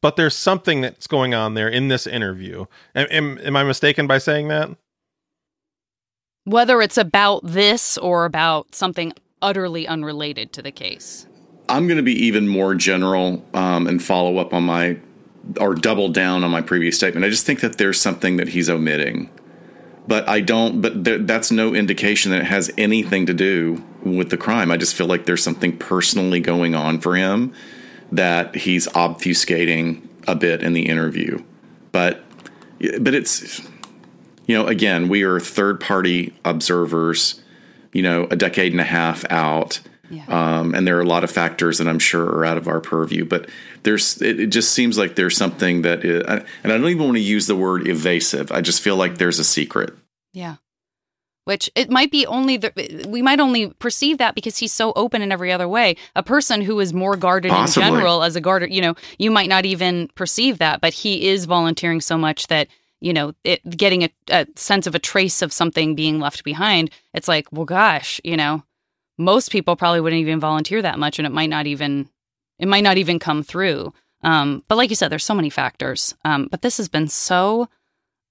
But 0.00 0.16
there's 0.16 0.36
something 0.36 0.80
that's 0.80 1.06
going 1.06 1.34
on 1.34 1.54
there 1.54 1.68
in 1.68 1.88
this 1.88 2.06
interview. 2.06 2.66
Am, 2.94 3.06
am, 3.10 3.38
am 3.38 3.56
I 3.56 3.64
mistaken 3.64 4.06
by 4.06 4.18
saying 4.18 4.48
that? 4.48 4.70
whether 6.48 6.80
it's 6.80 6.96
about 6.96 7.44
this 7.44 7.98
or 7.98 8.24
about 8.24 8.74
something 8.74 9.12
utterly 9.42 9.86
unrelated 9.86 10.50
to 10.50 10.62
the 10.62 10.72
case 10.72 11.26
I'm 11.68 11.86
going 11.86 11.98
to 11.98 12.02
be 12.02 12.14
even 12.24 12.48
more 12.48 12.74
general 12.74 13.44
um, 13.52 13.86
and 13.86 14.02
follow 14.02 14.38
up 14.38 14.54
on 14.54 14.62
my 14.62 14.98
or 15.60 15.74
double 15.74 16.08
down 16.08 16.42
on 16.42 16.50
my 16.50 16.62
previous 16.62 16.96
statement. 16.96 17.26
I 17.26 17.28
just 17.28 17.44
think 17.44 17.60
that 17.60 17.76
there's 17.76 18.00
something 18.00 18.38
that 18.38 18.48
he's 18.48 18.70
omitting, 18.70 19.28
but 20.06 20.26
I 20.26 20.40
don't. 20.40 20.80
But 20.80 21.04
there, 21.04 21.18
that's 21.18 21.50
no 21.50 21.74
indication 21.74 22.30
that 22.32 22.40
it 22.40 22.46
has 22.46 22.70
anything 22.78 23.26
to 23.26 23.34
do 23.34 23.84
with 24.02 24.30
the 24.30 24.38
crime. 24.38 24.70
I 24.70 24.78
just 24.78 24.94
feel 24.94 25.06
like 25.06 25.26
there's 25.26 25.42
something 25.42 25.76
personally 25.76 26.40
going 26.40 26.74
on 26.74 27.00
for 27.00 27.16
him 27.16 27.52
that 28.12 28.54
he's 28.54 28.86
obfuscating 28.88 30.06
a 30.26 30.34
bit 30.34 30.62
in 30.62 30.72
the 30.72 30.88
interview. 30.88 31.42
But 31.92 32.24
but 33.00 33.14
it's 33.14 33.60
you 34.46 34.56
know 34.56 34.66
again 34.66 35.08
we 35.08 35.22
are 35.22 35.40
third 35.40 35.80
party 35.80 36.34
observers. 36.44 37.42
You 37.92 38.02
know, 38.02 38.28
a 38.30 38.36
decade 38.36 38.72
and 38.72 38.82
a 38.82 38.84
half 38.84 39.24
out 39.30 39.80
yeah 40.10 40.24
um, 40.28 40.74
and 40.74 40.86
there 40.86 40.96
are 40.98 41.02
a 41.02 41.06
lot 41.06 41.24
of 41.24 41.30
factors 41.30 41.78
that 41.78 41.88
I'm 41.88 41.98
sure 41.98 42.24
are 42.24 42.44
out 42.44 42.58
of 42.58 42.68
our 42.68 42.80
purview. 42.80 43.24
But 43.24 43.48
there's, 43.82 44.20
it, 44.22 44.40
it 44.40 44.46
just 44.48 44.72
seems 44.72 44.96
like 44.96 45.14
there's 45.14 45.36
something 45.36 45.82
that, 45.82 46.04
is, 46.04 46.22
and 46.26 46.44
I 46.64 46.78
don't 46.78 46.88
even 46.88 47.04
want 47.04 47.16
to 47.16 47.22
use 47.22 47.46
the 47.46 47.56
word 47.56 47.86
evasive. 47.86 48.50
I 48.50 48.60
just 48.60 48.80
feel 48.80 48.96
like 48.96 49.18
there's 49.18 49.38
a 49.38 49.44
secret. 49.44 49.94
Yeah. 50.32 50.56
Which 51.48 51.70
it 51.74 51.88
might 51.88 52.10
be 52.10 52.26
only 52.26 52.58
the 52.58 53.06
we 53.08 53.22
might 53.22 53.40
only 53.40 53.70
perceive 53.78 54.18
that 54.18 54.34
because 54.34 54.58
he's 54.58 54.70
so 54.70 54.92
open 54.96 55.22
in 55.22 55.32
every 55.32 55.50
other 55.50 55.66
way. 55.66 55.96
A 56.14 56.22
person 56.22 56.60
who 56.60 56.78
is 56.78 56.92
more 56.92 57.16
guarded 57.16 57.52
Possibly. 57.52 57.88
in 57.88 57.94
general 57.94 58.22
as 58.22 58.36
a 58.36 58.40
guard, 58.42 58.70
you 58.70 58.82
know, 58.82 58.94
you 59.18 59.30
might 59.30 59.48
not 59.48 59.64
even 59.64 60.08
perceive 60.14 60.58
that, 60.58 60.82
but 60.82 60.92
he 60.92 61.26
is 61.26 61.46
volunteering 61.46 62.02
so 62.02 62.18
much 62.18 62.48
that 62.48 62.68
you 63.00 63.14
know, 63.14 63.32
it 63.44 63.62
getting 63.70 64.04
a, 64.04 64.10
a 64.28 64.46
sense 64.56 64.86
of 64.86 64.94
a 64.94 64.98
trace 64.98 65.40
of 65.40 65.50
something 65.50 65.94
being 65.94 66.20
left 66.20 66.44
behind. 66.44 66.90
It's 67.14 67.28
like, 67.28 67.46
well, 67.50 67.64
gosh, 67.64 68.20
you 68.24 68.36
know, 68.36 68.62
most 69.16 69.50
people 69.50 69.74
probably 69.74 70.02
wouldn't 70.02 70.20
even 70.20 70.40
volunteer 70.40 70.82
that 70.82 70.98
much, 70.98 71.18
and 71.18 71.24
it 71.24 71.32
might 71.32 71.48
not 71.48 71.66
even 71.66 72.10
it 72.58 72.68
might 72.68 72.84
not 72.84 72.98
even 72.98 73.18
come 73.18 73.42
through. 73.42 73.94
Um, 74.22 74.64
but 74.68 74.76
like 74.76 74.90
you 74.90 74.96
said, 74.96 75.08
there's 75.08 75.24
so 75.24 75.34
many 75.34 75.48
factors. 75.48 76.14
Um, 76.26 76.48
but 76.50 76.60
this 76.60 76.76
has 76.76 76.90
been 76.90 77.08
so 77.08 77.70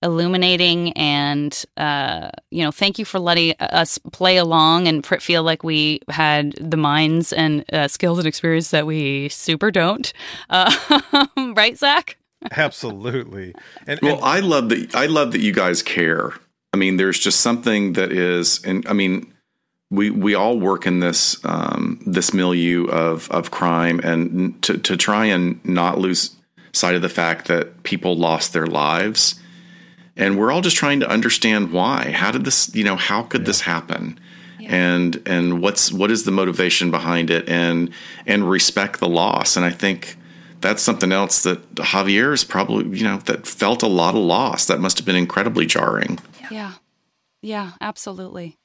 illuminating 0.04 0.94
and 0.94 1.66
uh, 1.78 2.30
you 2.52 2.64
know 2.64 2.72
thank 2.72 3.00
you 3.00 3.06
for 3.06 3.20
letting 3.20 3.54
us 3.60 3.98
play 4.12 4.38
along 4.38 4.88
and 4.88 5.06
feel 5.06 5.42
like 5.44 5.64
we 5.64 6.00
had 6.10 6.54
the 6.62 6.78
minds 6.78 7.34
and 7.34 7.66
uh, 7.74 7.88
skills 7.88 8.20
and 8.20 8.28
experience 8.28 8.70
that 8.72 8.86
we 8.86 9.28
super 9.30 9.72
don't 9.72 10.14
uh, 10.50 10.72
right 11.56 11.76
zaq 11.76 12.14
Absolutely. 12.52 13.56
And, 13.88 14.00
Well, 14.02 14.16
and- 14.18 14.24
I 14.24 14.40
love 14.42 14.70
that. 14.70 14.94
I 14.96 15.08
love 15.08 15.32
that 15.32 15.42
you 15.42 15.52
guys 15.52 15.82
care. 15.82 16.34
I 16.72 16.78
mean, 16.78 16.98
there's 16.98 17.18
just 17.18 17.40
something 17.40 17.94
that 17.94 18.12
is, 18.12 18.64
and 18.64 18.88
I 18.88 18.94
mean, 18.94 19.34
we 19.90 20.12
we 20.12 20.36
all 20.36 20.60
work 20.60 20.86
in 20.86 21.00
this 21.00 21.44
um, 21.46 22.00
this 22.06 22.34
milieu 22.34 22.86
of 22.86 23.30
of 23.32 23.50
crime, 23.52 24.00
and 24.04 24.62
to 24.62 24.78
to 24.78 24.96
try 24.96 25.26
and 25.26 25.64
not 25.66 25.98
lose 25.98 26.36
sight 26.74 26.94
of 26.94 27.02
the 27.02 27.10
fact 27.10 27.48
that 27.48 27.82
people 27.84 28.16
lost 28.16 28.54
their 28.54 28.68
lives, 28.68 29.40
and 30.18 30.38
we're 30.38 30.52
all 30.52 30.62
just 30.62 30.76
trying 30.76 31.00
to 31.00 31.10
understand 31.10 31.72
why. 31.72 32.12
How 32.12 32.32
did 32.32 32.44
this? 32.44 32.74
You 32.76 32.84
know, 32.84 32.96
how 32.96 33.24
could 33.24 33.46
this 33.46 33.62
happen? 33.62 34.20
And 34.68 35.22
and 35.26 35.62
what's 35.62 35.94
what 35.94 36.12
is 36.12 36.24
the 36.26 36.32
motivation 36.32 36.92
behind 36.92 37.30
it? 37.30 37.48
And 37.48 37.92
and 38.26 38.50
respect 38.50 39.00
the 39.00 39.08
loss. 39.08 39.56
And 39.56 39.66
I 39.66 39.70
think 39.70 40.18
that's 40.60 40.82
something 40.82 41.12
else 41.12 41.44
that 41.44 41.76
Javier 41.76 42.34
is 42.34 42.44
probably, 42.44 42.98
you 42.98 43.04
know, 43.06 43.18
that 43.20 43.48
felt 43.48 43.84
a 43.84 43.88
lot 43.88 44.16
of 44.16 44.22
loss. 44.22 44.66
That 44.66 44.80
must 44.82 44.98
have 44.98 45.06
been 45.06 45.16
incredibly 45.16 45.66
jarring. 45.66 46.20
yeah 46.52 46.74
yeah 47.42 47.72
absolutely 47.82 48.58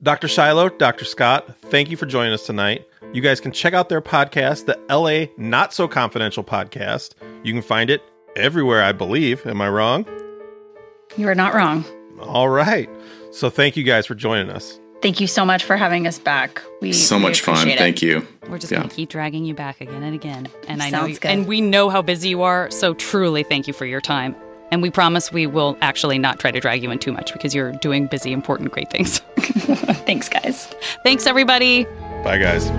Dr. 0.00 0.28
Shiloh, 0.28 0.68
Dr. 0.68 1.04
Scott, 1.04 1.56
thank 1.62 1.90
you 1.90 1.96
for 1.96 2.06
joining 2.06 2.32
us 2.32 2.46
tonight. 2.46 2.86
You 3.12 3.20
guys 3.20 3.40
can 3.40 3.50
check 3.50 3.74
out 3.74 3.88
their 3.88 4.00
podcast, 4.00 4.66
the 4.66 4.78
LA 4.88 5.32
Not 5.36 5.74
So 5.74 5.88
Confidential 5.88 6.44
podcast. 6.44 7.14
You 7.42 7.52
can 7.52 7.62
find 7.62 7.90
it 7.90 8.00
everywhere, 8.36 8.82
I 8.84 8.92
believe. 8.92 9.44
Am 9.44 9.60
I 9.60 9.68
wrong? 9.68 10.06
You 11.18 11.28
are 11.28 11.34
not 11.34 11.52
wrong. 11.54 11.84
All 12.20 12.48
right. 12.48 12.88
So 13.32 13.50
thank 13.50 13.76
you 13.76 13.84
guys 13.84 14.06
for 14.06 14.14
joining 14.14 14.50
us. 14.50 14.80
Thank 15.02 15.20
you 15.20 15.26
so 15.28 15.44
much 15.44 15.62
for 15.64 15.76
having 15.76 16.06
us 16.06 16.18
back. 16.18 16.60
We 16.80 16.92
So 16.92 17.16
we 17.16 17.22
much 17.22 17.40
fun. 17.42 17.68
it. 17.68 17.78
Thank 17.78 18.02
you. 18.02 18.26
we're 18.48 18.58
just 18.58 18.72
Yeah. 18.72 18.78
gonna 18.78 18.88
keep 18.90 19.10
dragging 19.10 19.44
you 19.44 19.52
back 19.54 19.80
again 19.82 20.02
and 20.02 20.14
again 20.14 20.48
and 20.68 20.82
i 20.82 20.88
know 20.88 21.04
you, 21.04 21.18
good. 21.18 21.30
and 21.30 21.46
we 21.46 21.60
know 21.60 21.90
how 21.90 22.00
busy 22.00 22.30
you 22.30 22.42
are 22.42 22.70
so 22.70 22.94
truly 22.94 23.42
thank 23.42 23.66
you 23.68 23.74
for 23.74 23.84
your 23.84 24.00
time 24.00 24.34
and 24.72 24.80
we 24.80 24.88
promise 24.90 25.30
we 25.30 25.46
will 25.46 25.76
actually 25.82 26.18
not 26.18 26.38
try 26.40 26.50
to 26.50 26.58
drag 26.58 26.82
you 26.82 26.90
in 26.90 26.98
too 26.98 27.12
much 27.12 27.30
because 27.34 27.54
you're 27.54 27.72
doing 27.72 28.06
busy 28.06 28.32
important 28.32 28.72
great 28.72 28.90
things 28.90 29.18
Thanks, 30.08 30.30
guys. 30.30 30.64
thanks 31.04 31.26
everybody 31.26 31.84
Bye, 32.24 32.38
guys. 32.38 32.70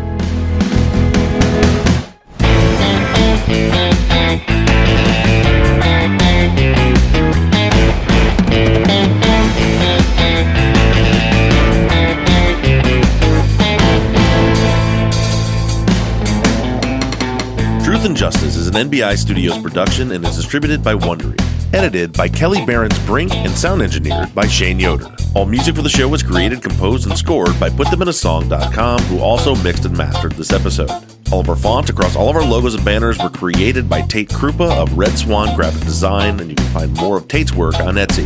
Truth 17.84 18.05
and 18.05 18.16
Justice 18.16 18.55
is 18.55 18.67
an 18.67 18.76
NBI 18.76 19.17
Studios 19.17 19.58
production 19.58 20.12
and 20.12 20.26
is 20.26 20.36
distributed 20.36 20.84
by 20.84 20.93
Wondery. 20.93 21.58
Edited 21.71 22.13
by 22.13 22.28
Kelly 22.28 22.66
Barons 22.66 22.97
Brink 23.05 23.32
and 23.33 23.51
sound 23.51 23.83
engineered 23.83 24.33
by 24.33 24.47
Shane 24.47 24.79
Yoder. 24.79 25.05
All 25.36 25.46
music 25.46 25.75
for 25.75 25.83
the 25.83 25.89
show 25.89 26.08
was 26.08 26.24
created, 26.24 26.63
composed, 26.63 27.08
and 27.08 27.16
scored 27.17 27.59
by 27.59 27.70
PutThemInASong.com, 27.70 29.01
who 29.04 29.20
also 29.20 29.54
mixed 29.58 29.86
and 29.86 29.96
mastered 29.96 30.32
this 30.32 30.51
episode. 30.51 30.89
All 31.32 31.41
of 31.41 31.50
our 31.50 31.55
fonts 31.55 31.91
across 31.91 32.16
all 32.16 32.29
of 32.29 32.36
our 32.36 32.43
logos 32.43 32.74
and 32.74 32.83
banners 32.83 33.20
were 33.20 33.29
created 33.29 33.87
by 33.87 34.01
Tate 34.01 34.29
Krupa 34.29 34.71
of 34.82 34.97
Red 34.97 35.16
Swan 35.17 35.55
Graphic 35.55 35.82
Design, 35.82 36.39
and 36.39 36.50
you 36.50 36.55
can 36.55 36.74
find 36.74 36.91
more 36.96 37.17
of 37.17 37.28
Tate's 37.28 37.54
work 37.54 37.79
on 37.79 37.93
Etsy. 37.96 38.25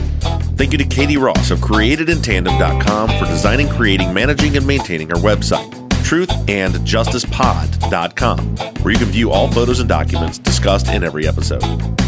Thank 0.56 0.72
you 0.72 0.78
to 0.78 0.86
Katie 0.86 1.18
Ross 1.18 1.52
of 1.52 1.60
CreatedInTandem.com 1.60 3.10
for 3.20 3.26
designing, 3.26 3.68
creating, 3.68 4.14
managing, 4.14 4.56
and 4.56 4.66
maintaining 4.66 5.12
our 5.12 5.20
website 5.20 5.70
truthandjusticepod.com, 6.04 8.56
where 8.84 8.94
you 8.94 9.00
can 9.00 9.08
view 9.08 9.32
all 9.32 9.50
photos 9.52 9.80
and 9.80 9.90
documents 9.90 10.38
discussed 10.38 10.88
in 10.90 11.04
every 11.04 11.28
episode. 11.28 11.64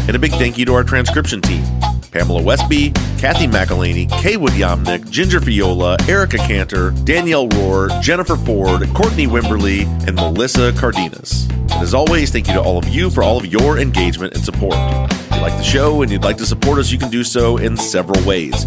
And 0.06 0.14
a 0.14 0.18
big 0.18 0.32
thank 0.32 0.56
you 0.56 0.64
to 0.66 0.74
our 0.74 0.84
transcription 0.84 1.40
team 1.40 1.64
Pamela 2.12 2.42
Westby, 2.42 2.90
Kathy 3.18 3.46
McElhaney, 3.46 4.08
Kaywood 4.08 4.50
Yomnick, 4.50 5.10
Ginger 5.10 5.40
Fiola, 5.40 6.00
Erica 6.08 6.38
Cantor, 6.38 6.92
Danielle 7.04 7.48
Rohr, 7.48 8.00
Jennifer 8.00 8.36
Ford, 8.36 8.88
Courtney 8.94 9.26
Wimberly, 9.26 9.84
and 10.06 10.16
Melissa 10.16 10.72
Cardenas. 10.72 11.46
And 11.50 11.82
as 11.82 11.92
always, 11.92 12.30
thank 12.30 12.46
you 12.48 12.54
to 12.54 12.62
all 12.62 12.78
of 12.78 12.88
you 12.88 13.10
for 13.10 13.22
all 13.22 13.36
of 13.36 13.46
your 13.46 13.78
engagement 13.78 14.34
and 14.34 14.42
support. 14.42 14.76
If 14.76 15.34
you 15.34 15.42
like 15.42 15.56
the 15.58 15.64
show 15.64 16.02
and 16.02 16.10
you'd 16.10 16.24
like 16.24 16.38
to 16.38 16.46
support 16.46 16.78
us, 16.78 16.90
you 16.90 16.98
can 16.98 17.10
do 17.10 17.22
so 17.22 17.58
in 17.58 17.76
several 17.76 18.24
ways. 18.24 18.66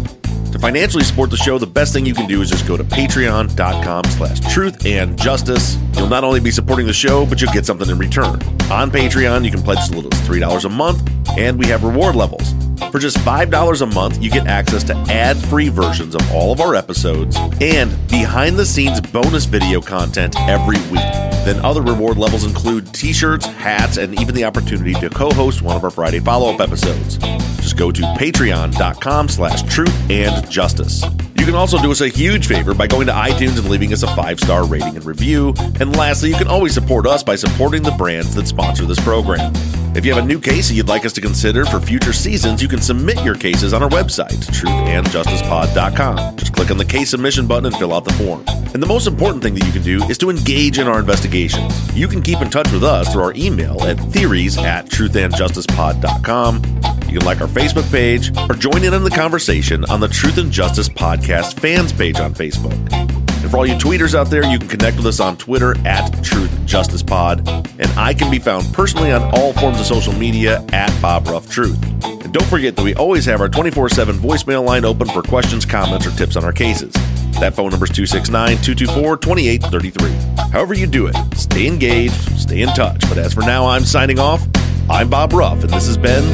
To 0.52 0.58
financially 0.58 1.04
support 1.04 1.30
the 1.30 1.36
show, 1.36 1.58
the 1.58 1.66
best 1.66 1.92
thing 1.92 2.04
you 2.04 2.14
can 2.14 2.26
do 2.26 2.42
is 2.42 2.50
just 2.50 2.66
go 2.66 2.76
to 2.76 2.84
patreon.com 2.84 4.04
slash 4.04 4.40
truth 4.52 4.84
and 4.84 5.16
justice. 5.18 5.76
You'll 5.96 6.08
not 6.08 6.24
only 6.24 6.40
be 6.40 6.50
supporting 6.50 6.86
the 6.86 6.92
show, 6.92 7.24
but 7.24 7.40
you'll 7.40 7.52
get 7.52 7.66
something 7.66 7.88
in 7.88 7.98
return. 7.98 8.42
On 8.70 8.90
Patreon, 8.90 9.44
you 9.44 9.50
can 9.50 9.62
pledge 9.62 9.78
as 9.78 9.94
little 9.94 10.12
as 10.12 10.20
$3 10.22 10.64
a 10.64 10.68
month, 10.68 11.08
and 11.38 11.58
we 11.58 11.66
have 11.66 11.84
reward 11.84 12.16
levels. 12.16 12.52
For 12.90 12.98
just 12.98 13.18
$5 13.18 13.82
a 13.82 13.86
month, 13.86 14.22
you 14.22 14.30
get 14.30 14.46
access 14.46 14.82
to 14.84 14.94
ad 15.08 15.36
free 15.36 15.68
versions 15.68 16.14
of 16.14 16.32
all 16.32 16.52
of 16.52 16.60
our 16.60 16.74
episodes 16.74 17.36
and 17.60 17.90
behind 18.08 18.56
the 18.56 18.66
scenes 18.66 19.00
bonus 19.00 19.44
video 19.44 19.80
content 19.80 20.34
every 20.40 20.78
week. 20.90 21.12
Then 21.44 21.64
other 21.64 21.82
reward 21.82 22.16
levels 22.16 22.44
include 22.44 22.92
t 22.92 23.12
shirts, 23.12 23.46
hats, 23.46 23.96
and 23.96 24.20
even 24.20 24.34
the 24.34 24.44
opportunity 24.44 24.94
to 24.94 25.08
co 25.08 25.30
host 25.30 25.62
one 25.62 25.76
of 25.76 25.84
our 25.84 25.90
Friday 25.90 26.18
follow 26.20 26.52
up 26.52 26.60
episodes. 26.60 27.16
Just 27.58 27.76
go 27.76 27.90
to 27.92 28.02
patreon.com 28.02 29.28
slash 29.28 29.62
truth 29.72 30.10
and 30.10 30.50
justice. 30.50 31.04
You 31.40 31.46
can 31.46 31.54
also 31.54 31.78
do 31.78 31.90
us 31.90 32.02
a 32.02 32.08
huge 32.08 32.46
favor 32.46 32.74
by 32.74 32.86
going 32.86 33.06
to 33.06 33.14
iTunes 33.14 33.58
and 33.58 33.70
leaving 33.70 33.94
us 33.94 34.02
a 34.02 34.14
five 34.14 34.38
star 34.38 34.66
rating 34.66 34.94
and 34.94 35.06
review. 35.06 35.54
And 35.80 35.96
lastly, 35.96 36.28
you 36.28 36.34
can 36.36 36.48
always 36.48 36.74
support 36.74 37.06
us 37.06 37.22
by 37.22 37.34
supporting 37.34 37.82
the 37.82 37.92
brands 37.92 38.34
that 38.34 38.46
sponsor 38.46 38.84
this 38.84 39.00
program. 39.00 39.50
If 39.96 40.04
you 40.04 40.12
have 40.12 40.22
a 40.22 40.26
new 40.26 40.38
case 40.38 40.68
that 40.68 40.74
you'd 40.74 40.88
like 40.88 41.06
us 41.06 41.14
to 41.14 41.22
consider 41.22 41.64
for 41.64 41.80
future 41.80 42.12
seasons, 42.12 42.60
you 42.60 42.68
can 42.68 42.82
submit 42.82 43.24
your 43.24 43.34
cases 43.34 43.72
on 43.72 43.82
our 43.82 43.88
website, 43.88 44.36
truthandjusticepod.com. 44.52 46.36
Just 46.36 46.52
click 46.52 46.70
on 46.70 46.76
the 46.76 46.84
case 46.84 47.08
submission 47.08 47.46
button 47.46 47.64
and 47.64 47.76
fill 47.76 47.94
out 47.94 48.04
the 48.04 48.12
form. 48.12 48.44
And 48.74 48.82
the 48.82 48.86
most 48.86 49.06
important 49.06 49.42
thing 49.42 49.54
that 49.54 49.64
you 49.64 49.72
can 49.72 49.82
do 49.82 50.04
is 50.10 50.18
to 50.18 50.28
engage 50.28 50.78
in 50.78 50.86
our 50.88 51.00
investigations. 51.00 51.96
You 51.96 52.06
can 52.06 52.20
keep 52.20 52.42
in 52.42 52.50
touch 52.50 52.70
with 52.70 52.84
us 52.84 53.10
through 53.10 53.22
our 53.22 53.32
email 53.34 53.82
at 53.84 53.98
theories 54.12 54.58
at 54.58 54.86
truthandjusticepod.com. 54.90 56.62
You 57.10 57.18
can 57.18 57.26
like 57.26 57.40
our 57.40 57.48
Facebook 57.48 57.90
page 57.90 58.30
or 58.48 58.54
join 58.54 58.84
in 58.84 58.94
on 58.94 59.02
the 59.02 59.10
conversation 59.10 59.84
on 59.86 59.98
the 59.98 60.06
Truth 60.06 60.38
and 60.38 60.52
Justice 60.52 60.88
Podcast 61.30 61.60
fans 61.60 61.92
page 61.92 62.18
on 62.18 62.34
Facebook. 62.34 62.74
And 62.92 63.50
for 63.50 63.58
all 63.58 63.66
you 63.66 63.74
tweeters 63.74 64.16
out 64.16 64.30
there, 64.30 64.44
you 64.44 64.58
can 64.58 64.66
connect 64.66 64.96
with 64.96 65.06
us 65.06 65.20
on 65.20 65.36
Twitter 65.36 65.78
at 65.86 66.08
Truth 66.24 66.66
Justice 66.66 67.04
Pod. 67.04 67.48
And 67.78 67.86
I 67.96 68.14
can 68.14 68.32
be 68.32 68.40
found 68.40 68.72
personally 68.74 69.12
on 69.12 69.22
all 69.34 69.52
forms 69.52 69.78
of 69.78 69.86
social 69.86 70.12
media 70.12 70.64
at 70.72 70.90
Bob 71.00 71.28
Ruff 71.28 71.48
Truth. 71.48 71.80
And 72.04 72.32
don't 72.32 72.46
forget 72.46 72.74
that 72.74 72.82
we 72.82 72.96
always 72.96 73.24
have 73.26 73.40
our 73.40 73.48
24 73.48 73.90
7 73.90 74.16
voicemail 74.16 74.64
line 74.64 74.84
open 74.84 75.06
for 75.08 75.22
questions, 75.22 75.64
comments, 75.64 76.04
or 76.04 76.10
tips 76.10 76.34
on 76.34 76.44
our 76.44 76.52
cases. 76.52 76.92
That 77.38 77.54
phone 77.54 77.70
number 77.70 77.86
is 77.86 77.90
269 77.90 78.56
224 78.62 79.16
2833. 79.18 80.50
However, 80.50 80.74
you 80.74 80.88
do 80.88 81.06
it, 81.06 81.14
stay 81.36 81.68
engaged, 81.68 82.40
stay 82.40 82.62
in 82.62 82.70
touch. 82.70 83.00
But 83.08 83.18
as 83.18 83.32
for 83.32 83.42
now, 83.42 83.66
I'm 83.66 83.84
signing 83.84 84.18
off. 84.18 84.44
I'm 84.90 85.08
Bob 85.08 85.32
Ruff, 85.32 85.62
and 85.62 85.72
this 85.72 85.86
has 85.86 85.96
been 85.96 86.24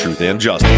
Truth 0.00 0.22
and 0.22 0.40
Justice. 0.40 0.70